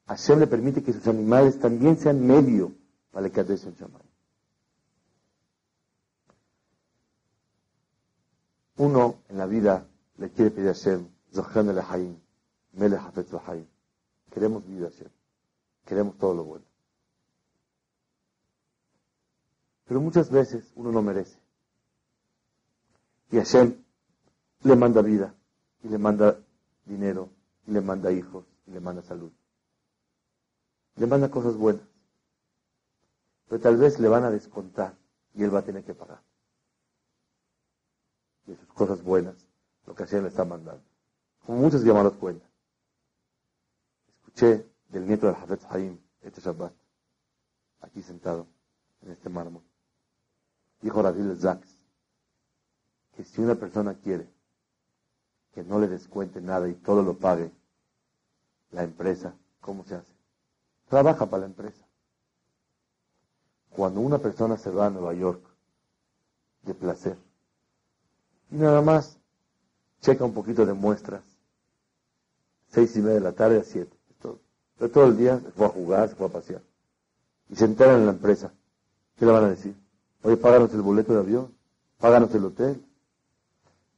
Hashem 0.07 0.39
le 0.39 0.47
permite 0.47 0.83
que 0.83 0.93
sus 0.93 1.05
animales 1.07 1.59
también 1.59 1.97
sean 1.97 2.25
medio 2.25 2.73
para 3.11 3.29
que 3.29 3.41
en 3.41 3.47
Shamayim. 3.47 4.07
Uno 8.77 9.21
en 9.27 9.37
la 9.37 9.45
vida 9.45 9.87
le 10.17 10.29
quiere 10.29 10.51
pedir 10.51 10.69
a 10.69 10.73
Hashem, 10.73 11.07
Zohan 11.33 11.69
el 11.69 11.79
Haim, 11.79 12.17
Melech 12.73 12.99
Hafetz. 12.99 13.31
Queremos 14.31 14.65
vida, 14.65 14.89
Hashem. 14.89 15.09
Queremos 15.85 16.17
todo 16.17 16.33
lo 16.35 16.43
bueno. 16.43 16.65
Pero 19.87 19.99
muchas 19.99 20.29
veces 20.29 20.71
uno 20.75 20.91
no 20.91 21.01
merece. 21.01 21.37
Y 23.31 23.37
Hashem 23.37 23.75
le 24.63 24.75
manda 24.75 25.01
vida, 25.01 25.33
y 25.83 25.89
le 25.89 25.97
manda 25.97 26.39
dinero, 26.85 27.29
y 27.65 27.71
le 27.71 27.81
manda 27.81 28.11
hijos, 28.11 28.45
y 28.67 28.71
le 28.71 28.79
manda 28.79 29.01
salud. 29.01 29.31
Le 30.97 31.07
manda 31.07 31.29
cosas 31.29 31.55
buenas. 31.55 31.85
Pero 33.47 33.61
tal 33.61 33.77
vez 33.77 33.99
le 33.99 34.07
van 34.07 34.23
a 34.23 34.31
descontar 34.31 34.95
y 35.33 35.43
él 35.43 35.53
va 35.53 35.59
a 35.59 35.65
tener 35.65 35.83
que 35.83 35.93
pagar. 35.93 36.21
Y 38.47 38.55
sus 38.55 38.67
cosas 38.73 39.03
buenas, 39.03 39.35
lo 39.85 39.95
que 39.95 40.03
Hashem 40.03 40.23
le 40.23 40.29
está 40.29 40.43
mandando. 40.43 40.83
Como 41.45 41.59
muchos 41.59 41.83
llamados 41.83 42.13
cuentan. 42.13 42.49
Escuché 44.17 44.69
del 44.89 45.07
nieto 45.07 45.27
del 45.27 45.35
Hafez 45.35 45.65
Haim, 45.69 45.99
este 46.21 46.41
Shabbat, 46.41 46.73
aquí 47.81 48.01
sentado 48.01 48.47
en 49.01 49.11
este 49.11 49.29
mármol. 49.29 49.63
Dijo 50.81 51.01
Radil 51.01 51.37
Zaks 51.39 51.77
que 53.15 53.23
si 53.23 53.41
una 53.41 53.55
persona 53.55 53.95
quiere 53.95 54.29
que 55.53 55.63
no 55.63 55.79
le 55.79 55.87
descuente 55.87 56.41
nada 56.41 56.67
y 56.69 56.75
todo 56.75 57.01
lo 57.01 57.17
pague 57.17 57.51
la 58.71 58.83
empresa, 58.83 59.35
¿cómo 59.59 59.83
se 59.83 59.95
hace? 59.95 60.16
Trabaja 60.89 61.25
para 61.25 61.41
la 61.41 61.47
empresa. 61.47 61.83
Cuando 63.69 64.01
una 64.01 64.17
persona 64.17 64.57
se 64.57 64.71
va 64.71 64.87
a 64.87 64.89
Nueva 64.89 65.13
York 65.13 65.41
de 66.63 66.73
placer 66.73 67.17
y 68.49 68.55
nada 68.55 68.81
más 68.81 69.17
checa 70.01 70.25
un 70.25 70.33
poquito 70.33 70.65
de 70.65 70.73
muestras, 70.73 71.23
seis 72.69 72.95
y 72.95 72.99
media 72.99 73.15
de 73.15 73.21
la 73.21 73.33
tarde 73.33 73.59
a 73.59 73.63
siete, 73.63 73.95
pero 74.77 74.91
todo 74.91 75.05
el 75.05 75.17
día 75.17 75.39
se 75.39 75.51
fue 75.51 75.65
a 75.65 75.69
jugar, 75.69 76.09
se 76.09 76.15
fue 76.15 76.27
a 76.27 76.31
pasear 76.31 76.61
y 77.49 77.55
se 77.55 77.65
entera 77.65 77.95
en 77.95 78.05
la 78.05 78.11
empresa, 78.11 78.51
¿qué 79.17 79.25
le 79.25 79.31
van 79.31 79.45
a 79.45 79.49
decir? 79.49 79.75
Oye, 80.23 80.37
páganos 80.37 80.73
el 80.73 80.81
boleto 80.81 81.13
de 81.13 81.19
avión, 81.19 81.53
páganos 81.99 82.33
el 82.35 82.45
hotel. 82.45 82.83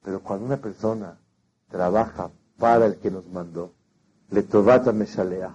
Pero 0.03 0.21
cuando 0.21 0.45
una 0.45 0.57
persona 0.57 1.17
trabaja 1.69 2.29
para 2.57 2.85
el 2.85 2.97
que 2.97 3.11
nos 3.11 3.25
mandó, 3.27 3.73
le 4.29 4.43
tobata 4.43 4.91
meshalea, 4.91 5.53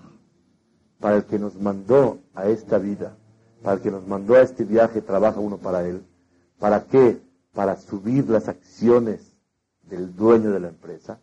para 1.01 1.17
el 1.17 1.25
que 1.25 1.39
nos 1.39 1.55
mandó 1.57 2.19
a 2.35 2.47
esta 2.47 2.79
vida, 2.79 3.17
para 3.63 3.77
el 3.77 3.83
que 3.83 3.91
nos 3.91 4.07
mandó 4.07 4.35
a 4.35 4.43
este 4.43 4.65
viaje, 4.65 5.01
trabaja 5.03 5.41
uno 5.41 5.59
para 5.59 5.87
él. 5.87 6.05
¿Para 6.59 6.85
qué? 6.85 7.21
Para 7.53 7.77
subir 7.77 8.29
las 8.29 8.49
acciones 8.49 9.35
del 9.83 10.15
dueño 10.15 10.51
de 10.51 10.61
la 10.61 10.69
empresa. 10.69 11.21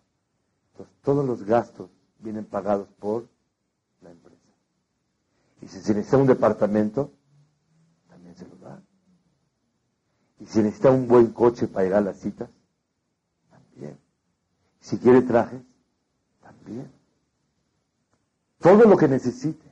Entonces, 0.72 0.95
todos 1.03 1.26
los 1.26 1.43
gastos 1.43 1.89
vienen 2.19 2.45
pagados 2.45 2.88
por 2.99 3.28
la 4.01 4.11
empresa. 4.11 4.38
Y 5.61 5.67
si 5.67 5.80
se 5.82 5.93
necesita 5.93 6.17
un 6.17 6.28
departamento, 6.28 7.11
también 8.09 8.36
se 8.36 8.47
lo 8.47 8.55
da. 8.57 8.82
Y 10.39 10.45
si 10.45 10.59
necesita 10.59 10.89
un 10.89 11.07
buen 11.07 11.28
coche 11.28 11.67
para 11.67 11.86
llegar 11.86 11.99
a 11.99 12.05
las 12.05 12.17
citas, 12.17 12.49
también. 13.49 13.97
Si 14.80 14.97
quiere 14.97 15.22
trajes, 15.22 15.61
también. 16.41 17.01
Todo 18.62 18.86
lo 18.86 18.95
que 18.95 19.07
necesite. 19.07 19.72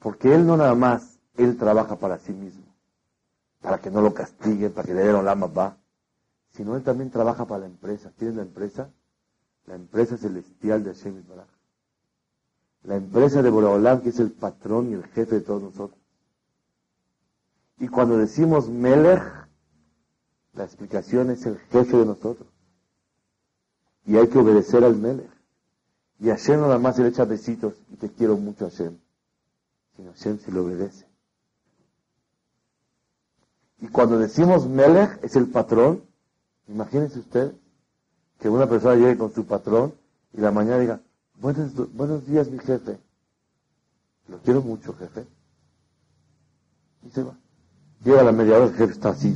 Porque 0.00 0.34
él 0.34 0.46
no 0.46 0.56
nada 0.56 0.74
más, 0.74 1.18
él 1.36 1.56
trabaja 1.56 1.96
para 1.96 2.18
sí 2.18 2.32
mismo. 2.32 2.64
Para 3.60 3.78
que 3.78 3.90
no 3.90 4.00
lo 4.00 4.14
castiguen, 4.14 4.72
para 4.72 4.86
que 4.86 4.94
le 4.94 5.04
den 5.04 5.24
la 5.24 5.34
va. 5.34 5.76
Sino 6.50 6.76
él 6.76 6.82
también 6.82 7.10
trabaja 7.10 7.46
para 7.46 7.60
la 7.60 7.66
empresa. 7.66 8.12
¿Quién 8.16 8.30
es 8.30 8.36
la 8.36 8.42
empresa? 8.42 8.90
La 9.66 9.74
empresa 9.74 10.16
celestial 10.16 10.84
de 10.84 10.94
Hashem 10.94 11.24
Baraj. 11.28 11.48
La 12.84 12.96
empresa 12.96 13.42
de 13.42 13.50
Boraholam, 13.50 14.00
que 14.00 14.10
es 14.10 14.20
el 14.20 14.32
patrón 14.32 14.90
y 14.90 14.94
el 14.94 15.04
jefe 15.04 15.36
de 15.36 15.40
todos 15.40 15.62
nosotros. 15.62 15.98
Y 17.78 17.88
cuando 17.88 18.16
decimos 18.16 18.68
Melech, 18.68 19.22
la 20.54 20.64
explicación 20.64 21.30
es 21.30 21.46
el 21.46 21.58
jefe 21.58 21.96
de 21.96 22.06
nosotros. 22.06 22.48
Y 24.06 24.16
hay 24.16 24.28
que 24.28 24.38
obedecer 24.38 24.84
al 24.84 24.96
Melech. 24.96 25.37
Y 26.20 26.28
Hashem 26.28 26.60
nada 26.60 26.78
más 26.78 26.98
le 26.98 27.08
echa 27.08 27.24
besitos 27.24 27.74
y 27.92 27.96
te 27.96 28.10
quiero 28.10 28.36
mucho 28.36 28.68
Hashem. 28.68 28.96
Sino 29.96 30.12
Hashem 30.12 30.38
si 30.38 30.50
lo 30.50 30.64
obedece. 30.64 31.06
Y 33.80 33.88
cuando 33.88 34.18
decimos 34.18 34.66
Melech 34.66 35.22
es 35.22 35.36
el 35.36 35.46
patrón, 35.48 36.02
imagínense 36.66 37.20
usted 37.20 37.54
que 38.40 38.48
una 38.48 38.68
persona 38.68 38.96
llegue 38.96 39.16
con 39.16 39.32
su 39.32 39.46
patrón 39.46 39.94
y 40.32 40.40
la 40.40 40.50
mañana 40.50 40.78
diga, 40.78 41.00
buenos, 41.40 41.72
buenos 41.94 42.26
días 42.26 42.50
mi 42.50 42.58
jefe. 42.58 42.98
Lo 44.28 44.38
quiero 44.38 44.62
mucho 44.62 44.92
jefe. 44.94 45.26
Y 47.04 47.10
se 47.10 47.22
va. 47.22 47.36
Llega 48.04 48.20
a 48.20 48.24
la 48.24 48.32
media 48.32 48.56
hora, 48.56 48.66
el 48.66 48.74
jefe 48.74 48.92
está 48.92 49.10
así, 49.10 49.34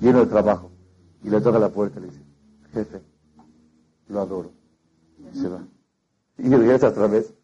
lleno 0.00 0.20
de 0.20 0.26
trabajo. 0.26 0.70
Y 1.22 1.30
le 1.30 1.40
toca 1.40 1.58
la 1.58 1.70
puerta 1.70 1.98
y 1.98 2.02
le 2.02 2.08
dice, 2.08 2.22
jefe, 2.72 3.02
lo 4.08 4.20
adoro. 4.20 4.52
Y 5.32 5.38
se 5.38 5.48
va. 5.48 5.62
Y 6.42 6.48
regresa 6.48 6.88
otra 6.88 7.06
vez 7.06 7.34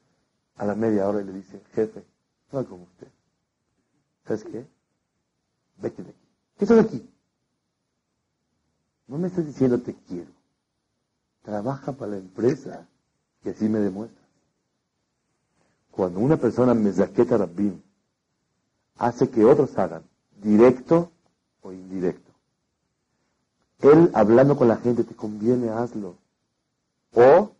a 0.57 0.65
la 0.65 0.75
media 0.75 1.07
hora 1.07 1.21
y 1.21 1.25
le 1.25 1.33
dice, 1.33 1.61
jefe, 1.75 2.03
no 2.51 2.65
como 2.67 2.85
usted. 2.85 3.09
¿Sabes 4.25 4.45
qué? 4.45 4.67
Vete 5.77 6.03
de 6.03 6.11
aquí. 6.11 6.29
¿Qué 6.57 6.65
estás 6.65 6.85
aquí? 6.85 7.11
No 9.07 9.19
me 9.19 9.29
estás 9.29 9.45
diciendo 9.45 9.81
te 9.81 9.95
quiero. 9.95 10.31
Trabaja 11.43 11.93
para 11.93 12.13
la 12.13 12.19
empresa 12.19 12.89
y 13.45 13.51
así 13.51 13.69
me 13.69 13.81
demuestras. 13.81 14.27
Cuando 15.91 16.21
una 16.21 16.39
persona 16.39 16.73
me 16.75 16.93
zaqueta 16.93 17.37
Rabbim, 17.37 17.81
hace 18.97 19.29
que 19.29 19.45
otros 19.45 19.77
hagan, 19.79 20.05
directo 20.43 21.13
o 21.61 21.73
indirecto. 21.73 22.33
Él 23.81 24.11
hablando 24.15 24.57
con 24.57 24.69
la 24.69 24.77
gente, 24.77 25.05
te 25.05 25.15
conviene, 25.15 25.69
hazlo. 25.69 26.17
O, 27.15 27.56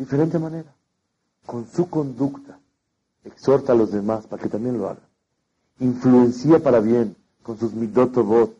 diferente 0.00 0.38
manera, 0.38 0.74
con 1.44 1.66
su 1.66 1.90
conducta, 1.90 2.58
exhorta 3.22 3.72
a 3.72 3.76
los 3.76 3.92
demás 3.92 4.26
para 4.26 4.42
que 4.42 4.48
también 4.48 4.78
lo 4.78 4.88
hagan. 4.88 5.04
Influencia 5.78 6.62
para 6.62 6.80
bien 6.80 7.14
con 7.42 7.58
sus 7.58 7.74
midotobot, 7.74 8.56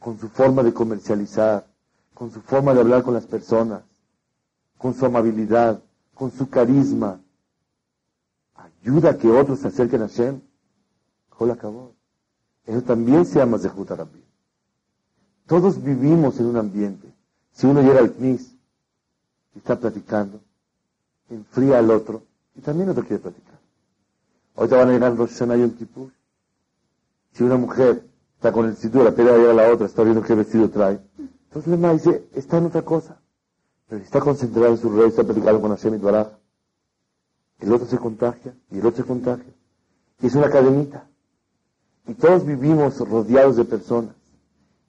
con 0.00 0.18
su 0.18 0.28
forma 0.28 0.64
de 0.64 0.74
comercializar, 0.74 1.66
con 2.14 2.32
su 2.32 2.40
forma 2.40 2.74
de 2.74 2.80
hablar 2.80 3.04
con 3.04 3.14
las 3.14 3.26
personas, 3.26 3.82
con 4.76 4.92
su 4.92 5.06
amabilidad, 5.06 5.80
con 6.14 6.32
su 6.32 6.48
carisma. 6.48 7.20
Ayuda 8.56 9.10
a 9.10 9.16
que 9.16 9.30
otros 9.30 9.60
se 9.60 9.68
acerquen 9.68 10.02
a 10.02 10.08
Hashem. 10.08 10.40
acabó. 11.52 11.92
Eso 12.66 12.82
también 12.82 13.24
se 13.24 13.38
llama 13.38 13.58
Zehut. 13.58 13.90
Todos 15.46 15.80
vivimos 15.82 16.40
en 16.40 16.46
un 16.46 16.56
ambiente. 16.56 17.12
Si 17.52 17.66
uno 17.66 17.82
llega 17.82 18.00
al 18.00 18.12
CNIS 18.12 18.56
y 19.54 19.58
está 19.58 19.78
platicando, 19.78 20.40
enfría 21.34 21.78
al 21.78 21.90
otro 21.90 22.22
y 22.54 22.60
también 22.60 22.88
no 22.88 22.94
te 22.94 23.02
quiere 23.02 23.22
platicar. 23.22 23.58
Ahorita 24.54 24.76
van 24.76 24.88
a 24.88 24.92
llegar 24.92 25.16
Rosh 25.16 25.30
Hashanah 25.30 25.56
y 25.56 25.70
Kippur. 25.70 26.10
Si 27.32 27.42
una 27.42 27.56
mujer 27.56 28.04
está 28.34 28.52
con 28.52 28.66
el 28.66 28.76
sitio, 28.76 29.02
la 29.02 29.12
pelea 29.12 29.36
llega 29.36 29.52
a 29.52 29.54
la 29.54 29.72
otra, 29.72 29.86
está 29.86 30.02
viendo 30.02 30.22
qué 30.22 30.34
vestido 30.34 30.68
trae. 30.68 31.00
Entonces 31.44 31.78
le 31.78 31.92
dice, 31.92 32.28
está 32.34 32.58
en 32.58 32.66
otra 32.66 32.82
cosa. 32.82 33.20
Pero 33.88 34.00
si 34.00 34.04
está 34.04 34.20
concentrado 34.20 34.68
en 34.68 34.78
su 34.78 34.90
rey, 34.90 35.08
está 35.08 35.24
platicando 35.24 35.60
con 35.60 35.70
Hashem 35.70 35.94
y 35.94 35.98
Baraj, 35.98 36.28
el 37.60 37.72
otro 37.72 37.86
se 37.86 37.98
contagia 37.98 38.54
y 38.70 38.78
el 38.78 38.86
otro 38.86 39.02
se 39.02 39.08
contagia. 39.08 39.52
Y 40.20 40.26
es 40.26 40.34
una 40.34 40.50
cadenita. 40.50 41.08
Y 42.06 42.14
todos 42.14 42.44
vivimos 42.44 42.98
rodeados 42.98 43.56
de 43.56 43.64
personas. 43.64 44.14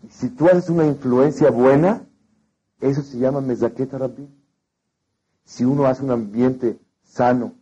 Y 0.03 0.09
si 0.09 0.29
tú 0.29 0.47
haces 0.47 0.69
una 0.69 0.85
influencia 0.85 1.51
buena, 1.51 2.05
eso 2.81 3.01
se 3.01 3.17
llama 3.17 3.41
mezaqueta 3.41 3.97
rabbi. 3.97 4.27
Si 5.45 5.65
uno 5.65 5.85
hace 5.85 6.03
un 6.03 6.11
ambiente 6.11 6.79
sano. 7.03 7.53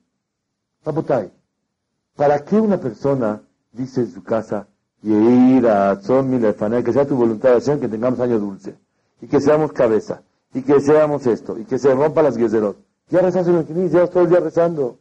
¿para 2.16 2.44
qué 2.46 2.60
una 2.60 2.80
persona 2.80 3.42
dice 3.72 4.02
en 4.02 4.12
su 4.12 4.24
casa, 4.24 4.68
ir 5.04 5.68
a 5.68 6.00
que 6.00 6.94
sea 6.94 7.08
tu 7.08 7.16
voluntad 7.16 7.56
de 7.56 7.80
que 7.80 7.88
tengamos 7.88 8.20
año 8.20 8.40
dulce, 8.40 8.76
y 9.22 9.28
que 9.28 9.42
seamos 9.42 9.72
cabeza, 9.72 10.22
y 10.54 10.62
que 10.62 10.80
seamos 10.80 11.26
esto, 11.28 11.58
y 11.58 11.66
que 11.66 11.78
se 11.78 11.94
rompa 11.94 12.22
las 12.22 12.38
guiseros? 12.38 12.76
Ya 13.10 13.20
rezas 13.20 13.48
en 13.48 13.56
el 13.56 13.90
ya 13.90 14.08
todo 14.08 14.24
el 14.24 14.30
día 14.30 14.40
rezando. 14.40 15.00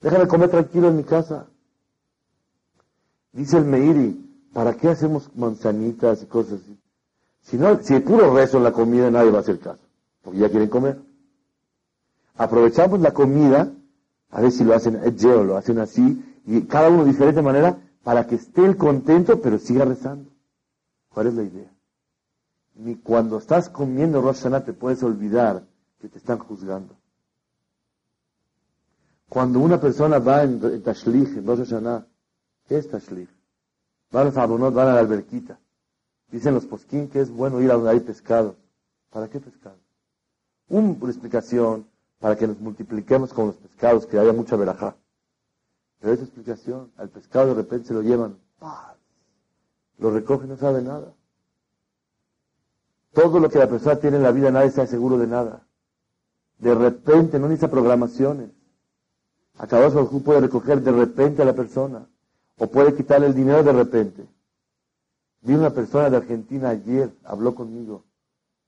Déjame 0.00 0.28
comer 0.28 0.48
tranquilo 0.48 0.88
en 0.88 0.96
mi 0.96 1.04
casa. 1.04 1.46
Dice 3.32 3.58
el 3.58 3.64
Meiri, 3.64 4.48
¿para 4.52 4.74
qué 4.74 4.88
hacemos 4.88 5.30
manzanitas 5.34 6.22
y 6.22 6.26
cosas 6.26 6.60
así? 6.60 6.78
Si, 7.42 7.56
no, 7.56 7.82
si 7.82 7.98
puro 8.00 8.34
rezo 8.34 8.58
en 8.58 8.64
la 8.64 8.72
comida, 8.72 9.10
nadie 9.10 9.30
va 9.30 9.38
a 9.38 9.40
hacer 9.40 9.58
caso, 9.58 9.80
porque 10.22 10.38
ya 10.38 10.50
quieren 10.50 10.68
comer. 10.68 11.07
Aprovechamos 12.38 13.00
la 13.00 13.12
comida, 13.12 13.72
a 14.30 14.40
ver 14.40 14.52
si 14.52 14.62
lo 14.62 14.74
hacen 14.74 14.96
o 14.96 15.44
lo 15.44 15.56
hacen 15.56 15.78
así, 15.80 16.24
y 16.46 16.62
cada 16.62 16.88
uno 16.88 17.04
de 17.04 17.10
diferente 17.10 17.42
manera, 17.42 17.78
para 18.04 18.26
que 18.26 18.36
esté 18.36 18.64
el 18.64 18.76
contento, 18.76 19.42
pero 19.42 19.58
siga 19.58 19.84
rezando. 19.84 20.30
¿Cuál 21.10 21.26
es 21.26 21.34
la 21.34 21.42
idea? 21.42 21.70
Ni 22.76 22.94
cuando 22.94 23.38
estás 23.38 23.68
comiendo 23.68 24.22
Rosh 24.22 24.44
te 24.64 24.72
puedes 24.72 25.02
olvidar 25.02 25.64
que 26.00 26.08
te 26.08 26.18
están 26.18 26.38
juzgando. 26.38 26.94
Cuando 29.28 29.58
una 29.58 29.80
persona 29.80 30.20
va 30.20 30.44
en, 30.44 30.62
en 30.62 30.82
Tashlich, 30.82 31.36
en 31.36 31.46
Rosh 31.46 31.58
Hashanah, 31.58 32.06
¿qué 32.68 32.78
es 32.78 32.88
Tashlich? 32.88 33.28
Va 34.14 34.20
a 34.20 34.24
los 34.24 34.34
van 34.34 34.88
a 34.88 34.94
la 34.94 35.00
alberquita. 35.00 35.58
Dicen 36.30 36.54
los 36.54 36.66
posquín 36.66 37.08
que 37.08 37.20
es 37.20 37.30
bueno 37.30 37.60
ir 37.60 37.70
a 37.70 37.74
donde 37.74 37.90
hay 37.90 38.00
pescado. 38.00 38.56
¿Para 39.10 39.28
qué 39.28 39.40
pescado? 39.40 39.76
Una 40.68 40.92
explicación 41.08 41.86
para 42.18 42.36
que 42.36 42.46
nos 42.46 42.58
multipliquemos 42.58 43.32
con 43.32 43.48
los 43.48 43.56
pescados, 43.56 44.06
que 44.06 44.18
haya 44.18 44.32
mucha 44.32 44.56
verajá. 44.56 44.96
Pero 46.00 46.12
esa 46.12 46.24
explicación, 46.24 46.92
al 46.96 47.08
pescado 47.08 47.48
de 47.48 47.54
repente 47.54 47.88
se 47.88 47.94
lo 47.94 48.02
llevan, 48.02 48.38
¡paz! 48.58 48.96
lo 49.98 50.10
recogen, 50.10 50.48
no 50.48 50.56
sabe 50.56 50.82
nada. 50.82 51.12
Todo 53.12 53.40
lo 53.40 53.48
que 53.48 53.58
la 53.58 53.68
persona 53.68 53.96
tiene 53.96 54.16
en 54.16 54.22
la 54.22 54.32
vida, 54.32 54.50
nadie 54.50 54.68
está 54.68 54.86
seguro 54.86 55.18
de 55.18 55.26
nada. 55.26 55.66
De 56.58 56.74
repente, 56.74 57.38
no 57.38 57.48
necesita 57.48 57.70
programaciones. 57.70 58.50
Acabamos 59.56 60.22
puede 60.22 60.40
recoger 60.40 60.82
de 60.82 60.92
repente 60.92 61.42
a 61.42 61.44
la 61.44 61.54
persona. 61.54 62.06
O 62.58 62.68
puede 62.68 62.94
quitarle 62.94 63.26
el 63.26 63.34
dinero 63.34 63.62
de 63.62 63.72
repente. 63.72 64.26
Vi 65.42 65.54
una 65.54 65.70
persona 65.70 66.10
de 66.10 66.16
Argentina 66.16 66.70
ayer, 66.70 67.12
habló 67.24 67.54
conmigo. 67.54 68.04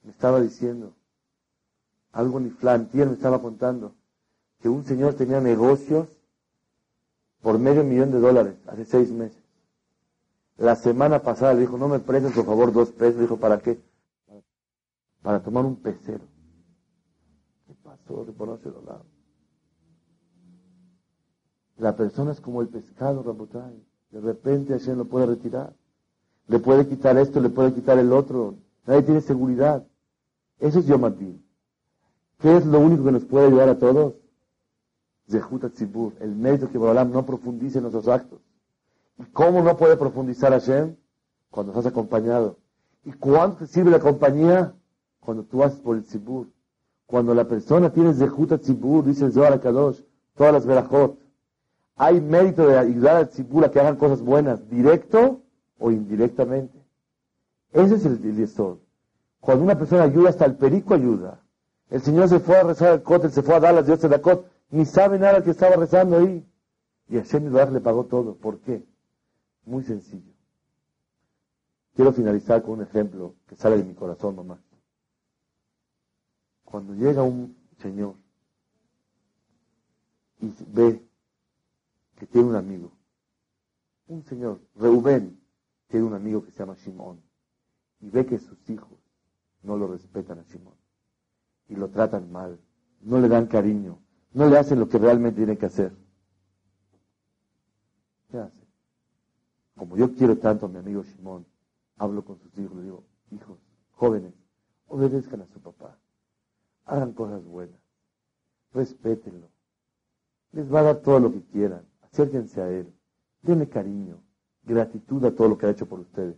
Me 0.03 0.11
estaba 0.11 0.41
diciendo, 0.41 0.95
algo 2.13 2.41
ni 2.41 2.51
flantier 2.51 3.07
me 3.07 3.15
estaba 3.15 3.41
contando, 3.41 3.95
que 4.61 4.69
un 4.69 4.85
señor 4.85 5.15
tenía 5.15 5.41
negocios 5.41 6.09
por 7.41 7.59
medio 7.59 7.85
millón 7.85 8.11
de 8.11 8.21
dólares 8.21 8.57
hace 8.67 8.85
seis 8.85 9.11
meses. 9.11 9.41
La 10.61 10.77
semana 10.77 11.23
pasada 11.23 11.55
le 11.55 11.61
dijo, 11.61 11.79
no 11.79 11.89
me 11.89 12.01
prestes 12.01 12.35
por 12.35 12.45
favor 12.45 12.71
dos 12.71 12.91
pesos. 12.91 13.19
Dijo, 13.19 13.39
¿para 13.39 13.59
qué? 13.61 13.81
Para 15.23 15.43
tomar 15.43 15.65
un 15.65 15.77
pecero. 15.77 16.25
¿Qué 17.67 17.75
pasó? 17.83 18.27
los 18.27 18.85
lados. 18.85 19.07
La 21.79 21.97
persona 21.97 22.33
es 22.33 22.43
como 22.43 22.61
el 22.61 22.69
pescado, 22.69 23.23
Rabotay. 23.23 23.83
De 24.11 24.21
repente 24.21 24.75
Hashem 24.75 24.99
lo 24.99 25.07
puede 25.07 25.25
retirar. 25.25 25.75
Le 26.47 26.59
puede 26.59 26.87
quitar 26.87 27.17
esto, 27.17 27.41
le 27.41 27.49
puede 27.49 27.73
quitar 27.73 27.99
el 27.99 28.13
otro. 28.13 28.57
Nadie 28.85 29.03
tiene 29.03 29.21
seguridad. 29.23 29.87
Eso 30.59 30.81
es 30.81 30.87
Yom 30.87 31.05
¿Qué 32.41 32.57
es 32.57 32.65
lo 32.65 32.81
único 32.81 33.05
que 33.05 33.13
nos 33.13 33.25
puede 33.25 33.49
ayudar 33.49 33.69
a 33.69 33.79
todos? 33.79 34.15
Zehut 35.29 35.73
Tzibur, 35.75 36.15
el 36.21 36.35
mérito 36.35 36.71
que 36.71 36.79
Borolam 36.79 37.13
no 37.13 37.25
profundice 37.27 37.79
en 37.79 37.83
nuestros 37.83 38.09
actos. 38.09 38.41
¿Y 39.19 39.25
cómo 39.25 39.63
no 39.63 39.77
puede 39.77 39.97
profundizar 39.97 40.51
Hashem? 40.53 40.97
Cuando 41.51 41.73
estás 41.73 41.87
acompañado. 41.87 42.57
¿Y 43.05 43.13
cuánto 43.13 43.67
sirve 43.67 43.91
la 43.91 44.01
compañía? 44.01 44.75
Cuando 45.21 45.45
tú 45.45 45.63
haces 45.63 45.81
por 45.81 45.97
el 45.97 46.05
Tzibur. 46.05 46.47
Cuando 47.07 47.35
la 47.35 47.47
persona 47.47 47.93
tiene 47.93 48.15
Zehut 48.15 48.59
Tzibur, 48.61 49.05
dice 49.05 49.27
el 49.27 49.33
Zohar 49.33 49.61
Kadosh, 49.61 50.01
todas 50.35 50.53
las 50.53 50.65
verajot. 50.65 51.19
Hay 51.97 52.23
mérito 52.23 52.67
de 52.67 52.79
ayudar 52.79 53.17
al 53.17 53.29
Tzibur 53.29 53.67
a 53.67 53.71
que 53.71 53.81
hagan 53.81 53.97
cosas 53.97 54.23
buenas, 54.23 54.67
directo 54.71 55.43
o 55.79 55.91
indirectamente. 55.91 56.79
Ese 57.73 57.97
es 57.97 58.07
el, 58.07 58.25
el 58.25 58.49
Cuando 59.41 59.65
una 59.65 59.79
persona 59.79 60.05
ayuda, 60.05 60.31
hasta 60.31 60.47
el 60.47 60.57
perico 60.57 60.95
ayuda. 60.95 61.41
El 61.91 62.01
Señor 62.01 62.29
se 62.29 62.39
fue 62.39 62.57
a 62.57 62.63
rezar 62.63 62.93
al 62.93 63.03
Cot, 63.03 63.29
se 63.31 63.43
fue 63.43 63.57
a 63.57 63.61
dar 63.61 63.75
las 63.75 63.85
dioses 63.85 64.05
de 64.05 64.17
la 64.17 64.23
Cot, 64.23 64.49
ni 64.71 64.87
sabe 64.87 65.19
nada 65.19 65.43
que 65.43 65.51
estaba 65.51 65.75
rezando 65.75 66.19
ahí. 66.19 66.47
Y 67.09 67.17
Hashem 67.17 67.53
le 67.53 67.81
pagó 67.81 68.05
todo. 68.05 68.37
¿Por 68.37 68.61
qué? 68.61 68.87
Muy 69.65 69.83
sencillo. 69.83 70.33
Quiero 71.97 72.13
finalizar 72.13 72.63
con 72.63 72.75
un 72.75 72.83
ejemplo 72.83 73.35
que 73.49 73.57
sale 73.57 73.77
de 73.77 73.85
mi 73.85 73.95
corazón, 73.95 74.37
mamá. 74.37 74.63
Cuando 76.65 76.95
llega 76.95 77.25
un 77.25 77.57
señor 77.83 78.15
y 80.39 80.55
ve 80.69 81.05
que 82.17 82.27
tiene 82.27 82.49
un 82.49 82.55
amigo, 82.55 82.93
un 84.07 84.25
señor, 84.25 84.61
Reubén, 84.77 85.41
tiene 85.89 86.07
un 86.07 86.15
amigo 86.15 86.45
que 86.45 86.53
se 86.53 86.61
llama 86.61 86.77
Shimón, 86.77 87.21
y 88.01 88.09
ve 88.09 88.25
que 88.25 88.39
sus 88.39 88.71
hijos 88.71 88.99
no 89.63 89.77
lo 89.77 89.89
respetan 89.89 90.39
a 90.39 90.45
Shimón 90.45 90.80
y 91.71 91.77
lo 91.77 91.89
tratan 91.89 92.31
mal, 92.33 92.59
no 93.01 93.21
le 93.21 93.29
dan 93.29 93.47
cariño, 93.47 93.99
no 94.33 94.49
le 94.49 94.59
hacen 94.59 94.81
lo 94.81 94.89
que 94.89 94.99
realmente 94.99 95.37
tiene 95.37 95.57
que 95.57 95.67
hacer. 95.67 95.97
¿Qué 98.29 98.39
hace? 98.39 98.67
Como 99.77 99.97
yo 99.97 100.13
quiero 100.15 100.37
tanto 100.37 100.67
a 100.67 100.69
mi 100.69 100.79
amigo 100.79 101.05
Simón, 101.05 101.47
hablo 101.97 102.25
con 102.25 102.39
sus 102.41 102.59
hijos, 102.59 102.77
le 102.77 102.83
digo, 102.83 103.05
hijos, 103.31 103.57
jóvenes, 103.93 104.35
obedezcan 104.89 105.43
a 105.43 105.47
su 105.47 105.61
papá, 105.61 105.97
hagan 106.87 107.13
cosas 107.13 107.45
buenas, 107.45 107.81
respétenlo, 108.75 109.49
les 110.53 110.73
va 110.73 110.81
a 110.81 110.85
dar 110.85 110.97
todo 110.97 111.21
lo 111.21 111.33
que 111.33 111.43
quieran, 111.43 111.87
acérquense 112.03 112.61
a 112.61 112.69
él, 112.69 112.93
denle 113.43 113.69
cariño, 113.69 114.21
gratitud 114.65 115.25
a 115.25 115.35
todo 115.35 115.49
lo 115.49 115.57
que 115.57 115.67
ha 115.67 115.71
hecho 115.71 115.87
por 115.87 116.01
ustedes. 116.01 116.37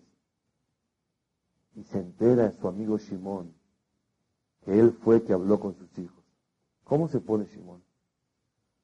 Y 1.74 1.84
se 1.84 1.98
entera 1.98 2.52
su 2.52 2.68
amigo 2.68 2.98
Simón 2.98 3.61
que 4.64 4.78
él 4.78 4.92
fue 5.02 5.22
que 5.22 5.32
habló 5.32 5.60
con 5.60 5.74
sus 5.74 5.98
hijos. 5.98 6.22
¿Cómo 6.84 7.08
se 7.08 7.20
pone 7.20 7.46
Simón? 7.46 7.82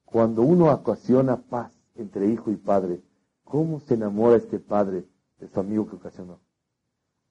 Cuando 0.05 0.43
uno 0.43 0.73
ocasiona 0.73 1.37
paz 1.37 1.73
entre 1.95 2.29
hijo 2.29 2.51
y 2.51 2.57
padre, 2.57 3.03
¿cómo 3.45 3.81
se 3.81 3.95
enamora 3.95 4.37
este 4.37 4.59
padre 4.59 5.05
de 5.39 5.49
su 5.49 5.61
amigo 5.61 5.89
que 5.89 5.97
ocasionó? 5.97 6.39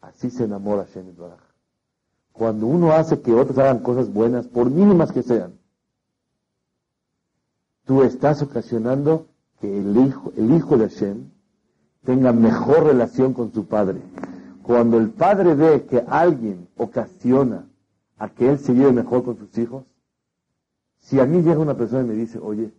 Así 0.02 0.30
se 0.30 0.43
enamora 0.43 0.86
Shem 0.93 1.16
Baraj. 1.18 1.39
Cuando 2.32 2.68
uno 2.68 2.91
hace 2.91 3.20
que 3.22 3.34
otros 3.34 3.58
hagan 3.58 3.80
cosas 3.80 4.14
buenas, 4.14 4.48
por 4.48 4.70
mínimas 4.70 5.12
que 5.12 5.24
sean, 5.24 5.58
tú 7.86 8.04
estás 8.04 8.41
ocasionando 8.43 9.26
que 9.60 9.76
el 9.76 9.98
hijo, 9.98 10.32
el 10.38 10.54
hijo 10.54 10.78
de 10.78 10.89
Hashem 10.89 11.32
tenga 12.04 12.32
mejor 12.32 12.84
relación 12.84 13.34
con 13.34 13.52
su 13.52 13.66
padre. 13.66 14.02
Cuando 14.62 14.98
el 14.98 15.10
padre 15.10 15.56
ve 15.56 15.86
que 15.88 16.06
alguien 16.08 16.68
ocasiona 16.78 17.66
a 18.18 18.30
que 18.30 18.49
él 18.49 18.59
se 18.59 18.74
lleve 18.74 18.91
mejor 18.91 19.24
con 19.24 19.38
sus 19.38 19.57
hijos? 19.57 19.86
Si 20.97 21.20
a 21.20 21.26
mí 21.26 21.41
llega 21.41 21.59
una 21.59 21.78
persona 21.78 22.03
y 22.03 22.07
me 22.07 22.13
dice, 22.15 22.39
oye, 22.39 22.74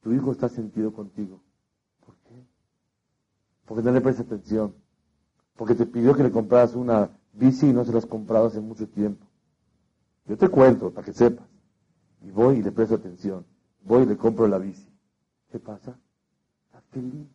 tu 0.00 0.12
hijo 0.12 0.32
está 0.32 0.48
sentido 0.48 0.92
contigo. 0.92 1.40
¿Por 2.04 2.14
qué? 2.24 2.46
Porque 3.66 3.82
no 3.82 3.92
le 3.92 4.00
presta 4.00 4.22
atención. 4.22 4.74
Porque 5.56 5.74
te 5.74 5.86
pidió 5.86 6.14
que 6.14 6.22
le 6.22 6.30
compraras 6.30 6.74
una 6.74 7.10
bici 7.32 7.68
y 7.68 7.72
no 7.72 7.84
se 7.84 7.92
la 7.92 7.98
has 7.98 8.06
comprado 8.06 8.46
hace 8.46 8.60
mucho 8.60 8.88
tiempo. 8.88 9.26
Yo 10.26 10.36
te 10.36 10.48
cuento 10.48 10.92
para 10.92 11.04
que 11.04 11.12
sepas. 11.12 11.46
Y 12.22 12.30
voy 12.30 12.58
y 12.58 12.62
le 12.62 12.72
presto 12.72 12.94
atención. 12.94 13.44
Voy 13.82 14.02
y 14.02 14.06
le 14.06 14.16
compro 14.16 14.48
la 14.48 14.58
bici. 14.58 14.88
¿Qué 15.50 15.58
pasa? 15.58 15.98
Está 16.66 16.80
feliz. 16.90 17.26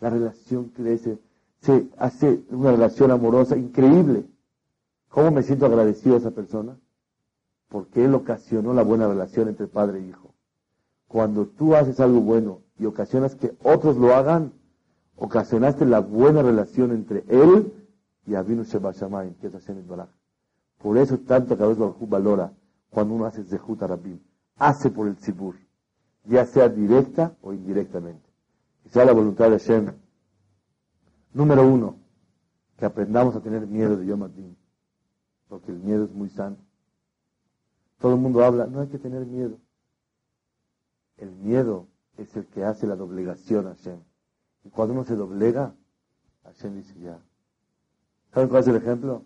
La 0.00 0.10
relación 0.10 0.68
crece. 0.68 1.18
Se 1.60 1.90
hace 1.98 2.44
una 2.50 2.72
relación 2.72 3.10
amorosa 3.10 3.56
increíble. 3.56 4.26
¿Cómo 5.10 5.32
me 5.32 5.42
siento 5.42 5.66
agradecido 5.66 6.14
a 6.14 6.18
esa 6.18 6.30
persona? 6.30 6.78
Porque 7.68 8.04
él 8.04 8.14
ocasionó 8.14 8.72
la 8.72 8.82
buena 8.82 9.08
relación 9.08 9.48
entre 9.48 9.66
padre 9.66 9.98
e 9.98 10.06
hijo. 10.06 10.34
Cuando 11.08 11.46
tú 11.46 11.74
haces 11.74 11.98
algo 11.98 12.20
bueno 12.20 12.62
y 12.78 12.86
ocasionas 12.86 13.34
que 13.34 13.56
otros 13.62 13.96
lo 13.96 14.14
hagan, 14.14 14.52
ocasionaste 15.16 15.84
la 15.84 16.00
buena 16.00 16.42
relación 16.42 16.92
entre 16.92 17.24
él 17.28 17.72
y 18.24 18.36
Abinu 18.36 18.62
Sheba 18.62 18.92
Shamayim, 18.92 19.34
que 19.34 19.48
es 19.48 19.52
Hashem. 19.52 19.84
Por 20.78 20.96
eso 20.96 21.18
tanto 21.18 21.58
Kadosh 21.58 21.76
Baruj 21.76 22.08
valora 22.08 22.52
cuando 22.88 23.14
uno 23.14 23.26
hace 23.26 23.42
Zehut 23.42 23.82
Arabim, 23.82 24.20
hace 24.56 24.90
por 24.90 25.08
el 25.08 25.16
Tzibur, 25.16 25.56
ya 26.24 26.46
sea 26.46 26.68
directa 26.68 27.34
o 27.42 27.52
indirectamente. 27.52 28.28
Que 28.84 28.90
sea 28.90 29.04
la 29.04 29.12
voluntad 29.12 29.50
de 29.50 29.58
Hashem. 29.58 29.92
Número 31.32 31.66
uno, 31.66 31.96
que 32.78 32.84
aprendamos 32.84 33.34
a 33.34 33.40
tener 33.40 33.66
miedo 33.66 33.96
de 33.96 34.06
Yom 34.06 34.22
Adin, 34.22 34.56
porque 35.50 35.72
el 35.72 35.78
miedo 35.78 36.04
es 36.04 36.14
muy 36.14 36.30
sano. 36.30 36.56
Todo 38.00 38.14
el 38.14 38.20
mundo 38.20 38.42
habla, 38.42 38.66
no 38.66 38.80
hay 38.80 38.86
que 38.86 38.98
tener 38.98 39.26
miedo. 39.26 39.58
El 41.18 41.32
miedo 41.32 41.88
es 42.16 42.34
el 42.36 42.46
que 42.46 42.64
hace 42.64 42.86
la 42.86 42.96
doblegación 42.96 43.66
a 43.66 43.74
Hashem. 43.74 43.98
Y 44.64 44.70
cuando 44.70 44.94
uno 44.94 45.04
se 45.04 45.16
doblega, 45.16 45.74
Hashem 46.44 46.76
dice 46.76 46.94
ya. 47.00 47.18
¿Saben 48.32 48.48
cuál 48.48 48.62
es 48.62 48.68
el 48.68 48.76
ejemplo? 48.76 49.24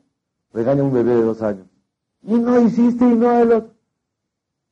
Regaña 0.52 0.80
a 0.80 0.84
un 0.84 0.94
bebé 0.94 1.14
de 1.14 1.22
dos 1.22 1.42
años. 1.42 1.66
Y 2.22 2.34
no 2.34 2.58
hiciste 2.58 3.04
y 3.04 3.14
no 3.14 3.38
el 3.38 3.70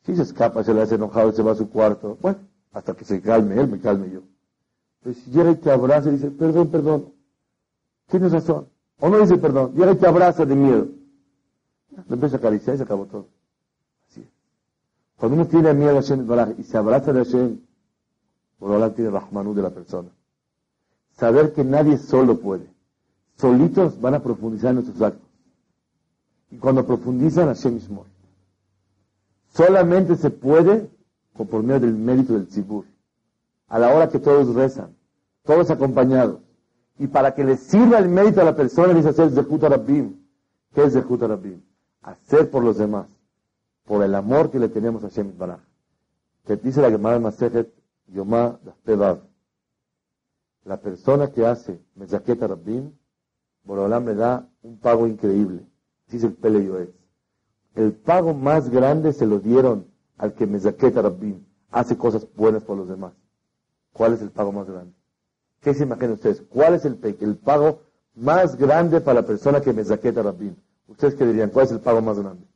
Si 0.05 0.17
se 0.17 0.23
escapa, 0.23 0.65
se 0.65 0.73
le 0.73 0.81
hace 0.81 0.95
enojado 0.95 1.29
y 1.29 1.33
se 1.35 1.43
va 1.43 1.53
a 1.53 1.57
su 1.57 1.69
cuarto. 1.69 2.17
Bueno, 2.21 2.39
hasta 2.73 2.95
que 2.95 3.05
se 3.05 3.21
calme 3.21 3.61
él, 3.61 3.69
me 3.69 3.79
calme 3.79 4.11
yo. 4.11 4.23
Pero 5.03 5.15
si 5.15 5.31
llega 5.31 5.51
y 5.51 5.57
te 5.57 5.71
abraza 5.71 6.09
y 6.09 6.13
dice, 6.13 6.31
perdón, 6.31 6.71
perdón, 6.71 7.13
tienes 8.07 8.33
razón. 8.33 8.69
O 8.99 9.09
no 9.11 9.21
dice 9.21 9.37
perdón, 9.37 9.75
llega 9.75 9.93
y 9.93 9.97
te 9.97 10.07
abraza 10.07 10.47
de 10.47 10.55
miedo. 10.55 11.02
Le 12.09 12.15
empieza 12.15 12.37
a 12.37 12.39
acariciar 12.39 12.75
y 12.75 12.79
se 12.79 12.85
acabó 12.85 13.07
todo. 13.07 13.27
Así 14.09 14.21
es. 14.21 14.29
Cuando 15.17 15.37
uno 15.37 15.47
tiene 15.47 15.75
miedo 15.75 15.99
a 15.99 16.03
Hashem 16.03 16.27
y 16.59 16.65
se 16.65 16.77
abraza 16.77 17.13
de 17.13 17.25
Hashem, 17.25 17.61
por 18.59 18.73
ahora 18.73 18.95
tiene 18.95 19.11
Rahmanu 19.11 19.55
de 19.55 19.63
la 19.63 19.71
persona. 19.71 20.09
Saber 21.13 21.53
que 21.53 21.65
nadie 21.65 21.99
solo 21.99 22.39
puede. 22.41 22.67
Solitos 23.37 24.01
van 24.01 24.15
a 24.15 24.23
profundizar 24.23 24.71
en 24.71 24.77
nuestros 24.77 25.03
actos. 25.03 25.29
Y 26.51 26.59
cuando 26.59 26.87
profundizan, 26.87 27.47
Hashem 27.47 27.75
mismo. 27.75 28.07
Solamente 29.49 30.17
se 30.17 30.31
puede 30.31 30.91
por 31.33 31.63
medio 31.63 31.81
del 31.81 31.95
mérito 31.95 32.35
del 32.35 32.47
tzibur. 32.47 32.85
A 33.69 33.79
la 33.79 33.95
hora 33.95 34.09
que 34.09 34.19
todos 34.19 34.55
rezan, 34.55 34.95
todos 35.45 35.71
acompañados. 35.71 36.41
Y 36.99 37.07
para 37.07 37.35
que 37.35 37.45
le 37.45 37.57
sirva 37.57 37.99
el 37.99 38.09
mérito 38.09 38.41
a 38.41 38.45
la 38.45 38.55
persona, 38.55 38.93
dice 38.93 39.09
hacer 39.09 39.31
Zehut 39.31 39.63
Rabbim. 39.63 40.15
¿Qué 40.75 40.85
es 40.85 40.93
Zehut 40.93 41.23
Rabbim? 41.23 41.61
Hacer 42.03 42.51
por 42.51 42.63
los 42.65 42.79
demás. 42.79 43.09
Por 43.85 44.03
el 44.03 44.15
amor 44.15 44.51
que 44.51 44.59
le 44.59 44.69
tenemos 44.69 45.03
a 45.05 45.09
Hashem 45.09 45.37
Baraj. 45.37 45.61
Que 46.45 46.57
dice 46.57 46.83
la 46.83 46.91
Gemara 46.91 47.19
Masejet 47.19 47.73
Yomá 48.09 48.59
La 50.65 50.81
persona 50.81 51.31
que 51.31 51.47
hace 51.47 51.81
Mezaket 51.95 52.43
Rabbim, 52.43 52.93
Borolam 53.65 54.07
le 54.07 54.15
da 54.15 54.49
un 54.63 54.79
pago 54.79 55.07
increíble 55.07 55.67
dice 56.13 56.27
el 56.27 56.35
Pele 56.35 56.65
Yoetz. 56.65 56.95
El 57.75 57.95
pago 57.95 58.35
más 58.35 58.69
grande 58.71 59.13
se 59.13 59.27
lo 59.27 59.41
dieron 59.41 59.87
al 60.19 60.35
que 60.35 60.47
Mezaqueta 60.47 61.03
Rabbim 61.03 61.45
hace 61.71 61.97
cosas 61.97 62.27
buenas 62.35 62.63
por 62.63 62.77
los 62.77 62.89
demás. 62.89 63.15
¿Cuál 63.93 64.13
es 64.13 64.23
el 64.23 64.31
pago 64.31 64.53
más 64.53 64.69
grande? 64.69 64.93
¿Qué 65.61 65.75
se 65.75 65.85
imaginan 65.85 66.13
ustedes? 66.13 66.43
¿Cuál 66.43 66.75
es 66.75 66.85
el, 66.85 66.99
el 67.21 67.37
pago 67.37 67.81
más 68.15 68.57
grande 68.57 69.01
para 69.01 69.21
la 69.21 69.27
persona 69.27 69.61
que 69.61 69.73
Mezaqueta 69.73 70.23
Rabbim? 70.23 70.55
¿Ustedes 70.87 71.15
qué 71.15 71.27
dirían? 71.27 71.51
¿Cuál 71.51 71.67
es 71.67 71.73
el 71.73 71.81
pago 71.81 72.03
más 72.03 72.19
grande? 72.19 72.47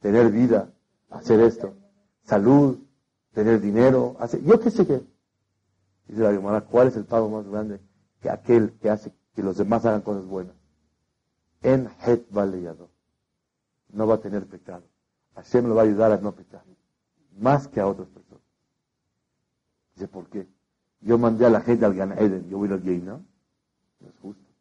Tener 0.00 0.30
vida, 0.30 0.72
hacer 1.10 1.40
esto, 1.40 1.74
salud, 2.24 2.78
tener 3.32 3.60
dinero, 3.60 4.16
hacer, 4.18 4.42
yo 4.42 4.58
qué 4.60 4.70
sé 4.70 4.86
qué. 4.86 5.02
Dice 6.08 6.22
la 6.22 6.32
Gemara, 6.32 6.62
¿cuál 6.62 6.88
es 6.88 6.96
el 6.96 7.04
pago 7.04 7.28
más 7.28 7.46
grande 7.46 7.80
que 8.20 8.30
aquel 8.30 8.72
que 8.80 8.90
hace 8.90 9.12
que 9.34 9.42
los 9.42 9.56
demás 9.56 9.86
hagan 9.86 10.02
cosas 10.02 10.26
buenas? 10.26 10.56
en 11.62 11.88
het 12.00 12.28
valeyado. 12.30 12.90
No 13.92 14.06
va 14.06 14.14
a 14.14 14.20
tener 14.20 14.46
pecado. 14.46 14.84
Hashem 15.34 15.66
lo 15.66 15.74
va 15.74 15.82
a 15.82 15.84
ayudar 15.84 16.12
a 16.12 16.18
no 16.18 16.32
pecar. 16.32 16.64
Más 17.38 17.68
que 17.68 17.80
a 17.80 17.86
otras 17.86 18.08
personas. 18.08 18.42
Dice, 19.94 20.08
¿por 20.08 20.28
qué? 20.28 20.46
Yo 21.00 21.18
mandé 21.18 21.46
a 21.46 21.50
la 21.50 21.60
gente 21.60 21.84
al 21.84 21.94
Gan 21.94 22.12
Eden, 22.12 22.48
yo 22.48 22.58
voy 22.58 22.70
al 22.70 22.82
Yeina. 22.82 23.20
No 24.00 24.08
es 24.08 24.18
justo. 24.20 24.51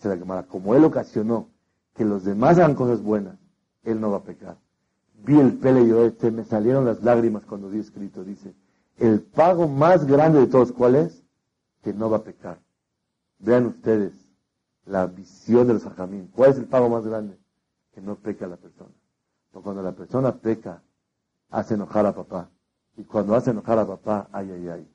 Dice 0.00 0.08
la 0.08 0.16
Gemara, 0.16 0.44
como 0.44 0.74
él 0.74 0.82
ocasionó 0.82 1.50
que 1.94 2.06
los 2.06 2.24
demás 2.24 2.56
hagan 2.56 2.74
cosas 2.74 3.02
buenas, 3.02 3.36
él 3.82 4.00
no 4.00 4.10
va 4.10 4.16
a 4.16 4.22
pecar. 4.22 4.56
Vi 5.26 5.38
el 5.38 5.58
pele 5.58 5.82
y 5.82 5.90
este, 6.06 6.30
me 6.30 6.42
salieron 6.42 6.86
las 6.86 7.02
lágrimas 7.02 7.44
cuando 7.44 7.68
vi 7.68 7.80
escrito, 7.80 8.24
dice, 8.24 8.54
el 8.96 9.20
pago 9.20 9.68
más 9.68 10.06
grande 10.06 10.40
de 10.40 10.46
todos, 10.46 10.72
¿cuál 10.72 10.94
es? 10.94 11.22
Que 11.82 11.92
no 11.92 12.08
va 12.08 12.16
a 12.16 12.24
pecar. 12.24 12.60
Vean 13.40 13.66
ustedes, 13.66 14.14
la 14.86 15.06
visión 15.06 15.66
de 15.66 15.74
los 15.74 15.84
ajamín. 15.84 16.30
¿Cuál 16.34 16.52
es 16.52 16.56
el 16.56 16.64
pago 16.64 16.88
más 16.88 17.06
grande? 17.06 17.38
Que 17.92 18.00
no 18.00 18.16
peca 18.16 18.46
la 18.46 18.56
persona. 18.56 18.94
Porque 19.50 19.64
cuando 19.64 19.82
la 19.82 19.92
persona 19.92 20.34
peca, 20.34 20.82
hace 21.50 21.74
enojar 21.74 22.06
a 22.06 22.14
papá. 22.14 22.48
Y 22.96 23.04
cuando 23.04 23.34
hace 23.34 23.50
enojar 23.50 23.78
a 23.78 23.86
papá, 23.86 24.30
ay, 24.32 24.50
ay, 24.50 24.68
ay. 24.68 24.88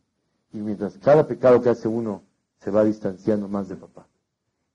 Y 0.51 0.57
mientras 0.57 0.97
cada 0.97 1.27
pecado 1.27 1.61
que 1.61 1.69
hace 1.69 1.87
uno 1.87 2.23
se 2.57 2.71
va 2.71 2.83
distanciando 2.83 3.47
más 3.47 3.69
de 3.69 3.75
papá 3.75 4.07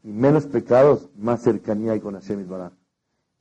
y 0.03 0.13
menos 0.13 0.47
pecados, 0.47 1.09
más 1.17 1.43
cercanía 1.43 1.93
hay 1.93 2.01
con 2.01 2.15
Hashem 2.15 2.41
Isbará. 2.41 2.73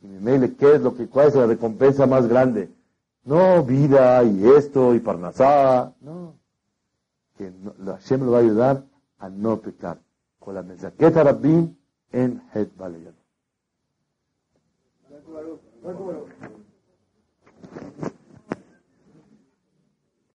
Y 0.02 0.08
me 0.08 0.56
¿qué 0.56 0.76
es 0.76 0.82
lo 0.82 0.96
que, 0.96 1.08
cuál 1.08 1.28
es 1.28 1.36
la 1.36 1.46
recompensa 1.46 2.06
más 2.06 2.28
grande? 2.28 2.70
No 3.24 3.64
vida 3.64 4.24
y 4.24 4.48
esto 4.48 4.96
y 4.96 5.00
parnasá, 5.00 5.94
no. 6.02 6.36
Que 7.38 7.52
Hashem 7.86 8.26
lo 8.26 8.32
va 8.32 8.38
a 8.40 8.42
ayudar 8.42 8.84
a 9.18 9.30
no 9.30 9.60
pecar. 9.60 10.00
Con 10.40 10.56
la 10.56 10.64
mensaqueta 10.64 11.24
Rabbim 11.24 11.76
en 12.12 12.42
Het 12.54 12.76
Baleyano. 12.76 13.18